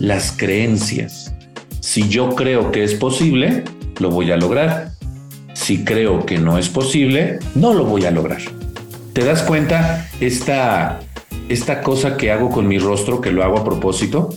Las 0.00 0.32
creencias. 0.32 1.32
Si 1.78 2.08
yo 2.08 2.34
creo 2.34 2.72
que 2.72 2.82
es 2.82 2.94
posible, 2.94 3.62
lo 4.00 4.10
voy 4.10 4.32
a 4.32 4.36
lograr. 4.36 4.90
Si 5.54 5.84
creo 5.84 6.26
que 6.26 6.38
no 6.38 6.58
es 6.58 6.68
posible, 6.68 7.38
no 7.54 7.72
lo 7.72 7.84
voy 7.84 8.04
a 8.04 8.10
lograr. 8.10 8.40
¿Te 9.14 9.24
das 9.24 9.44
cuenta 9.44 10.10
esta, 10.18 10.98
esta 11.48 11.82
cosa 11.82 12.16
que 12.16 12.32
hago 12.32 12.50
con 12.50 12.66
mi 12.66 12.80
rostro, 12.80 13.20
que 13.20 13.30
lo 13.30 13.44
hago 13.44 13.58
a 13.58 13.64
propósito? 13.64 14.34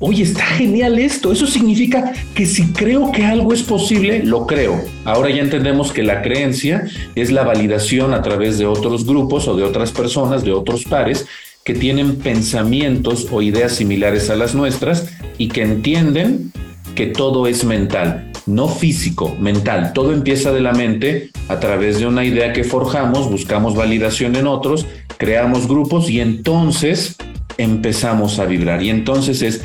Oye, 0.00 0.22
está 0.22 0.44
genial 0.44 0.98
esto. 0.98 1.32
Eso 1.32 1.46
significa 1.46 2.12
que 2.34 2.44
si 2.44 2.70
creo 2.74 3.10
que 3.10 3.24
algo 3.24 3.54
es 3.54 3.62
posible, 3.62 4.22
lo 4.22 4.46
creo. 4.46 4.84
Ahora 5.06 5.30
ya 5.30 5.40
entendemos 5.40 5.92
que 5.92 6.02
la 6.02 6.20
creencia 6.20 6.84
es 7.14 7.32
la 7.32 7.42
validación 7.42 8.12
a 8.12 8.20
través 8.20 8.58
de 8.58 8.66
otros 8.66 9.06
grupos 9.06 9.48
o 9.48 9.56
de 9.56 9.64
otras 9.64 9.92
personas, 9.92 10.44
de 10.44 10.52
otros 10.52 10.84
pares, 10.84 11.26
que 11.64 11.72
tienen 11.72 12.16
pensamientos 12.16 13.28
o 13.30 13.40
ideas 13.40 13.76
similares 13.76 14.28
a 14.28 14.36
las 14.36 14.54
nuestras 14.54 15.08
y 15.38 15.48
que 15.48 15.62
entienden 15.62 16.52
que 16.94 17.06
todo 17.06 17.46
es 17.46 17.64
mental, 17.64 18.27
no 18.48 18.68
físico, 18.68 19.36
mental. 19.38 19.92
Todo 19.92 20.12
empieza 20.12 20.52
de 20.52 20.60
la 20.60 20.72
mente 20.72 21.30
a 21.48 21.60
través 21.60 21.98
de 21.98 22.06
una 22.06 22.24
idea 22.24 22.52
que 22.52 22.64
forjamos, 22.64 23.30
buscamos 23.30 23.74
validación 23.74 24.36
en 24.36 24.46
otros, 24.46 24.86
creamos 25.18 25.68
grupos 25.68 26.10
y 26.10 26.20
entonces 26.20 27.16
empezamos 27.58 28.38
a 28.38 28.46
vibrar. 28.46 28.82
Y 28.82 28.90
entonces 28.90 29.42
es, 29.42 29.62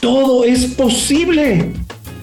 todo 0.00 0.44
es 0.44 0.66
posible. 0.66 1.72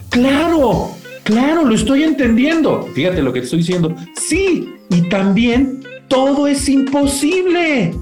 Claro, 0.10 0.92
claro, 1.24 1.66
lo 1.66 1.76
estoy 1.76 2.04
entendiendo. 2.04 2.88
Fíjate 2.94 3.22
lo 3.22 3.32
que 3.32 3.40
te 3.40 3.46
estoy 3.46 3.60
diciendo. 3.60 3.96
Sí, 4.16 4.68
y 4.90 5.02
también 5.10 5.82
todo 6.08 6.48
es 6.48 6.68
imposible. 6.68 7.94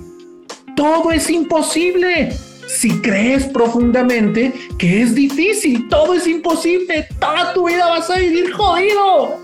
Todo 0.76 1.12
es 1.12 1.30
imposible. 1.30 2.34
Si 2.68 2.90
crees 3.02 3.46
profundamente 3.46 4.54
que 4.78 5.02
es 5.02 5.16
difícil, 5.16 5.88
todo 5.90 6.14
es 6.14 6.28
imposible, 6.28 7.08
toda 7.20 7.54
tu 7.54 7.68
vida 7.68 7.88
vas 7.88 8.10
a 8.10 8.18
vivir 8.18 8.52
jodido. 8.52 9.40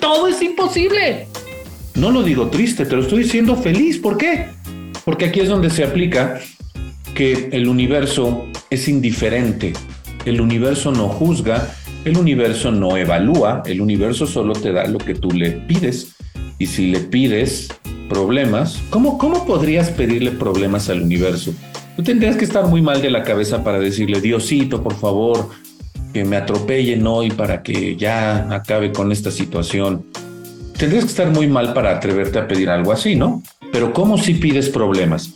Todo 0.00 0.28
es 0.28 0.40
imposible. 0.42 1.26
No 1.94 2.10
lo 2.10 2.22
digo 2.22 2.48
triste, 2.48 2.86
te 2.86 2.94
lo 2.94 3.02
estoy 3.02 3.24
diciendo 3.24 3.56
feliz. 3.56 3.98
¿Por 3.98 4.16
qué? 4.16 4.46
Porque 5.04 5.26
aquí 5.26 5.40
es 5.40 5.48
donde 5.48 5.70
se 5.70 5.82
aplica 5.82 6.40
que 7.14 7.48
el 7.52 7.66
universo 7.68 8.46
es 8.70 8.88
indiferente. 8.88 9.72
El 10.24 10.40
universo 10.40 10.92
no 10.92 11.08
juzga, 11.08 11.74
el 12.04 12.16
universo 12.16 12.70
no 12.70 12.96
evalúa, 12.96 13.62
el 13.66 13.80
universo 13.80 14.26
solo 14.26 14.52
te 14.52 14.72
da 14.72 14.86
lo 14.86 14.98
que 14.98 15.14
tú 15.14 15.30
le 15.32 15.50
pides. 15.50 16.14
Y 16.58 16.66
si 16.66 16.90
le 16.90 17.00
pides 17.00 17.68
problemas, 18.08 18.80
¿cómo, 18.90 19.18
cómo 19.18 19.46
podrías 19.46 19.90
pedirle 19.90 20.30
problemas 20.30 20.88
al 20.88 21.02
universo? 21.02 21.52
Tendrías 22.04 22.36
que 22.36 22.44
estar 22.44 22.66
muy 22.66 22.80
mal 22.80 23.02
de 23.02 23.10
la 23.10 23.22
cabeza 23.22 23.64
para 23.64 23.78
decirle, 23.78 24.20
Diosito, 24.20 24.82
por 24.82 24.94
favor, 24.94 25.50
que 26.12 26.24
me 26.24 26.36
atropellen 26.36 27.06
hoy 27.06 27.30
para 27.30 27.62
que 27.62 27.96
ya 27.96 28.54
acabe 28.54 28.92
con 28.92 29.10
esta 29.12 29.30
situación. 29.30 30.06
Tendrías 30.76 31.04
que 31.04 31.10
estar 31.10 31.30
muy 31.30 31.48
mal 31.48 31.74
para 31.74 31.96
atreverte 31.96 32.38
a 32.38 32.46
pedir 32.46 32.70
algo 32.70 32.92
así, 32.92 33.16
¿no? 33.16 33.42
Pero 33.72 33.92
¿cómo 33.92 34.16
si 34.16 34.34
pides 34.34 34.68
problemas? 34.68 35.34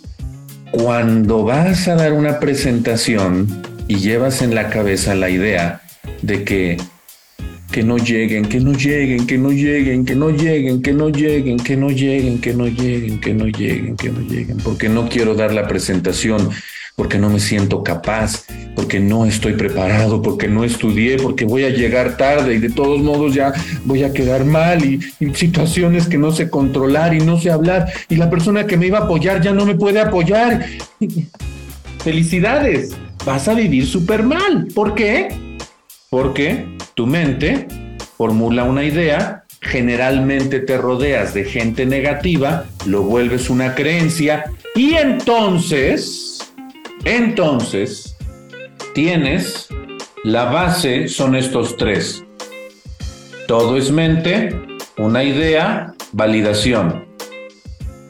Cuando 0.71 1.43
vas 1.43 1.89
a 1.89 1.97
dar 1.97 2.13
una 2.13 2.39
presentación 2.39 3.49
y 3.89 3.97
llevas 3.97 4.41
en 4.41 4.55
la 4.55 4.71
cabeza 4.71 5.15
la 5.15 5.29
idea 5.31 5.83
de 6.23 6.45
que 6.45 6.79
que 7.73 7.83
no 7.83 7.97
lleguen, 7.97 8.45
que 8.45 8.61
no 8.61 8.73
lleguen, 8.73 9.27
que 9.27 9.39
no 9.39 9.51
lleguen, 9.51 10.05
que 10.05 10.15
no 10.15 10.29
lleguen, 10.31 10.83
que 10.83 10.93
no 10.93 11.09
lleguen, 11.09 11.59
que 11.59 11.77
no 11.77 11.89
lleguen, 11.89 12.39
que 12.39 12.53
no 12.53 12.67
lleguen, 12.69 13.19
que 13.19 13.35
no 13.35 13.47
lleguen, 13.47 13.97
que 13.97 14.11
no 14.11 14.21
lleguen, 14.21 14.57
porque 14.59 14.89
no 14.91 15.09
quiero 15.09 15.35
dar 15.35 15.55
la 15.55 15.67
presentación, 15.67 16.51
porque 16.95 17.19
no 17.19 17.31
me 17.31 17.41
siento 17.41 17.83
capaz, 17.83 18.45
porque 18.77 19.01
no 19.01 19.25
estoy 19.25 19.55
preparado, 19.55 20.21
porque 20.21 20.49
no 20.49 20.65
estudié, 20.65 21.17
porque 21.17 21.47
voy 21.47 21.65
a 21.65 21.71
llegar 21.71 22.19
tarde 22.19 22.55
y 22.55 22.59
de 22.59 22.69
todos 22.69 23.01
modos 23.01 23.35
ya 23.35 23.55
voy 23.87 24.03
a 24.05 24.13
quedar 24.13 24.45
mal 24.45 24.85
y, 24.85 25.01
situaciones 25.35 26.07
que 26.07 26.19
no 26.19 26.31
sé 26.31 26.51
controlar 26.51 27.15
y 27.15 27.21
no 27.21 27.41
sé 27.41 27.51
hablar 27.51 27.91
y 28.11 28.17
la 28.17 28.29
persona 28.29 28.67
que 28.67 28.77
me 28.77 28.87
iba 28.87 28.99
a 28.99 29.05
apoyar 29.05 29.41
ya 29.41 29.53
no 29.53 29.65
me 29.65 29.75
puede 29.75 29.99
apoyar. 29.99 30.67
Felicidades, 32.05 32.95
vas 33.25 33.49
a 33.49 33.55
vivir 33.55 33.87
súper 33.87 34.23
mal. 34.23 34.69
¿Por 34.75 34.95
qué? 34.95 35.29
Porque 36.11 36.67
tu 36.95 37.07
mente 37.07 37.67
formula 38.17 38.65
una 38.65 38.85
idea, 38.85 39.45
generalmente 39.61 40.61
te 40.61 40.77
rodeas 40.77 41.35
de 41.35 41.45
gente 41.45 41.87
negativa, 41.87 42.67
lo 42.87 43.03
vuelves 43.03 43.51
una 43.51 43.75
creencia 43.75 44.45
y 44.75 44.95
entonces, 44.95 46.53
entonces, 47.05 48.17
tienes 48.95 49.69
la 50.25 50.45
base, 50.45 51.09
son 51.09 51.35
estos 51.35 51.77
tres. 51.77 52.25
Todo 53.49 53.77
es 53.77 53.91
mente, 53.91 54.57
una 54.99 55.25
idea, 55.25 55.95
validación. 56.13 57.07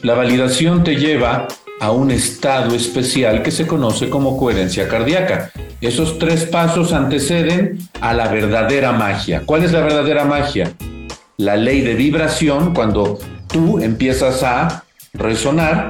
La 0.02 0.14
validación 0.14 0.84
te 0.84 0.96
lleva 0.96 1.48
a 1.82 1.90
un 1.90 2.12
estado 2.12 2.76
especial 2.76 3.42
que 3.42 3.50
se 3.50 3.66
conoce 3.66 4.08
como 4.08 4.36
coherencia 4.38 4.86
cardíaca. 4.86 5.50
Esos 5.80 6.16
tres 6.16 6.44
pasos 6.44 6.92
anteceden 6.92 7.76
a 8.00 8.14
la 8.14 8.28
verdadera 8.28 8.92
magia. 8.92 9.42
¿Cuál 9.44 9.64
es 9.64 9.72
la 9.72 9.80
verdadera 9.80 10.24
magia? 10.24 10.72
La 11.38 11.56
ley 11.56 11.80
de 11.80 11.94
vibración, 11.94 12.72
cuando 12.72 13.18
tú 13.48 13.80
empiezas 13.80 14.44
a 14.44 14.84
resonar 15.12 15.88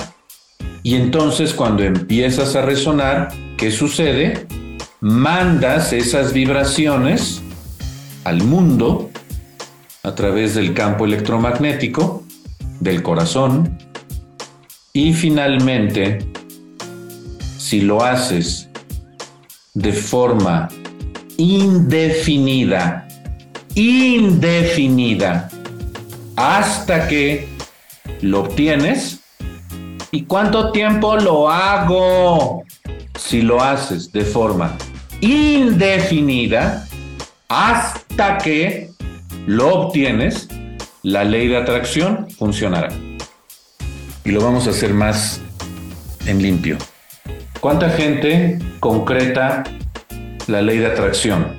y 0.82 0.95
entonces 0.95 1.53
cuando 1.53 1.82
empiezas 1.82 2.57
a 2.57 2.62
resonar, 2.62 3.28
¿qué 3.59 3.70
sucede? 3.70 4.47
Mandas 5.03 5.93
esas 5.93 6.32
vibraciones 6.32 7.43
al 8.24 8.43
mundo 8.43 9.11
a 10.03 10.14
través 10.14 10.55
del 10.55 10.72
campo 10.72 11.05
electromagnético, 11.05 12.24
del 12.80 13.03
corazón. 13.03 13.76
Y 14.95 15.14
finalmente, 15.14 16.18
si 17.57 17.80
lo 17.80 18.05
haces 18.05 18.68
de 19.72 19.90
forma 19.90 20.68
indefinida, 21.38 23.09
indefinida, 23.74 25.49
hasta 26.36 27.09
que 27.09 27.49
lo 28.20 28.40
obtienes. 28.43 29.20
¿Y 30.11 30.24
cuánto 30.24 30.72
tiempo 30.72 31.16
lo 31.16 31.49
hago? 31.49 32.62
Si 33.18 33.40
lo 33.40 33.62
haces 33.62 34.12
de 34.12 34.26
forma 34.26 34.76
indefinida, 35.22 36.86
hasta 37.49 38.36
que 38.36 38.90
lo 39.47 39.74
obtienes, 39.74 40.49
la 41.03 41.24
ley 41.24 41.49
de 41.49 41.57
atracción 41.57 42.28
funcionará. 42.30 42.90
Y 44.24 44.30
lo 44.30 44.40
vamos 44.40 44.66
a 44.66 44.70
hacer 44.70 44.94
más 44.94 45.40
en 46.26 46.42
limpio. 46.42 46.78
¿Cuánta 47.60 47.90
gente 47.90 48.58
concreta 48.80 49.64
la 50.46 50.62
ley 50.62 50.78
de 50.78 50.86
atracción? 50.86 51.56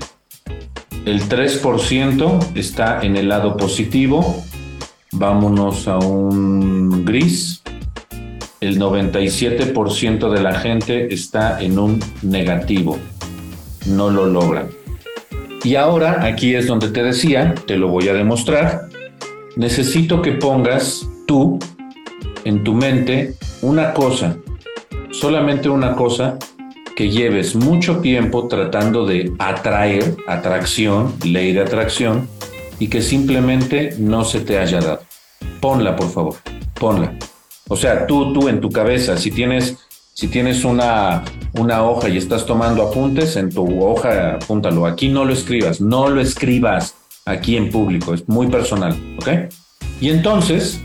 El 1.05 1.27
3% 1.27 2.55
está 2.55 3.01
en 3.01 3.17
el 3.17 3.27
lado 3.27 3.57
positivo. 3.57 4.43
Vámonos 5.11 5.87
a 5.87 5.97
un 5.97 7.03
gris. 7.03 7.61
El 8.61 8.79
97% 8.79 10.29
de 10.31 10.41
la 10.41 10.55
gente 10.55 11.13
está 11.13 11.61
en 11.61 11.77
un 11.77 11.99
negativo. 12.21 12.97
No 13.85 14.09
lo 14.09 14.25
logran. 14.25 14.69
Y 15.65 15.75
ahora, 15.75 16.25
aquí 16.25 16.55
es 16.55 16.67
donde 16.67 16.89
te 16.89 17.03
decía, 17.03 17.55
te 17.67 17.75
lo 17.75 17.89
voy 17.89 18.07
a 18.07 18.13
demostrar. 18.13 18.87
Necesito 19.57 20.21
que 20.21 20.33
pongas 20.33 21.07
tú 21.25 21.59
en 22.45 22.63
tu 22.63 22.73
mente 22.73 23.35
una 23.61 23.93
cosa 23.93 24.37
solamente 25.13 25.69
una 25.69 25.95
cosa 25.95 26.37
que 26.95 27.09
lleves 27.09 27.55
mucho 27.55 27.99
tiempo 27.99 28.47
tratando 28.47 29.05
de 29.05 29.31
atraer, 29.39 30.15
atracción, 30.27 31.13
ley 31.23 31.53
de 31.53 31.61
atracción, 31.61 32.27
y 32.79 32.87
que 32.87 33.01
simplemente 33.01 33.95
no 33.97 34.25
se 34.25 34.41
te 34.41 34.59
haya 34.59 34.79
dado. 34.81 35.01
Ponla, 35.59 35.95
por 35.95 36.09
favor, 36.09 36.35
ponla. 36.79 37.13
O 37.69 37.77
sea, 37.77 38.05
tú, 38.05 38.33
tú 38.33 38.49
en 38.49 38.59
tu 38.59 38.69
cabeza, 38.69 39.17
si 39.17 39.31
tienes, 39.31 39.77
si 40.13 40.27
tienes 40.27 40.65
una, 40.65 41.23
una 41.53 41.83
hoja 41.83 42.09
y 42.09 42.17
estás 42.17 42.45
tomando 42.45 42.83
apuntes, 42.83 43.37
en 43.37 43.49
tu 43.49 43.83
hoja 43.83 44.35
apúntalo. 44.35 44.85
Aquí 44.85 45.07
no 45.07 45.25
lo 45.25 45.33
escribas, 45.33 45.79
no 45.79 46.09
lo 46.09 46.21
escribas 46.21 46.95
aquí 47.25 47.55
en 47.55 47.69
público, 47.71 48.13
es 48.13 48.27
muy 48.27 48.47
personal, 48.47 48.95
¿ok? 49.17 49.51
Y 50.01 50.09
entonces, 50.09 50.81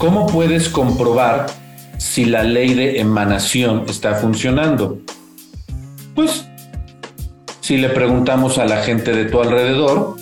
¿cómo 0.00 0.26
puedes 0.26 0.70
comprobar 0.70 1.46
si 1.98 2.24
la 2.24 2.42
ley 2.42 2.72
de 2.72 3.00
emanación 3.00 3.84
está 3.86 4.14
funcionando? 4.14 4.98
Pues 6.14 6.46
si 7.60 7.76
le 7.76 7.90
preguntamos 7.90 8.56
a 8.56 8.64
la 8.64 8.78
gente 8.78 9.12
de 9.12 9.26
tu 9.26 9.42
alrededor 9.42 10.16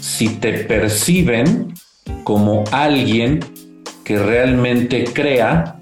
si 0.00 0.28
te 0.28 0.52
perciben 0.52 1.74
como 2.22 2.62
alguien 2.70 3.40
que 4.04 4.20
realmente 4.20 5.02
crea 5.12 5.76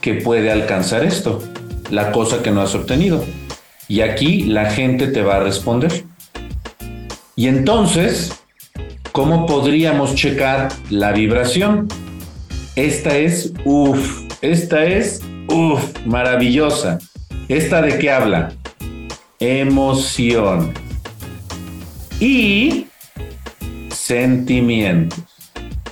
que 0.00 0.14
puede 0.14 0.50
alcanzar 0.50 1.04
esto, 1.04 1.40
la 1.88 2.10
cosa 2.10 2.42
que 2.42 2.50
no 2.50 2.62
has 2.62 2.74
obtenido. 2.74 3.24
Y 3.86 4.00
aquí 4.00 4.42
la 4.42 4.70
gente 4.70 5.06
te 5.06 5.22
va 5.22 5.36
a 5.36 5.40
responder. 5.40 6.04
Y 7.36 7.46
entonces, 7.46 8.32
¿cómo 9.12 9.46
podríamos 9.46 10.16
checar 10.16 10.70
la 10.90 11.12
vibración? 11.12 11.86
Esta 12.76 13.18
es, 13.18 13.52
uff, 13.66 14.22
esta 14.40 14.86
es, 14.86 15.20
uff, 15.48 16.06
maravillosa. 16.06 16.98
¿Esta 17.48 17.82
de 17.82 17.98
qué 17.98 18.10
habla? 18.10 18.54
Emoción. 19.40 20.72
Y 22.18 22.86
sentimientos. 23.90 25.22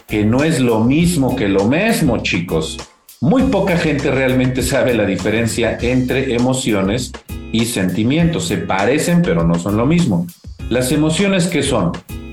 Que 0.07 0.24
no 0.24 0.43
es 0.43 0.59
lo 0.59 0.81
mismo 0.81 1.37
que 1.37 1.49
lo 1.49 1.66
mismo, 1.66 2.22
chicos. 2.22 2.78
Muy 3.20 3.43
poca 3.43 3.76
gente 3.76 4.11
realmente 4.11 4.62
sabe 4.62 4.95
la 4.95 5.05
diferencia 5.05 5.76
entre 5.83 6.35
emociones 6.35 7.12
y 7.53 7.66
sentimientos. 7.66 8.49
Se 8.49 8.57
parecen, 8.57 9.20
pero 9.20 9.45
no 9.45 9.57
son 9.57 9.76
lo 9.76 9.85
mismo. 9.85 10.26
Las 10.70 10.93
emociones, 10.93 11.47
¿qué 11.47 11.62
son? 11.62 11.93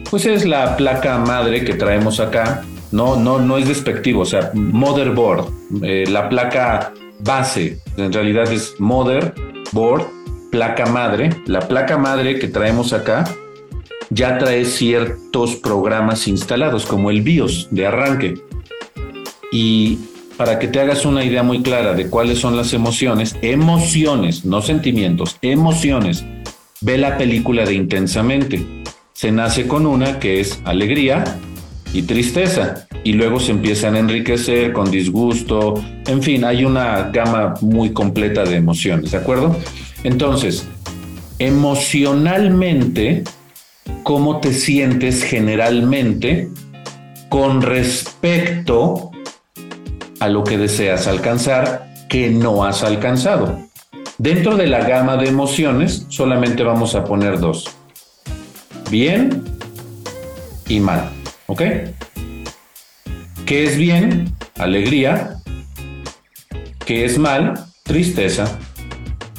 Pues 0.09 0.25
es 0.25 0.45
la 0.45 0.77
placa 0.77 1.17
madre 1.17 1.65
que 1.65 1.73
traemos 1.73 2.21
acá, 2.21 2.63
no, 2.91 3.15
no, 3.15 3.39
no 3.39 3.57
es 3.57 3.67
despectivo, 3.67 4.21
o 4.21 4.25
sea, 4.25 4.51
motherboard, 4.53 5.49
eh, 5.83 6.05
la 6.07 6.29
placa 6.29 6.93
base, 7.19 7.79
en 7.97 8.13
realidad 8.13 8.51
es 8.51 8.75
motherboard, 8.79 10.17
placa 10.51 10.85
madre. 10.85 11.29
La 11.45 11.67
placa 11.67 11.97
madre 11.97 12.39
que 12.39 12.47
traemos 12.47 12.93
acá 12.93 13.25
ya 14.09 14.37
trae 14.37 14.65
ciertos 14.65 15.55
programas 15.55 16.27
instalados, 16.27 16.85
como 16.85 17.11
el 17.11 17.21
BIOS 17.21 17.67
de 17.71 17.87
arranque. 17.87 18.35
Y 19.51 19.99
para 20.37 20.59
que 20.59 20.67
te 20.67 20.79
hagas 20.79 21.05
una 21.05 21.23
idea 21.23 21.43
muy 21.43 21.61
clara 21.61 21.93
de 21.93 22.09
cuáles 22.09 22.39
son 22.39 22.55
las 22.55 22.73
emociones, 22.73 23.35
emociones, 23.41 24.45
no 24.45 24.61
sentimientos, 24.61 25.37
emociones. 25.41 26.25
Ve 26.81 26.97
la 26.97 27.17
película 27.17 27.65
de 27.65 27.73
Intensamente. 27.73 28.65
Se 29.13 29.31
nace 29.31 29.67
con 29.67 29.87
una 29.87 30.19
que 30.19 30.39
es 30.39 30.61
alegría, 30.63 31.23
y 31.93 32.03
tristeza. 32.03 32.87
Y 33.03 33.13
luego 33.13 33.39
se 33.39 33.51
empiezan 33.51 33.95
a 33.95 33.99
enriquecer 33.99 34.73
con 34.73 34.91
disgusto. 34.91 35.75
En 36.07 36.21
fin, 36.21 36.43
hay 36.43 36.65
una 36.65 37.09
gama 37.11 37.53
muy 37.61 37.91
completa 37.91 38.43
de 38.43 38.55
emociones, 38.55 39.11
¿de 39.11 39.17
acuerdo? 39.17 39.55
Entonces, 40.03 40.67
emocionalmente, 41.39 43.23
¿cómo 44.03 44.39
te 44.39 44.53
sientes 44.53 45.23
generalmente 45.23 46.49
con 47.29 47.61
respecto 47.61 49.11
a 50.19 50.27
lo 50.27 50.43
que 50.43 50.57
deseas 50.57 51.07
alcanzar 51.07 51.87
que 52.09 52.29
no 52.29 52.63
has 52.63 52.83
alcanzado? 52.83 53.59
Dentro 54.17 54.57
de 54.57 54.65
la 54.67 54.87
gama 54.87 55.15
de 55.17 55.27
emociones, 55.27 56.07
solamente 56.09 56.63
vamos 56.63 56.95
a 56.95 57.05
poner 57.05 57.39
dos. 57.39 57.69
Bien 58.89 59.43
y 60.67 60.79
mal. 60.79 61.16
¿Ok? 61.47 61.61
¿Qué 63.45 63.63
es 63.63 63.77
bien? 63.77 64.33
Alegría. 64.57 65.37
¿Qué 66.85 67.05
es 67.05 67.17
mal? 67.17 67.65
Tristeza. 67.83 68.59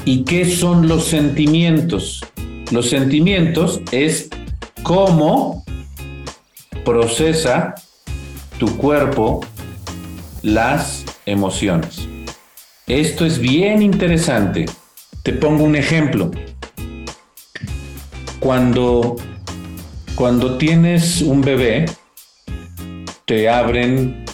¿Y 0.06 0.24
qué 0.24 0.46
son 0.46 0.88
los 0.88 1.04
sentimientos? 1.04 2.24
Los 2.70 2.88
sentimientos 2.88 3.82
es 3.92 4.30
cómo 4.82 5.64
procesa 6.84 7.74
tu 8.58 8.74
cuerpo 8.78 9.40
las 10.42 11.04
emociones. 11.26 12.08
Esto 12.86 13.26
es 13.26 13.38
bien 13.38 13.82
interesante. 13.82 14.64
Te 15.22 15.34
pongo 15.34 15.64
un 15.64 15.76
ejemplo. 15.76 16.30
Cuando 18.40 19.16
cuando 20.18 20.58
tienes 20.58 21.22
un 21.22 21.42
bebé, 21.42 21.86
te 23.24 23.48
abren 23.48 24.24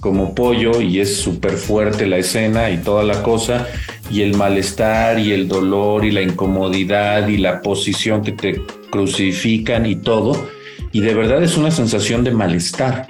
como 0.00 0.34
pollo 0.34 0.80
y 0.80 1.00
es 1.00 1.18
súper 1.18 1.52
fuerte 1.58 2.06
la 2.06 2.16
escena 2.16 2.70
y 2.70 2.78
toda 2.78 3.04
la 3.04 3.22
cosa, 3.22 3.68
y 4.10 4.22
el 4.22 4.38
malestar 4.38 5.18
y 5.18 5.32
el 5.32 5.46
dolor 5.46 6.06
y 6.06 6.12
la 6.12 6.22
incomodidad 6.22 7.28
y 7.28 7.36
la 7.36 7.60
posición 7.60 8.22
que 8.22 8.32
te 8.32 8.62
crucifican 8.90 9.84
y 9.84 9.96
todo, 9.96 10.48
y 10.92 11.00
de 11.02 11.12
verdad 11.12 11.42
es 11.42 11.58
una 11.58 11.70
sensación 11.70 12.24
de 12.24 12.30
malestar. 12.30 13.08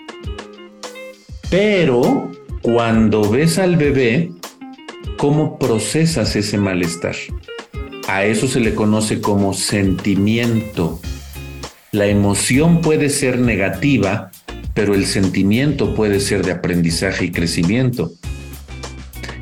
Pero 1.50 2.32
cuando 2.62 3.30
ves 3.30 3.60
al 3.60 3.76
bebé, 3.76 4.32
¿cómo 5.18 5.56
procesas 5.56 6.34
ese 6.34 6.58
malestar? 6.58 7.14
A 8.08 8.24
eso 8.24 8.48
se 8.48 8.58
le 8.58 8.74
conoce 8.74 9.20
como 9.20 9.54
sentimiento. 9.54 10.98
La 11.94 12.06
emoción 12.06 12.80
puede 12.80 13.08
ser 13.08 13.38
negativa, 13.38 14.32
pero 14.74 14.96
el 14.96 15.06
sentimiento 15.06 15.94
puede 15.94 16.18
ser 16.18 16.44
de 16.44 16.50
aprendizaje 16.50 17.26
y 17.26 17.30
crecimiento. 17.30 18.10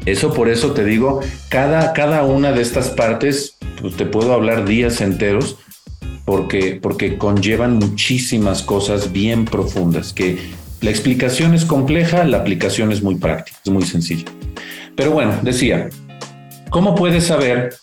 Eso 0.05 0.35
por 0.35 0.51
eso 0.51 0.73
te 0.73 0.85
digo, 0.85 1.21
cada, 1.49 1.95
cada 1.95 2.25
una 2.25 2.53
de 2.53 2.61
estas 2.61 2.91
partes, 2.91 3.57
pues 3.81 3.97
te 3.97 4.05
puedo 4.05 4.35
hablar 4.35 4.67
días 4.67 5.01
enteros, 5.01 5.57
porque, 6.27 6.79
porque 6.83 7.17
conllevan 7.17 7.79
muchísimas 7.79 8.63
cosas 8.63 9.13
bien 9.13 9.47
profundas, 9.47 10.13
que 10.13 10.37
la 10.83 10.91
explicación 10.91 11.55
es 11.55 11.65
compleja, 11.65 12.23
la 12.25 12.37
aplicación 12.37 12.93
es 12.93 13.03
muy 13.03 13.15
práctica, 13.15 13.57
es 13.65 13.73
muy 13.73 13.85
sencilla. 13.85 14.27
Pero 14.95 15.13
bueno, 15.13 15.39
decía, 15.41 15.89
¿cómo 16.69 16.95
puedes 16.95 17.25
saber 17.25 17.77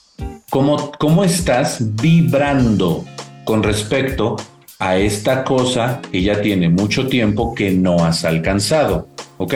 cómo, 0.51 0.91
cómo 0.99 1.23
estás 1.23 1.79
vibrando 1.95 3.03
con 3.45 3.63
respecto 3.63 4.37
a 4.79 4.97
esta 4.97 5.43
cosa 5.43 6.01
que 6.09 6.21
ya 6.23 6.41
tiene 6.41 6.69
mucho 6.69 7.07
tiempo 7.07 7.53
que 7.53 7.69
no 7.71 8.05
has 8.05 8.23
alcanzado. 8.23 9.09
¿Ok? 9.37 9.53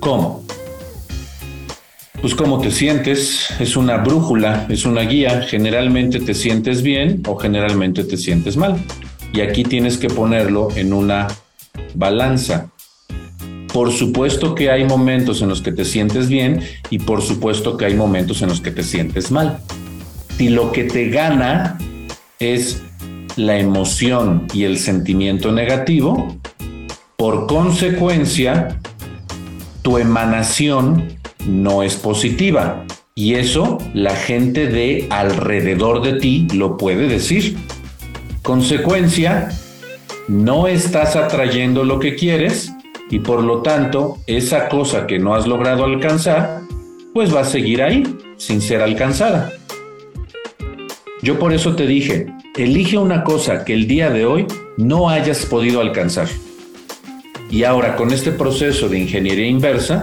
¿Cómo? 0.00 0.44
Pues 2.20 2.34
cómo 2.34 2.60
te 2.60 2.70
sientes, 2.70 3.48
es 3.60 3.76
una 3.76 3.98
brújula, 3.98 4.66
es 4.68 4.84
una 4.84 5.02
guía. 5.02 5.42
Generalmente 5.42 6.18
te 6.18 6.34
sientes 6.34 6.82
bien 6.82 7.22
o 7.26 7.36
generalmente 7.36 8.04
te 8.04 8.16
sientes 8.16 8.56
mal. 8.56 8.76
Y 9.32 9.40
aquí 9.40 9.62
tienes 9.62 9.98
que 9.98 10.08
ponerlo 10.08 10.68
en 10.74 10.92
una 10.92 11.28
balanza. 11.94 12.70
Por 13.72 13.92
supuesto 13.92 14.56
que 14.56 14.70
hay 14.70 14.84
momentos 14.84 15.42
en 15.42 15.48
los 15.48 15.62
que 15.62 15.70
te 15.70 15.84
sientes 15.84 16.28
bien 16.28 16.60
y 16.90 16.98
por 16.98 17.22
supuesto 17.22 17.76
que 17.76 17.84
hay 17.84 17.94
momentos 17.94 18.42
en 18.42 18.48
los 18.48 18.60
que 18.60 18.72
te 18.72 18.82
sientes 18.82 19.30
mal. 19.30 19.60
Y 20.40 20.48
lo 20.48 20.72
que 20.72 20.84
te 20.84 21.08
gana 21.08 21.78
es 22.40 22.82
la 23.36 23.58
emoción 23.58 24.46
y 24.52 24.64
el 24.64 24.78
sentimiento 24.78 25.52
negativo, 25.52 26.36
por 27.16 27.46
consecuencia, 27.46 28.80
tu 29.82 29.98
emanación 29.98 31.18
no 31.46 31.82
es 31.82 31.96
positiva. 31.96 32.84
Y 33.14 33.34
eso 33.34 33.78
la 33.92 34.14
gente 34.14 34.66
de 34.66 35.06
alrededor 35.10 36.02
de 36.02 36.14
ti 36.14 36.46
lo 36.54 36.76
puede 36.76 37.08
decir. 37.08 37.56
Consecuencia, 38.42 39.50
no 40.28 40.66
estás 40.66 41.16
atrayendo 41.16 41.84
lo 41.84 41.98
que 41.98 42.14
quieres 42.14 42.72
y 43.10 43.18
por 43.18 43.42
lo 43.42 43.62
tanto 43.62 44.18
esa 44.26 44.68
cosa 44.68 45.06
que 45.06 45.18
no 45.18 45.34
has 45.34 45.46
logrado 45.46 45.84
alcanzar, 45.84 46.62
pues 47.12 47.34
va 47.34 47.40
a 47.40 47.44
seguir 47.44 47.82
ahí 47.82 48.02
sin 48.36 48.62
ser 48.62 48.80
alcanzada. 48.80 49.52
Yo 51.22 51.38
por 51.38 51.52
eso 51.52 51.74
te 51.76 51.86
dije, 51.86 52.32
elige 52.56 52.98
una 52.98 53.24
cosa 53.24 53.64
que 53.64 53.74
el 53.74 53.86
día 53.86 54.10
de 54.10 54.26
hoy 54.26 54.46
no 54.76 55.08
hayas 55.08 55.46
podido 55.46 55.80
alcanzar. 55.80 56.28
Y 57.50 57.64
ahora 57.64 57.96
con 57.96 58.12
este 58.12 58.32
proceso 58.32 58.88
de 58.88 58.98
ingeniería 58.98 59.46
inversa, 59.46 60.02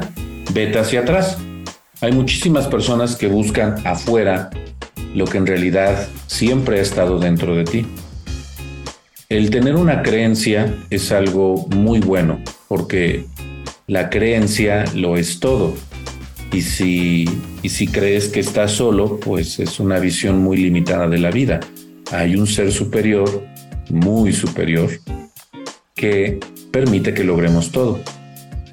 vete 0.54 0.80
hacia 0.80 1.02
atrás. 1.02 1.38
Hay 2.02 2.12
muchísimas 2.12 2.68
personas 2.68 3.16
que 3.16 3.28
buscan 3.28 3.76
afuera 3.86 4.50
lo 5.14 5.26
que 5.26 5.38
en 5.38 5.48
realidad 5.48 6.08
siempre 6.28 6.80
ha 6.80 6.82
estado 6.82 7.20
dentro 7.20 7.56
de 7.56 7.64
ti. 7.64 7.86
El 9.30 9.50
tener 9.50 9.76
una 9.76 10.04
creencia 10.04 10.74
es 10.90 11.12
algo 11.12 11.68
muy 11.70 12.00
bueno 12.00 12.40
porque 12.68 13.26
la 13.88 14.10
creencia 14.10 14.86
lo 14.94 15.18
es 15.18 15.40
todo. 15.40 15.76
Y 16.52 16.62
si, 16.62 17.26
y 17.62 17.70
si 17.70 17.88
crees 17.88 18.30
que 18.30 18.40
estás 18.40 18.72
solo, 18.72 19.20
pues 19.20 19.60
es 19.60 19.80
una 19.80 20.00
visión 20.00 20.40
muy 20.40 20.58
limitada 20.58 21.08
de 21.08 21.18
la 21.18 21.32
vida. 21.32 21.60
Hay 22.12 22.36
un 22.36 22.48
ser 22.48 22.72
superior, 22.72 23.44
muy 23.90 24.32
superior, 24.32 24.90
que 25.94 26.40
permite 26.72 27.14
que 27.14 27.24
logremos 27.24 27.72
todo. 27.72 28.00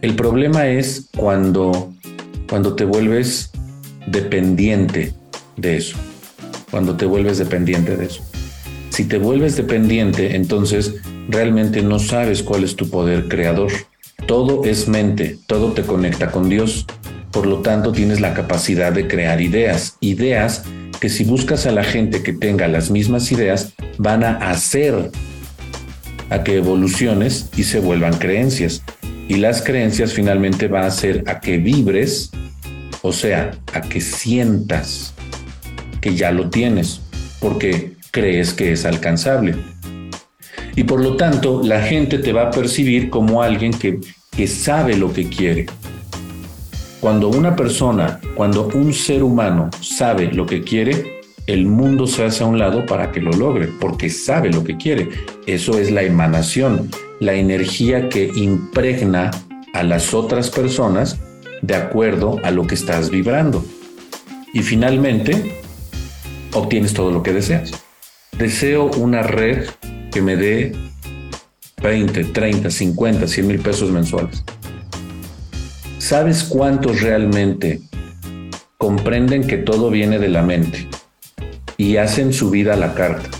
El 0.02 0.14
problema 0.14 0.68
es 0.68 1.08
cuando, 1.16 1.92
cuando 2.48 2.74
te 2.74 2.84
vuelves 2.84 3.50
dependiente 4.06 5.14
de 5.56 5.76
eso, 5.78 5.96
cuando 6.70 6.96
te 6.96 7.06
vuelves 7.06 7.38
dependiente 7.38 7.96
de 7.96 8.06
eso. 8.06 8.22
Si 8.90 9.04
te 9.04 9.18
vuelves 9.18 9.56
dependiente, 9.56 10.36
entonces 10.36 10.94
realmente 11.28 11.82
no 11.82 11.98
sabes 11.98 12.42
cuál 12.42 12.62
es 12.62 12.76
tu 12.76 12.88
poder 12.88 13.28
creador. 13.28 13.72
Todo 14.26 14.64
es 14.64 14.86
mente, 14.86 15.38
todo 15.48 15.72
te 15.72 15.82
conecta 15.82 16.30
con 16.30 16.48
Dios. 16.48 16.86
Por 17.32 17.46
lo 17.46 17.62
tanto, 17.62 17.90
tienes 17.90 18.20
la 18.20 18.34
capacidad 18.34 18.92
de 18.92 19.08
crear 19.08 19.40
ideas, 19.40 19.96
ideas 20.00 20.64
que 21.04 21.10
si 21.10 21.24
buscas 21.24 21.66
a 21.66 21.70
la 21.70 21.84
gente 21.84 22.22
que 22.22 22.32
tenga 22.32 22.66
las 22.66 22.90
mismas 22.90 23.30
ideas, 23.30 23.74
van 23.98 24.24
a 24.24 24.38
hacer 24.48 25.10
a 26.30 26.42
que 26.42 26.56
evoluciones 26.56 27.50
y 27.58 27.64
se 27.64 27.78
vuelvan 27.78 28.16
creencias. 28.16 28.82
Y 29.28 29.34
las 29.34 29.60
creencias 29.60 30.14
finalmente 30.14 30.66
van 30.66 30.84
a 30.84 30.86
hacer 30.86 31.22
a 31.26 31.40
que 31.40 31.58
vibres, 31.58 32.30
o 33.02 33.12
sea, 33.12 33.50
a 33.74 33.82
que 33.82 34.00
sientas 34.00 35.12
que 36.00 36.14
ya 36.14 36.30
lo 36.30 36.48
tienes, 36.48 37.02
porque 37.38 37.92
crees 38.10 38.54
que 38.54 38.72
es 38.72 38.86
alcanzable. 38.86 39.56
Y 40.74 40.84
por 40.84 41.02
lo 41.02 41.18
tanto, 41.18 41.62
la 41.62 41.82
gente 41.82 42.16
te 42.16 42.32
va 42.32 42.44
a 42.44 42.50
percibir 42.50 43.10
como 43.10 43.42
alguien 43.42 43.74
que, 43.74 44.00
que 44.34 44.46
sabe 44.46 44.96
lo 44.96 45.12
que 45.12 45.28
quiere. 45.28 45.66
Cuando 47.04 47.28
una 47.28 47.54
persona, 47.54 48.18
cuando 48.34 48.68
un 48.68 48.94
ser 48.94 49.22
humano 49.22 49.68
sabe 49.82 50.32
lo 50.32 50.46
que 50.46 50.62
quiere, 50.62 51.20
el 51.46 51.66
mundo 51.66 52.06
se 52.06 52.24
hace 52.24 52.42
a 52.42 52.46
un 52.46 52.58
lado 52.58 52.86
para 52.86 53.12
que 53.12 53.20
lo 53.20 53.30
logre, 53.30 53.68
porque 53.78 54.08
sabe 54.08 54.50
lo 54.50 54.64
que 54.64 54.78
quiere. 54.78 55.10
Eso 55.46 55.78
es 55.78 55.90
la 55.90 56.02
emanación, 56.02 56.88
la 57.20 57.34
energía 57.34 58.08
que 58.08 58.32
impregna 58.34 59.30
a 59.74 59.82
las 59.82 60.14
otras 60.14 60.48
personas 60.48 61.18
de 61.60 61.74
acuerdo 61.74 62.40
a 62.42 62.50
lo 62.50 62.66
que 62.66 62.74
estás 62.74 63.10
vibrando. 63.10 63.62
Y 64.54 64.62
finalmente, 64.62 65.60
obtienes 66.54 66.94
todo 66.94 67.10
lo 67.10 67.22
que 67.22 67.34
deseas. 67.34 67.84
Deseo 68.38 68.86
una 68.92 69.22
red 69.22 69.66
que 70.10 70.22
me 70.22 70.36
dé 70.36 70.72
20, 71.82 72.24
30, 72.24 72.70
50, 72.70 73.26
100 73.26 73.46
mil 73.46 73.58
pesos 73.58 73.90
mensuales. 73.90 74.42
¿Sabes 76.04 76.44
cuántos 76.44 77.00
realmente 77.00 77.80
comprenden 78.76 79.46
que 79.46 79.56
todo 79.56 79.88
viene 79.88 80.18
de 80.18 80.28
la 80.28 80.42
mente 80.42 80.86
y 81.78 81.96
hacen 81.96 82.34
su 82.34 82.50
vida 82.50 82.74
a 82.74 82.76
la 82.76 82.92
carta 82.92 83.30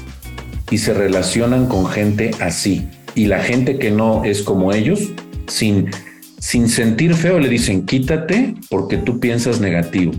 y 0.70 0.78
se 0.78 0.94
relacionan 0.94 1.66
con 1.66 1.84
gente 1.84 2.30
así? 2.40 2.88
Y 3.14 3.26
la 3.26 3.40
gente 3.40 3.76
que 3.76 3.90
no 3.90 4.24
es 4.24 4.42
como 4.42 4.72
ellos, 4.72 5.10
sin, 5.46 5.90
sin 6.38 6.70
sentir 6.70 7.14
feo, 7.14 7.38
le 7.38 7.50
dicen, 7.50 7.84
quítate 7.84 8.54
porque 8.70 8.96
tú 8.96 9.20
piensas 9.20 9.60
negativo. 9.60 10.12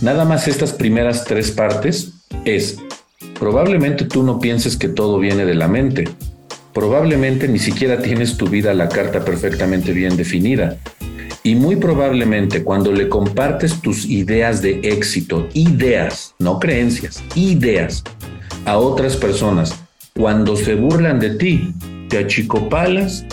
Nada 0.00 0.24
más 0.24 0.48
estas 0.48 0.72
primeras 0.72 1.24
tres 1.24 1.52
partes 1.52 2.14
es 2.44 2.78
Probablemente 3.38 4.06
tú 4.06 4.24
no 4.24 4.40
pienses 4.40 4.76
que 4.76 4.88
todo 4.88 5.20
viene 5.20 5.44
de 5.44 5.54
la 5.54 5.68
mente. 5.68 6.02
Probablemente 6.74 7.46
ni 7.46 7.60
siquiera 7.60 8.02
tienes 8.02 8.36
tu 8.36 8.48
vida 8.48 8.72
a 8.72 8.74
la 8.74 8.88
carta 8.88 9.24
perfectamente 9.24 9.92
bien 9.92 10.16
definida. 10.16 10.78
Y 11.44 11.56
muy 11.56 11.76
probablemente 11.76 12.62
cuando 12.62 12.92
le 12.92 13.08
compartes 13.08 13.80
tus 13.80 14.04
ideas 14.04 14.62
de 14.62 14.78
éxito, 14.84 15.48
ideas, 15.54 16.34
no 16.38 16.60
creencias, 16.60 17.22
ideas, 17.34 18.04
a 18.64 18.78
otras 18.78 19.16
personas, 19.16 19.74
cuando 20.14 20.54
se 20.54 20.76
burlan 20.76 21.18
de 21.18 21.30
ti, 21.30 21.74
te 22.08 22.18
achicopalas, 22.18 23.24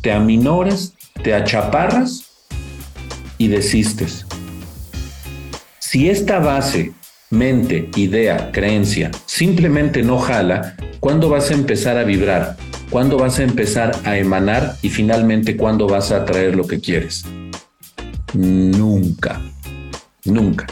te 0.00 0.10
aminoras, 0.10 0.94
te 1.22 1.34
achaparras 1.34 2.24
y 3.38 3.46
desistes. 3.46 4.26
Si 5.78 6.08
esta 6.08 6.40
base 6.40 6.92
mente, 7.30 7.88
idea, 7.96 8.50
creencia, 8.50 9.10
simplemente 9.26 10.02
no 10.02 10.18
jala, 10.18 10.74
¿cuándo 10.98 11.28
vas 11.28 11.50
a 11.50 11.54
empezar 11.54 11.96
a 11.96 12.04
vibrar? 12.04 12.56
¿Cuándo 12.90 13.18
vas 13.18 13.38
a 13.38 13.44
empezar 13.44 13.92
a 14.04 14.18
emanar? 14.18 14.76
Y 14.82 14.90
finalmente, 14.90 15.56
¿cuándo 15.56 15.86
vas 15.86 16.10
a 16.10 16.16
atraer 16.16 16.56
lo 16.56 16.66
que 16.66 16.80
quieres? 16.80 17.24
Nunca, 18.34 19.40
nunca. 20.24 20.66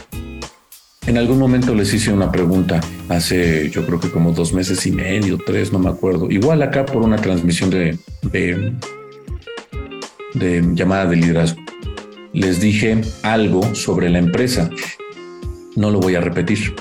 En 1.07 1.17
algún 1.17 1.39
momento 1.39 1.73
les 1.73 1.93
hice 1.93 2.13
una 2.13 2.31
pregunta, 2.31 2.79
hace 3.09 3.69
yo 3.69 3.85
creo 3.85 3.99
que 3.99 4.11
como 4.11 4.31
dos 4.31 4.53
meses 4.53 4.85
y 4.85 4.91
medio, 4.91 5.37
tres, 5.43 5.71
no 5.71 5.79
me 5.79 5.89
acuerdo. 5.89 6.29
Igual 6.29 6.61
acá 6.61 6.85
por 6.85 7.01
una 7.01 7.17
transmisión 7.17 7.69
de, 7.69 7.97
de, 8.31 8.73
llamada 10.73 11.07
de 11.07 11.15
liderazgo. 11.15 11.61
Les 12.33 12.61
dije 12.61 13.01
algo 13.23 13.75
sobre 13.75 14.09
la 14.09 14.19
empresa 14.19 14.69
no 15.75 15.89
lo 15.89 15.99
voy 15.99 16.15
a 16.15 16.21
repetir. 16.21 16.75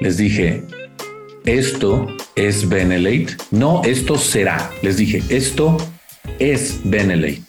Les 0.00 0.16
dije, 0.16 0.62
esto 1.44 2.06
es 2.36 2.68
Benelate. 2.68 3.36
No, 3.50 3.82
esto 3.84 4.16
será. 4.16 4.70
Les 4.82 4.96
dije, 4.96 5.22
esto 5.28 5.76
es 6.38 6.80
Benelate. 6.84 7.46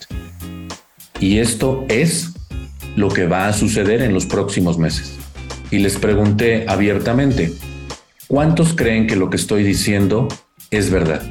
Y 1.20 1.40
esto 1.40 1.86
es 1.90 2.29
lo 3.00 3.10
que 3.10 3.26
va 3.26 3.48
a 3.48 3.54
suceder 3.54 4.02
en 4.02 4.14
los 4.14 4.26
próximos 4.26 4.78
meses. 4.78 5.16
Y 5.72 5.80
les 5.80 5.98
pregunté 5.98 6.66
abiertamente, 6.68 7.54
¿cuántos 8.28 8.74
creen 8.74 9.08
que 9.08 9.16
lo 9.16 9.30
que 9.30 9.38
estoy 9.38 9.64
diciendo 9.64 10.28
es 10.70 10.90
verdad? 10.90 11.22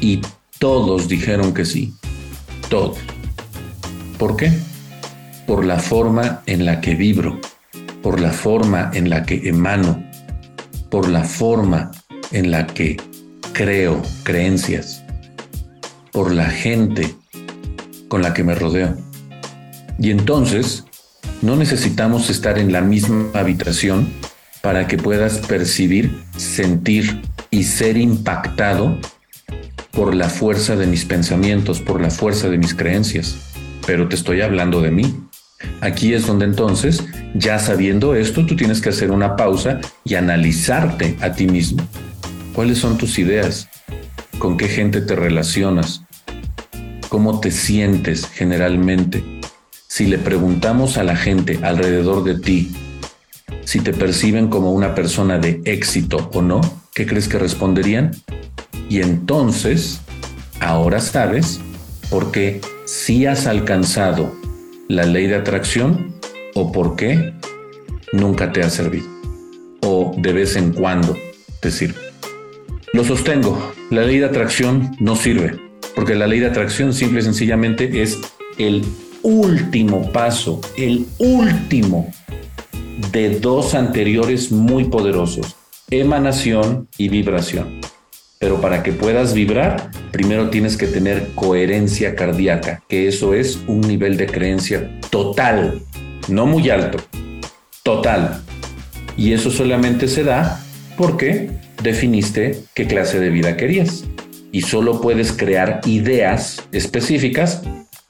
Y 0.00 0.20
todos 0.58 1.08
dijeron 1.08 1.54
que 1.54 1.64
sí. 1.64 1.94
Todos. 2.68 2.98
¿Por 4.18 4.36
qué? 4.36 4.52
Por 5.46 5.64
la 5.64 5.78
forma 5.78 6.42
en 6.46 6.66
la 6.66 6.80
que 6.80 6.94
vibro 6.94 7.40
por 8.02 8.20
la 8.20 8.32
forma 8.32 8.90
en 8.92 9.08
la 9.08 9.24
que 9.24 9.48
emano, 9.48 10.02
por 10.90 11.08
la 11.08 11.22
forma 11.22 11.92
en 12.32 12.50
la 12.50 12.66
que 12.66 12.96
creo 13.52 14.02
creencias, 14.24 15.04
por 16.10 16.32
la 16.32 16.50
gente 16.50 17.14
con 18.08 18.20
la 18.22 18.34
que 18.34 18.42
me 18.42 18.54
rodeo. 18.54 18.96
Y 20.02 20.10
entonces, 20.10 20.84
no 21.42 21.54
necesitamos 21.54 22.28
estar 22.28 22.58
en 22.58 22.72
la 22.72 22.80
misma 22.80 23.30
habitación 23.34 24.08
para 24.60 24.88
que 24.88 24.98
puedas 24.98 25.38
percibir, 25.38 26.24
sentir 26.36 27.22
y 27.50 27.62
ser 27.62 27.96
impactado 27.96 28.98
por 29.92 30.16
la 30.16 30.28
fuerza 30.28 30.74
de 30.74 30.88
mis 30.88 31.04
pensamientos, 31.04 31.80
por 31.80 32.00
la 32.00 32.10
fuerza 32.10 32.48
de 32.48 32.58
mis 32.58 32.74
creencias, 32.74 33.36
pero 33.86 34.08
te 34.08 34.16
estoy 34.16 34.40
hablando 34.40 34.80
de 34.82 34.90
mí. 34.90 35.14
Aquí 35.80 36.14
es 36.14 36.26
donde 36.26 36.46
entonces, 36.46 37.04
ya 37.34 37.60
sabiendo 37.60 38.16
esto, 38.16 38.44
tú 38.44 38.56
tienes 38.56 38.80
que 38.80 38.88
hacer 38.88 39.12
una 39.12 39.36
pausa 39.36 39.80
y 40.04 40.16
analizarte 40.16 41.16
a 41.20 41.30
ti 41.30 41.46
mismo. 41.46 41.86
¿Cuáles 42.54 42.78
son 42.78 42.98
tus 42.98 43.20
ideas? 43.20 43.68
¿Con 44.40 44.56
qué 44.56 44.66
gente 44.66 45.00
te 45.00 45.14
relacionas? 45.14 46.02
¿Cómo 47.08 47.38
te 47.38 47.52
sientes 47.52 48.26
generalmente? 48.26 49.41
Si 49.94 50.06
le 50.06 50.16
preguntamos 50.16 50.96
a 50.96 51.04
la 51.04 51.16
gente 51.16 51.58
alrededor 51.60 52.24
de 52.24 52.38
ti 52.38 52.72
si 53.66 53.80
te 53.80 53.92
perciben 53.92 54.48
como 54.48 54.72
una 54.72 54.94
persona 54.94 55.38
de 55.38 55.60
éxito 55.66 56.30
o 56.32 56.40
no, 56.40 56.62
¿qué 56.94 57.04
crees 57.04 57.28
que 57.28 57.38
responderían? 57.38 58.12
Y 58.88 59.02
entonces, 59.02 60.00
ahora 60.60 60.98
sabes 60.98 61.60
por 62.08 62.32
qué 62.32 62.62
si 62.86 63.26
has 63.26 63.46
alcanzado 63.46 64.32
la 64.88 65.04
ley 65.04 65.26
de 65.26 65.34
atracción 65.34 66.14
o 66.54 66.72
por 66.72 66.96
qué 66.96 67.34
nunca 68.14 68.50
te 68.50 68.62
ha 68.62 68.70
servido 68.70 69.10
o 69.82 70.14
de 70.16 70.32
vez 70.32 70.56
en 70.56 70.72
cuando 70.72 71.18
te 71.60 71.70
sirve. 71.70 72.00
Lo 72.94 73.04
sostengo, 73.04 73.74
la 73.90 74.04
ley 74.04 74.20
de 74.20 74.24
atracción 74.24 74.96
no 75.00 75.16
sirve, 75.16 75.60
porque 75.94 76.14
la 76.14 76.26
ley 76.26 76.40
de 76.40 76.46
atracción 76.46 76.94
simple 76.94 77.20
y 77.20 77.24
sencillamente 77.24 78.00
es 78.00 78.18
el 78.56 78.86
último 79.22 80.10
paso, 80.12 80.60
el 80.76 81.06
último 81.18 82.12
de 83.12 83.38
dos 83.40 83.74
anteriores 83.74 84.52
muy 84.52 84.84
poderosos, 84.84 85.56
emanación 85.90 86.88
y 86.98 87.08
vibración. 87.08 87.80
Pero 88.38 88.60
para 88.60 88.82
que 88.82 88.92
puedas 88.92 89.34
vibrar, 89.34 89.90
primero 90.10 90.50
tienes 90.50 90.76
que 90.76 90.88
tener 90.88 91.28
coherencia 91.34 92.16
cardíaca, 92.16 92.82
que 92.88 93.06
eso 93.06 93.34
es 93.34 93.60
un 93.68 93.80
nivel 93.82 94.16
de 94.16 94.26
creencia 94.26 94.98
total, 95.10 95.80
no 96.28 96.46
muy 96.46 96.68
alto, 96.70 96.98
total. 97.84 98.42
Y 99.16 99.32
eso 99.32 99.50
solamente 99.50 100.08
se 100.08 100.24
da 100.24 100.60
porque 100.96 101.50
definiste 101.82 102.64
qué 102.74 102.86
clase 102.86 103.20
de 103.20 103.30
vida 103.30 103.56
querías. 103.56 104.04
Y 104.50 104.62
solo 104.62 105.00
puedes 105.00 105.32
crear 105.32 105.80
ideas 105.86 106.62
específicas 106.72 107.62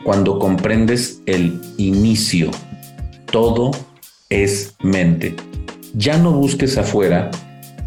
cuando 0.04 0.38
comprendes 0.38 1.22
el 1.26 1.60
inicio. 1.76 2.50
Todo 3.30 3.70
es 4.28 4.74
mente. 4.82 5.34
Ya 5.94 6.16
no 6.16 6.32
busques 6.32 6.78
afuera, 6.78 7.30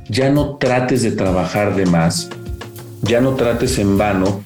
ya 0.09 0.29
no 0.29 0.57
trates 0.57 1.01
de 1.01 1.11
trabajar 1.11 1.75
de 1.75 1.85
más, 1.85 2.29
ya 3.01 3.21
no 3.21 3.35
trates 3.35 3.79
en 3.79 3.97
vano 3.97 4.43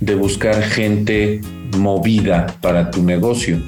de 0.00 0.14
buscar 0.14 0.62
gente 0.62 1.40
movida 1.76 2.46
para 2.60 2.90
tu 2.90 3.02
negocio. 3.02 3.60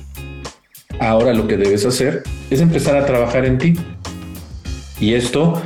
Ahora 1.00 1.34
lo 1.34 1.46
que 1.46 1.56
debes 1.56 1.84
hacer 1.84 2.22
es 2.50 2.60
empezar 2.60 2.96
a 2.96 3.06
trabajar 3.06 3.44
en 3.44 3.58
ti. 3.58 3.74
Y 5.00 5.14
esto 5.14 5.60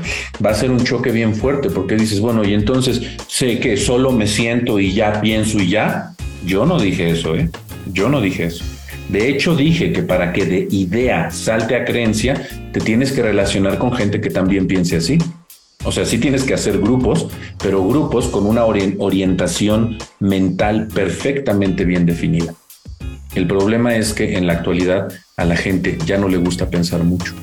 va 0.45 0.51
a 0.51 0.55
ser 0.55 0.71
un 0.71 0.83
choque 0.83 1.13
bien 1.13 1.35
fuerte 1.35 1.71
porque 1.71 1.97
dices, 1.97 2.21
bueno, 2.21 2.45
y 2.45 2.55
entonces 2.55 3.03
sé 3.29 3.61
que 3.61 3.77
solo 3.77 4.11
me 4.11 4.27
siento 4.27 4.81
y 4.81 4.95
ya 4.95 5.21
pienso 5.21 5.59
y 5.59 5.69
ya. 5.69 6.15
Yo 6.45 6.65
no 6.67 6.81
dije 6.81 7.11
eso, 7.11 7.37
¿eh? 7.37 7.51
Yo 7.93 8.09
no 8.09 8.21
dije 8.21 8.45
eso. 8.45 8.65
De 9.09 9.29
hecho, 9.29 9.57
dije 9.57 9.93
que 9.93 10.03
para 10.03 10.33
que 10.33 10.45
de 10.45 10.69
idea 10.71 11.31
salte 11.31 11.77
a 11.77 11.85
creencia, 11.85 12.47
te 12.73 12.81
tienes 12.81 13.13
que 13.13 13.23
relacionar 13.23 13.79
con 13.79 13.93
gente 13.93 14.21
que 14.21 14.31
también 14.31 14.67
piense 14.67 14.97
así. 14.97 15.19
O 15.85 15.93
sea, 15.93 16.05
sí 16.05 16.19
tienes 16.19 16.45
que 16.45 16.55
hacer 16.55 16.79
grupos, 16.79 17.29
pero 17.63 17.87
grupos 17.87 18.27
con 18.27 18.47
una 18.47 18.65
orientación 18.65 19.97
mental 20.21 20.89
perfectamente 20.93 21.85
bien 21.85 22.05
definida. 22.05 22.55
El 23.35 23.47
problema 23.47 23.97
es 23.97 24.13
que 24.13 24.37
en 24.37 24.47
la 24.47 24.55
actualidad 24.55 25.09
a 25.37 25.45
la 25.45 25.57
gente 25.57 25.97
ya 26.05 26.19
no 26.19 26.29
le 26.29 26.37
gusta 26.37 26.69
pensar 26.69 27.05
mucho. 27.05 27.35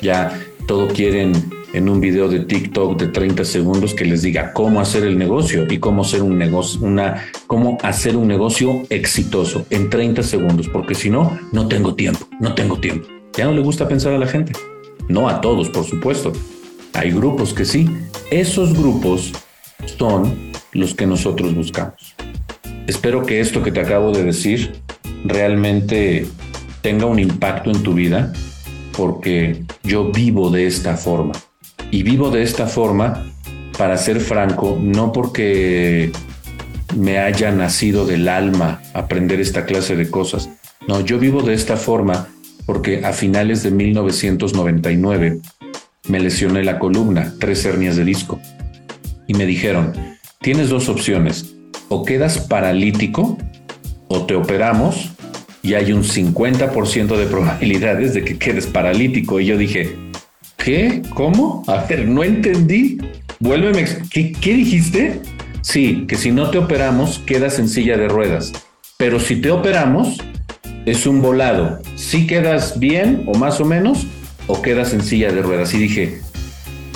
Ya 0.00 0.40
todo 0.66 0.88
quieren 0.88 1.32
en 1.72 1.88
un 1.88 2.00
video 2.00 2.28
de 2.28 2.40
TikTok 2.40 2.98
de 2.98 3.08
30 3.08 3.44
segundos 3.44 3.94
que 3.94 4.04
les 4.04 4.22
diga 4.22 4.52
cómo 4.52 4.80
hacer 4.80 5.04
el 5.04 5.18
negocio 5.18 5.66
y 5.70 5.78
cómo 5.78 6.02
hacer 6.02 6.22
un 6.22 6.38
negocio, 6.38 6.80
una, 6.82 7.24
cómo 7.46 7.78
hacer 7.82 8.16
un 8.16 8.28
negocio 8.28 8.82
exitoso 8.90 9.66
en 9.70 9.88
30 9.88 10.22
segundos, 10.22 10.68
porque 10.68 10.94
si 10.94 11.10
no, 11.10 11.38
no 11.52 11.68
tengo 11.68 11.94
tiempo, 11.94 12.26
no 12.40 12.54
tengo 12.54 12.78
tiempo. 12.78 13.08
Ya 13.36 13.46
no 13.46 13.52
le 13.52 13.62
gusta 13.62 13.88
pensar 13.88 14.12
a 14.12 14.18
la 14.18 14.26
gente. 14.26 14.52
No 15.08 15.28
a 15.28 15.40
todos, 15.40 15.70
por 15.70 15.84
supuesto. 15.84 16.32
Hay 16.92 17.10
grupos 17.10 17.54
que 17.54 17.64
sí. 17.64 17.88
Esos 18.30 18.74
grupos 18.74 19.32
son 19.98 20.52
los 20.72 20.94
que 20.94 21.06
nosotros 21.06 21.54
buscamos. 21.54 22.14
Espero 22.86 23.24
que 23.24 23.40
esto 23.40 23.62
que 23.62 23.72
te 23.72 23.80
acabo 23.80 24.12
de 24.12 24.24
decir 24.24 24.72
realmente 25.24 26.26
tenga 26.82 27.06
un 27.06 27.18
impacto 27.18 27.70
en 27.70 27.82
tu 27.82 27.94
vida 27.94 28.32
porque 28.96 29.64
yo 29.82 30.10
vivo 30.10 30.50
de 30.50 30.66
esta 30.66 30.96
forma. 30.96 31.32
Y 31.92 32.02
vivo 32.02 32.30
de 32.30 32.42
esta 32.42 32.66
forma, 32.66 33.30
para 33.76 33.98
ser 33.98 34.18
franco, 34.18 34.78
no 34.80 35.12
porque 35.12 36.10
me 36.96 37.18
haya 37.18 37.52
nacido 37.52 38.06
del 38.06 38.28
alma 38.28 38.80
aprender 38.94 39.40
esta 39.40 39.66
clase 39.66 39.94
de 39.94 40.10
cosas. 40.10 40.48
No, 40.88 41.02
yo 41.02 41.18
vivo 41.18 41.42
de 41.42 41.52
esta 41.52 41.76
forma 41.76 42.28
porque 42.64 43.04
a 43.04 43.12
finales 43.12 43.62
de 43.62 43.72
1999 43.72 45.40
me 46.08 46.18
lesioné 46.18 46.64
la 46.64 46.78
columna, 46.78 47.34
tres 47.38 47.62
hernias 47.66 47.96
de 47.96 48.04
disco. 48.04 48.40
Y 49.26 49.34
me 49.34 49.44
dijeron, 49.44 49.92
tienes 50.40 50.70
dos 50.70 50.88
opciones, 50.88 51.54
o 51.90 52.06
quedas 52.06 52.38
paralítico 52.38 53.36
o 54.08 54.24
te 54.24 54.34
operamos 54.34 55.10
y 55.62 55.74
hay 55.74 55.92
un 55.92 56.04
50% 56.04 57.16
de 57.18 57.26
probabilidades 57.26 58.14
de 58.14 58.24
que 58.24 58.38
quedes 58.38 58.66
paralítico. 58.66 59.40
Y 59.40 59.46
yo 59.46 59.58
dije, 59.58 59.94
¿Qué? 60.62 61.02
¿Cómo? 61.14 61.64
A 61.66 61.84
ver, 61.86 62.06
no 62.06 62.22
entendí. 62.22 62.98
Vuélveme. 63.40 63.84
¿Qué, 64.12 64.30
¿Qué 64.30 64.54
dijiste? 64.54 65.20
Sí, 65.60 66.04
que 66.06 66.16
si 66.16 66.30
no 66.30 66.50
te 66.50 66.58
operamos, 66.58 67.18
quedas 67.26 67.58
en 67.58 67.68
silla 67.68 67.96
de 67.96 68.06
ruedas. 68.06 68.52
Pero 68.96 69.18
si 69.18 69.36
te 69.36 69.50
operamos, 69.50 70.18
es 70.86 71.04
un 71.04 71.20
volado. 71.20 71.80
Si 71.96 72.28
quedas 72.28 72.78
bien 72.78 73.24
o 73.26 73.36
más 73.36 73.60
o 73.60 73.64
menos, 73.64 74.06
o 74.46 74.62
quedas 74.62 74.92
en 74.92 75.02
silla 75.02 75.32
de 75.32 75.42
ruedas. 75.42 75.74
Y 75.74 75.78
dije, 75.78 76.20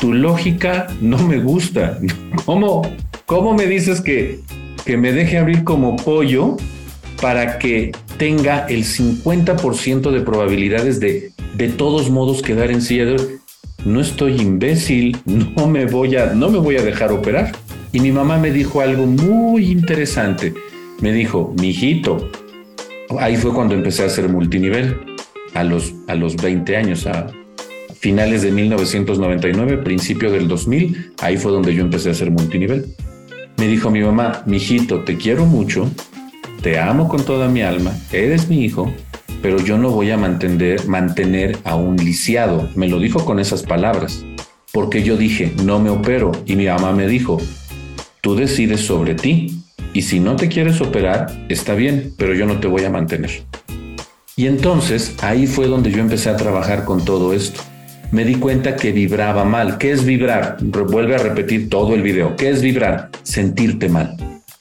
tu 0.00 0.14
lógica 0.14 0.86
no 1.00 1.18
me 1.18 1.38
gusta. 1.38 1.98
¿Cómo, 2.44 2.82
cómo 3.26 3.52
me 3.52 3.66
dices 3.66 4.00
que, 4.00 4.38
que 4.84 4.96
me 4.96 5.10
deje 5.10 5.38
abrir 5.38 5.64
como 5.64 5.96
pollo 5.96 6.56
para 7.20 7.58
que 7.58 7.90
tenga 8.16 8.64
el 8.68 8.84
50% 8.84 10.12
de 10.12 10.20
probabilidades 10.20 11.00
de 11.00 11.32
de 11.56 11.68
todos 11.68 12.10
modos 12.10 12.42
quedar 12.42 12.70
en 12.70 12.82
silla 12.82 13.06
de 13.06 13.16
ruedas? 13.16 13.45
No 13.86 14.00
estoy 14.00 14.40
imbécil, 14.40 15.16
no 15.24 15.68
me 15.68 15.86
voy 15.86 16.16
a, 16.16 16.34
no 16.34 16.50
me 16.50 16.58
voy 16.58 16.76
a 16.76 16.82
dejar 16.82 17.12
operar. 17.12 17.52
Y 17.92 18.00
mi 18.00 18.10
mamá 18.12 18.36
me 18.36 18.50
dijo 18.50 18.80
algo 18.80 19.06
muy 19.06 19.70
interesante. 19.70 20.52
Me 21.00 21.12
dijo, 21.12 21.54
mi 21.60 21.68
hijito, 21.68 22.28
ahí 23.18 23.36
fue 23.36 23.54
cuando 23.54 23.74
empecé 23.74 24.02
a 24.02 24.06
hacer 24.06 24.28
multinivel, 24.28 24.98
a 25.54 25.62
los, 25.62 25.94
a 26.08 26.14
los 26.14 26.36
20 26.36 26.76
años, 26.76 27.06
a 27.06 27.28
finales 27.98 28.42
de 28.42 28.50
1999, 28.50 29.78
principio 29.78 30.30
del 30.30 30.48
2000, 30.48 31.12
ahí 31.22 31.36
fue 31.36 31.52
donde 31.52 31.74
yo 31.74 31.82
empecé 31.82 32.08
a 32.08 32.12
hacer 32.12 32.30
multinivel. 32.30 32.86
Me 33.56 33.68
dijo 33.68 33.90
mi 33.90 34.02
mamá, 34.02 34.42
mi 34.46 34.56
hijito, 34.56 35.04
te 35.04 35.16
quiero 35.16 35.46
mucho, 35.46 35.90
te 36.60 36.78
amo 36.78 37.08
con 37.08 37.24
toda 37.24 37.48
mi 37.48 37.62
alma, 37.62 37.96
eres 38.12 38.48
mi 38.48 38.64
hijo, 38.64 38.92
pero 39.42 39.58
yo 39.58 39.78
no 39.78 39.90
voy 39.90 40.10
a 40.10 40.16
mantener, 40.16 41.58
a 41.64 41.76
un 41.76 41.96
lisiado. 41.96 42.68
Me 42.74 42.88
lo 42.88 42.98
dijo 42.98 43.24
con 43.24 43.38
esas 43.38 43.62
palabras, 43.62 44.24
porque 44.72 45.02
yo 45.02 45.16
dije, 45.16 45.52
no 45.64 45.78
me 45.78 45.90
opero, 45.90 46.32
y 46.46 46.56
mi 46.56 46.66
mamá 46.66 46.92
me 46.92 47.06
dijo, 47.06 47.38
tú 48.20 48.34
decides 48.34 48.80
sobre 48.80 49.14
ti, 49.14 49.62
y 49.92 50.02
si 50.02 50.20
no 50.20 50.36
te 50.36 50.48
quieres 50.48 50.80
operar, 50.80 51.46
está 51.48 51.74
bien, 51.74 52.12
pero 52.18 52.34
yo 52.34 52.46
no 52.46 52.60
te 52.60 52.66
voy 52.66 52.84
a 52.84 52.90
mantener. 52.90 53.30
Y 54.36 54.46
entonces 54.46 55.14
ahí 55.22 55.46
fue 55.46 55.66
donde 55.66 55.90
yo 55.90 56.00
empecé 56.00 56.28
a 56.28 56.36
trabajar 56.36 56.84
con 56.84 57.02
todo 57.04 57.32
esto. 57.32 57.62
Me 58.10 58.24
di 58.24 58.34
cuenta 58.34 58.76
que 58.76 58.92
vibraba 58.92 59.44
mal. 59.44 59.78
¿Qué 59.78 59.92
es 59.92 60.04
vibrar? 60.04 60.58
Vuelve 60.60 61.14
a 61.14 61.18
repetir 61.18 61.70
todo 61.70 61.94
el 61.94 62.02
video. 62.02 62.36
¿Qué 62.36 62.50
es 62.50 62.60
vibrar? 62.60 63.08
Sentirte 63.22 63.88
mal. 63.88 64.14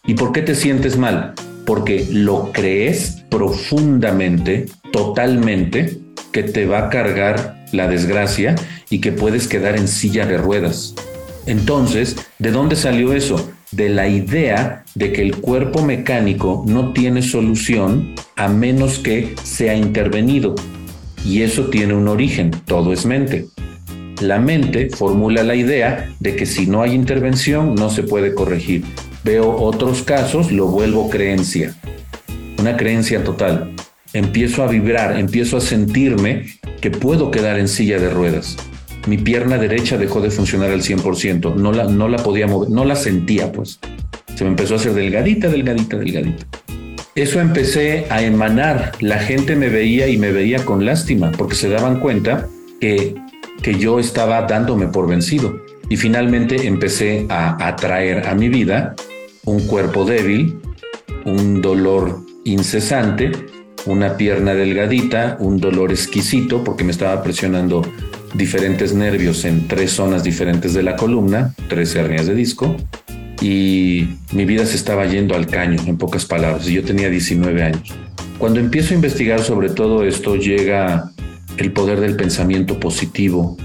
¿Y 0.07 0.13
por 0.13 0.31
qué 0.31 0.41
te 0.41 0.55
sientes 0.55 0.97
mal? 0.97 1.33
Porque 1.65 2.07
lo 2.09 2.51
crees 2.53 3.24
profundamente, 3.35 4.67
totalmente, 4.93 5.97
que 6.31 6.43
te 6.43 6.65
va 6.65 6.85
a 6.85 6.89
cargar 6.89 7.65
la 7.73 7.89
desgracia 7.89 8.55
y 8.89 9.01
que 9.01 9.11
puedes 9.11 9.49
quedar 9.49 9.75
en 9.75 9.89
silla 9.89 10.25
de 10.25 10.37
ruedas. 10.37 10.95
Entonces, 11.45 12.15
¿de 12.39 12.51
dónde 12.51 12.77
salió 12.77 13.11
eso? 13.11 13.51
De 13.71 13.89
la 13.89 14.07
idea 14.07 14.85
de 14.95 15.11
que 15.11 15.21
el 15.21 15.35
cuerpo 15.35 15.83
mecánico 15.83 16.63
no 16.65 16.93
tiene 16.93 17.21
solución 17.21 18.15
a 18.37 18.47
menos 18.47 18.99
que 18.99 19.35
sea 19.43 19.75
intervenido. 19.75 20.55
Y 21.25 21.41
eso 21.41 21.65
tiene 21.65 21.93
un 21.93 22.07
origen, 22.07 22.51
todo 22.63 22.93
es 22.93 23.05
mente. 23.05 23.47
La 24.21 24.39
mente 24.39 24.89
formula 24.91 25.43
la 25.43 25.55
idea 25.55 26.09
de 26.21 26.37
que 26.37 26.45
si 26.45 26.67
no 26.67 26.83
hay 26.83 26.93
intervención 26.93 27.75
no 27.75 27.89
se 27.89 28.03
puede 28.03 28.33
corregir. 28.33 28.85
Veo 29.25 29.57
otros 29.57 30.03
casos, 30.03 30.53
lo 30.53 30.67
vuelvo 30.67 31.09
creencia. 31.09 31.75
Una 32.65 32.77
creencia 32.77 33.23
total. 33.23 33.73
Empiezo 34.11 34.63
a 34.63 34.67
vibrar, 34.67 35.19
empiezo 35.19 35.57
a 35.57 35.61
sentirme 35.61 36.47
que 36.81 36.89
puedo 36.89 37.29
quedar 37.29 37.59
en 37.59 37.67
silla 37.67 37.99
de 37.99 38.09
ruedas. 38.09 38.57
Mi 39.05 39.19
pierna 39.19 39.59
derecha 39.59 39.99
dejó 39.99 40.19
de 40.19 40.31
funcionar 40.31 40.71
al 40.71 40.81
100%, 40.81 41.53
no 41.53 41.71
la, 41.71 41.83
no 41.83 42.07
la 42.07 42.17
podía 42.17 42.47
mover, 42.47 42.71
no 42.71 42.83
la 42.83 42.95
sentía 42.95 43.51
pues. 43.51 43.79
Se 44.33 44.43
me 44.43 44.49
empezó 44.49 44.73
a 44.73 44.77
hacer 44.77 44.93
delgadita, 44.95 45.47
delgadita, 45.47 45.97
delgadita. 45.97 46.47
Eso 47.13 47.39
empecé 47.39 48.07
a 48.09 48.23
emanar. 48.23 48.93
La 48.99 49.19
gente 49.19 49.55
me 49.55 49.69
veía 49.69 50.07
y 50.07 50.17
me 50.17 50.31
veía 50.31 50.65
con 50.65 50.83
lástima 50.87 51.31
porque 51.33 51.53
se 51.53 51.69
daban 51.69 51.99
cuenta 51.99 52.47
que, 52.81 53.13
que 53.61 53.75
yo 53.75 53.99
estaba 53.99 54.41
dándome 54.47 54.87
por 54.87 55.07
vencido. 55.07 55.61
Y 55.87 55.97
finalmente 55.97 56.65
empecé 56.65 57.27
a 57.29 57.67
atraer 57.67 58.25
a 58.27 58.33
mi 58.33 58.49
vida 58.49 58.95
un 59.43 59.67
cuerpo 59.67 60.03
débil, 60.03 60.57
un 61.25 61.61
dolor 61.61 62.24
incesante, 62.45 63.31
una 63.85 64.15
pierna 64.15 64.53
delgadita, 64.53 65.35
un 65.39 65.59
dolor 65.59 65.91
exquisito 65.91 66.63
porque 66.63 66.85
me 66.85 66.91
estaba 66.91 67.21
presionando 67.21 67.81
diferentes 68.33 68.93
nervios 68.93 69.43
en 69.43 69.67
tres 69.67 69.91
zonas 69.91 70.23
diferentes 70.23 70.73
de 70.73 70.83
la 70.83 70.95
columna, 70.95 71.53
tres 71.67 71.93
hernias 71.95 72.25
de 72.27 72.35
disco, 72.35 72.77
y 73.41 74.07
mi 74.31 74.45
vida 74.45 74.65
se 74.65 74.77
estaba 74.77 75.05
yendo 75.05 75.35
al 75.35 75.47
caño, 75.47 75.81
en 75.85 75.97
pocas 75.97 76.25
palabras, 76.25 76.65
yo 76.65 76.83
tenía 76.83 77.09
19 77.09 77.63
años. 77.63 77.93
Cuando 78.37 78.59
empiezo 78.59 78.93
a 78.93 78.95
investigar 78.95 79.41
sobre 79.41 79.69
todo 79.69 80.05
esto, 80.05 80.37
llega 80.37 81.11
el 81.57 81.71
poder 81.73 81.99
del 81.99 82.15
pensamiento 82.15 82.79
positivo. 82.79 83.57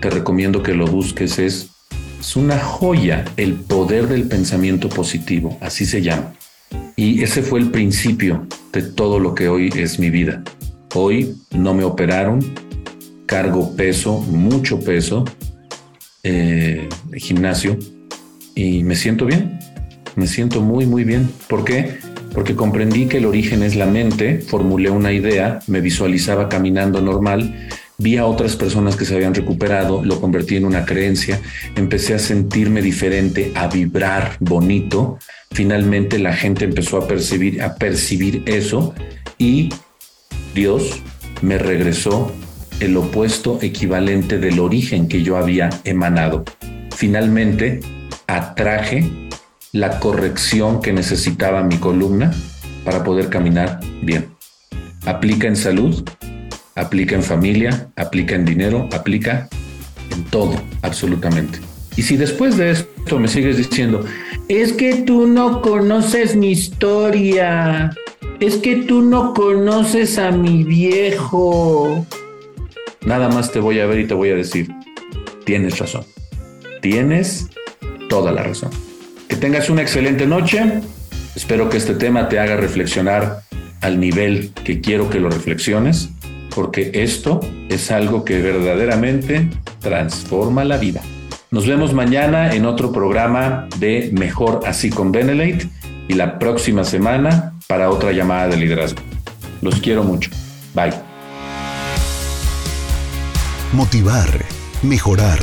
Te 0.00 0.10
recomiendo 0.10 0.62
que 0.62 0.74
lo 0.74 0.86
busques, 0.86 1.38
es 1.38 1.70
es 2.20 2.34
una 2.34 2.58
joya 2.58 3.24
el 3.36 3.54
poder 3.54 4.08
del 4.08 4.24
pensamiento 4.24 4.88
positivo, 4.88 5.56
así 5.60 5.86
se 5.86 6.02
llama. 6.02 6.34
Y 6.98 7.22
ese 7.22 7.42
fue 7.42 7.60
el 7.60 7.70
principio 7.70 8.44
de 8.72 8.82
todo 8.82 9.20
lo 9.20 9.32
que 9.32 9.48
hoy 9.48 9.70
es 9.76 10.00
mi 10.00 10.10
vida. 10.10 10.42
Hoy 10.96 11.36
no 11.52 11.72
me 11.72 11.84
operaron, 11.84 12.40
cargo 13.24 13.76
peso, 13.76 14.18
mucho 14.22 14.80
peso, 14.80 15.24
eh, 16.24 16.88
gimnasio, 17.14 17.78
y 18.56 18.82
me 18.82 18.96
siento 18.96 19.26
bien, 19.26 19.60
me 20.16 20.26
siento 20.26 20.60
muy, 20.60 20.86
muy 20.86 21.04
bien. 21.04 21.30
¿Por 21.48 21.64
qué? 21.64 21.98
Porque 22.34 22.56
comprendí 22.56 23.06
que 23.06 23.18
el 23.18 23.26
origen 23.26 23.62
es 23.62 23.76
la 23.76 23.86
mente, 23.86 24.40
formulé 24.40 24.90
una 24.90 25.12
idea, 25.12 25.60
me 25.68 25.80
visualizaba 25.80 26.48
caminando 26.48 27.00
normal 27.00 27.68
vi 28.00 28.16
a 28.16 28.26
otras 28.26 28.54
personas 28.54 28.94
que 28.94 29.04
se 29.04 29.16
habían 29.16 29.34
recuperado, 29.34 30.04
lo 30.04 30.20
convertí 30.20 30.56
en 30.56 30.64
una 30.64 30.84
creencia, 30.84 31.40
empecé 31.74 32.14
a 32.14 32.20
sentirme 32.20 32.80
diferente, 32.80 33.52
a 33.56 33.66
vibrar 33.66 34.36
bonito. 34.38 35.18
Finalmente 35.50 36.20
la 36.20 36.32
gente 36.32 36.64
empezó 36.64 36.98
a 36.98 37.08
percibir, 37.08 37.60
a 37.60 37.74
percibir 37.74 38.44
eso 38.46 38.94
y 39.36 39.70
Dios 40.54 41.02
me 41.42 41.58
regresó 41.58 42.32
el 42.78 42.96
opuesto 42.96 43.58
equivalente 43.62 44.38
del 44.38 44.60
origen 44.60 45.08
que 45.08 45.24
yo 45.24 45.36
había 45.36 45.68
emanado. 45.82 46.44
Finalmente 46.94 47.80
atraje 48.28 49.10
la 49.72 49.98
corrección 49.98 50.80
que 50.80 50.92
necesitaba 50.92 51.64
mi 51.64 51.78
columna 51.78 52.32
para 52.84 53.02
poder 53.02 53.28
caminar 53.28 53.80
bien. 54.02 54.28
Aplica 55.04 55.48
en 55.48 55.56
salud, 55.56 56.04
aplica 56.78 57.16
en 57.16 57.22
familia, 57.22 57.88
aplica 57.96 58.34
en 58.34 58.44
dinero, 58.44 58.88
aplica 58.92 59.48
en 60.12 60.24
todo, 60.24 60.54
absolutamente. 60.82 61.58
Y 61.96 62.02
si 62.02 62.16
después 62.16 62.56
de 62.56 62.70
esto 62.70 63.18
me 63.18 63.26
sigues 63.26 63.56
diciendo, 63.56 64.04
es 64.48 64.72
que 64.72 64.94
tú 64.94 65.26
no 65.26 65.60
conoces 65.60 66.36
mi 66.36 66.52
historia, 66.52 67.92
es 68.38 68.56
que 68.56 68.76
tú 68.76 69.02
no 69.02 69.34
conoces 69.34 70.18
a 70.18 70.30
mi 70.30 70.62
viejo, 70.62 72.06
nada 73.04 73.28
más 73.28 73.50
te 73.50 73.58
voy 73.58 73.80
a 73.80 73.86
ver 73.86 73.98
y 74.00 74.06
te 74.06 74.14
voy 74.14 74.30
a 74.30 74.36
decir, 74.36 74.70
tienes 75.44 75.78
razón, 75.78 76.04
tienes 76.80 77.48
toda 78.08 78.30
la 78.30 78.44
razón. 78.44 78.70
Que 79.28 79.34
tengas 79.34 79.68
una 79.68 79.82
excelente 79.82 80.26
noche, 80.26 80.80
espero 81.34 81.68
que 81.68 81.76
este 81.76 81.94
tema 81.94 82.28
te 82.28 82.38
haga 82.38 82.56
reflexionar 82.56 83.40
al 83.80 83.98
nivel 83.98 84.52
que 84.64 84.80
quiero 84.80 85.10
que 85.10 85.18
lo 85.18 85.28
reflexiones 85.28 86.10
porque 86.58 86.90
esto 86.92 87.38
es 87.68 87.92
algo 87.92 88.24
que 88.24 88.42
verdaderamente 88.42 89.48
transforma 89.78 90.64
la 90.64 90.76
vida. 90.76 91.00
Nos 91.52 91.68
vemos 91.68 91.94
mañana 91.94 92.52
en 92.52 92.66
otro 92.66 92.90
programa 92.90 93.68
de 93.78 94.10
Mejor 94.12 94.62
Así 94.66 94.90
con 94.90 95.12
Benelate 95.12 95.68
y 96.08 96.14
la 96.14 96.40
próxima 96.40 96.82
semana 96.82 97.52
para 97.68 97.90
otra 97.90 98.10
llamada 98.10 98.48
de 98.48 98.56
liderazgo. 98.56 99.00
Los 99.62 99.76
quiero 99.76 100.02
mucho. 100.02 100.30
Bye. 100.74 100.94
Motivar, 103.72 104.44
mejorar, 104.82 105.38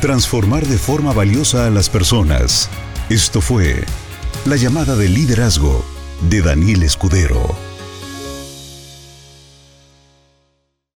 transformar 0.00 0.66
de 0.66 0.78
forma 0.78 1.12
valiosa 1.12 1.68
a 1.68 1.70
las 1.70 1.88
personas. 1.88 2.68
Esto 3.08 3.40
fue 3.40 3.84
la 4.46 4.56
llamada 4.56 4.96
de 4.96 5.08
liderazgo 5.10 5.84
de 6.28 6.42
Daniel 6.42 6.82
Escudero. 6.82 7.65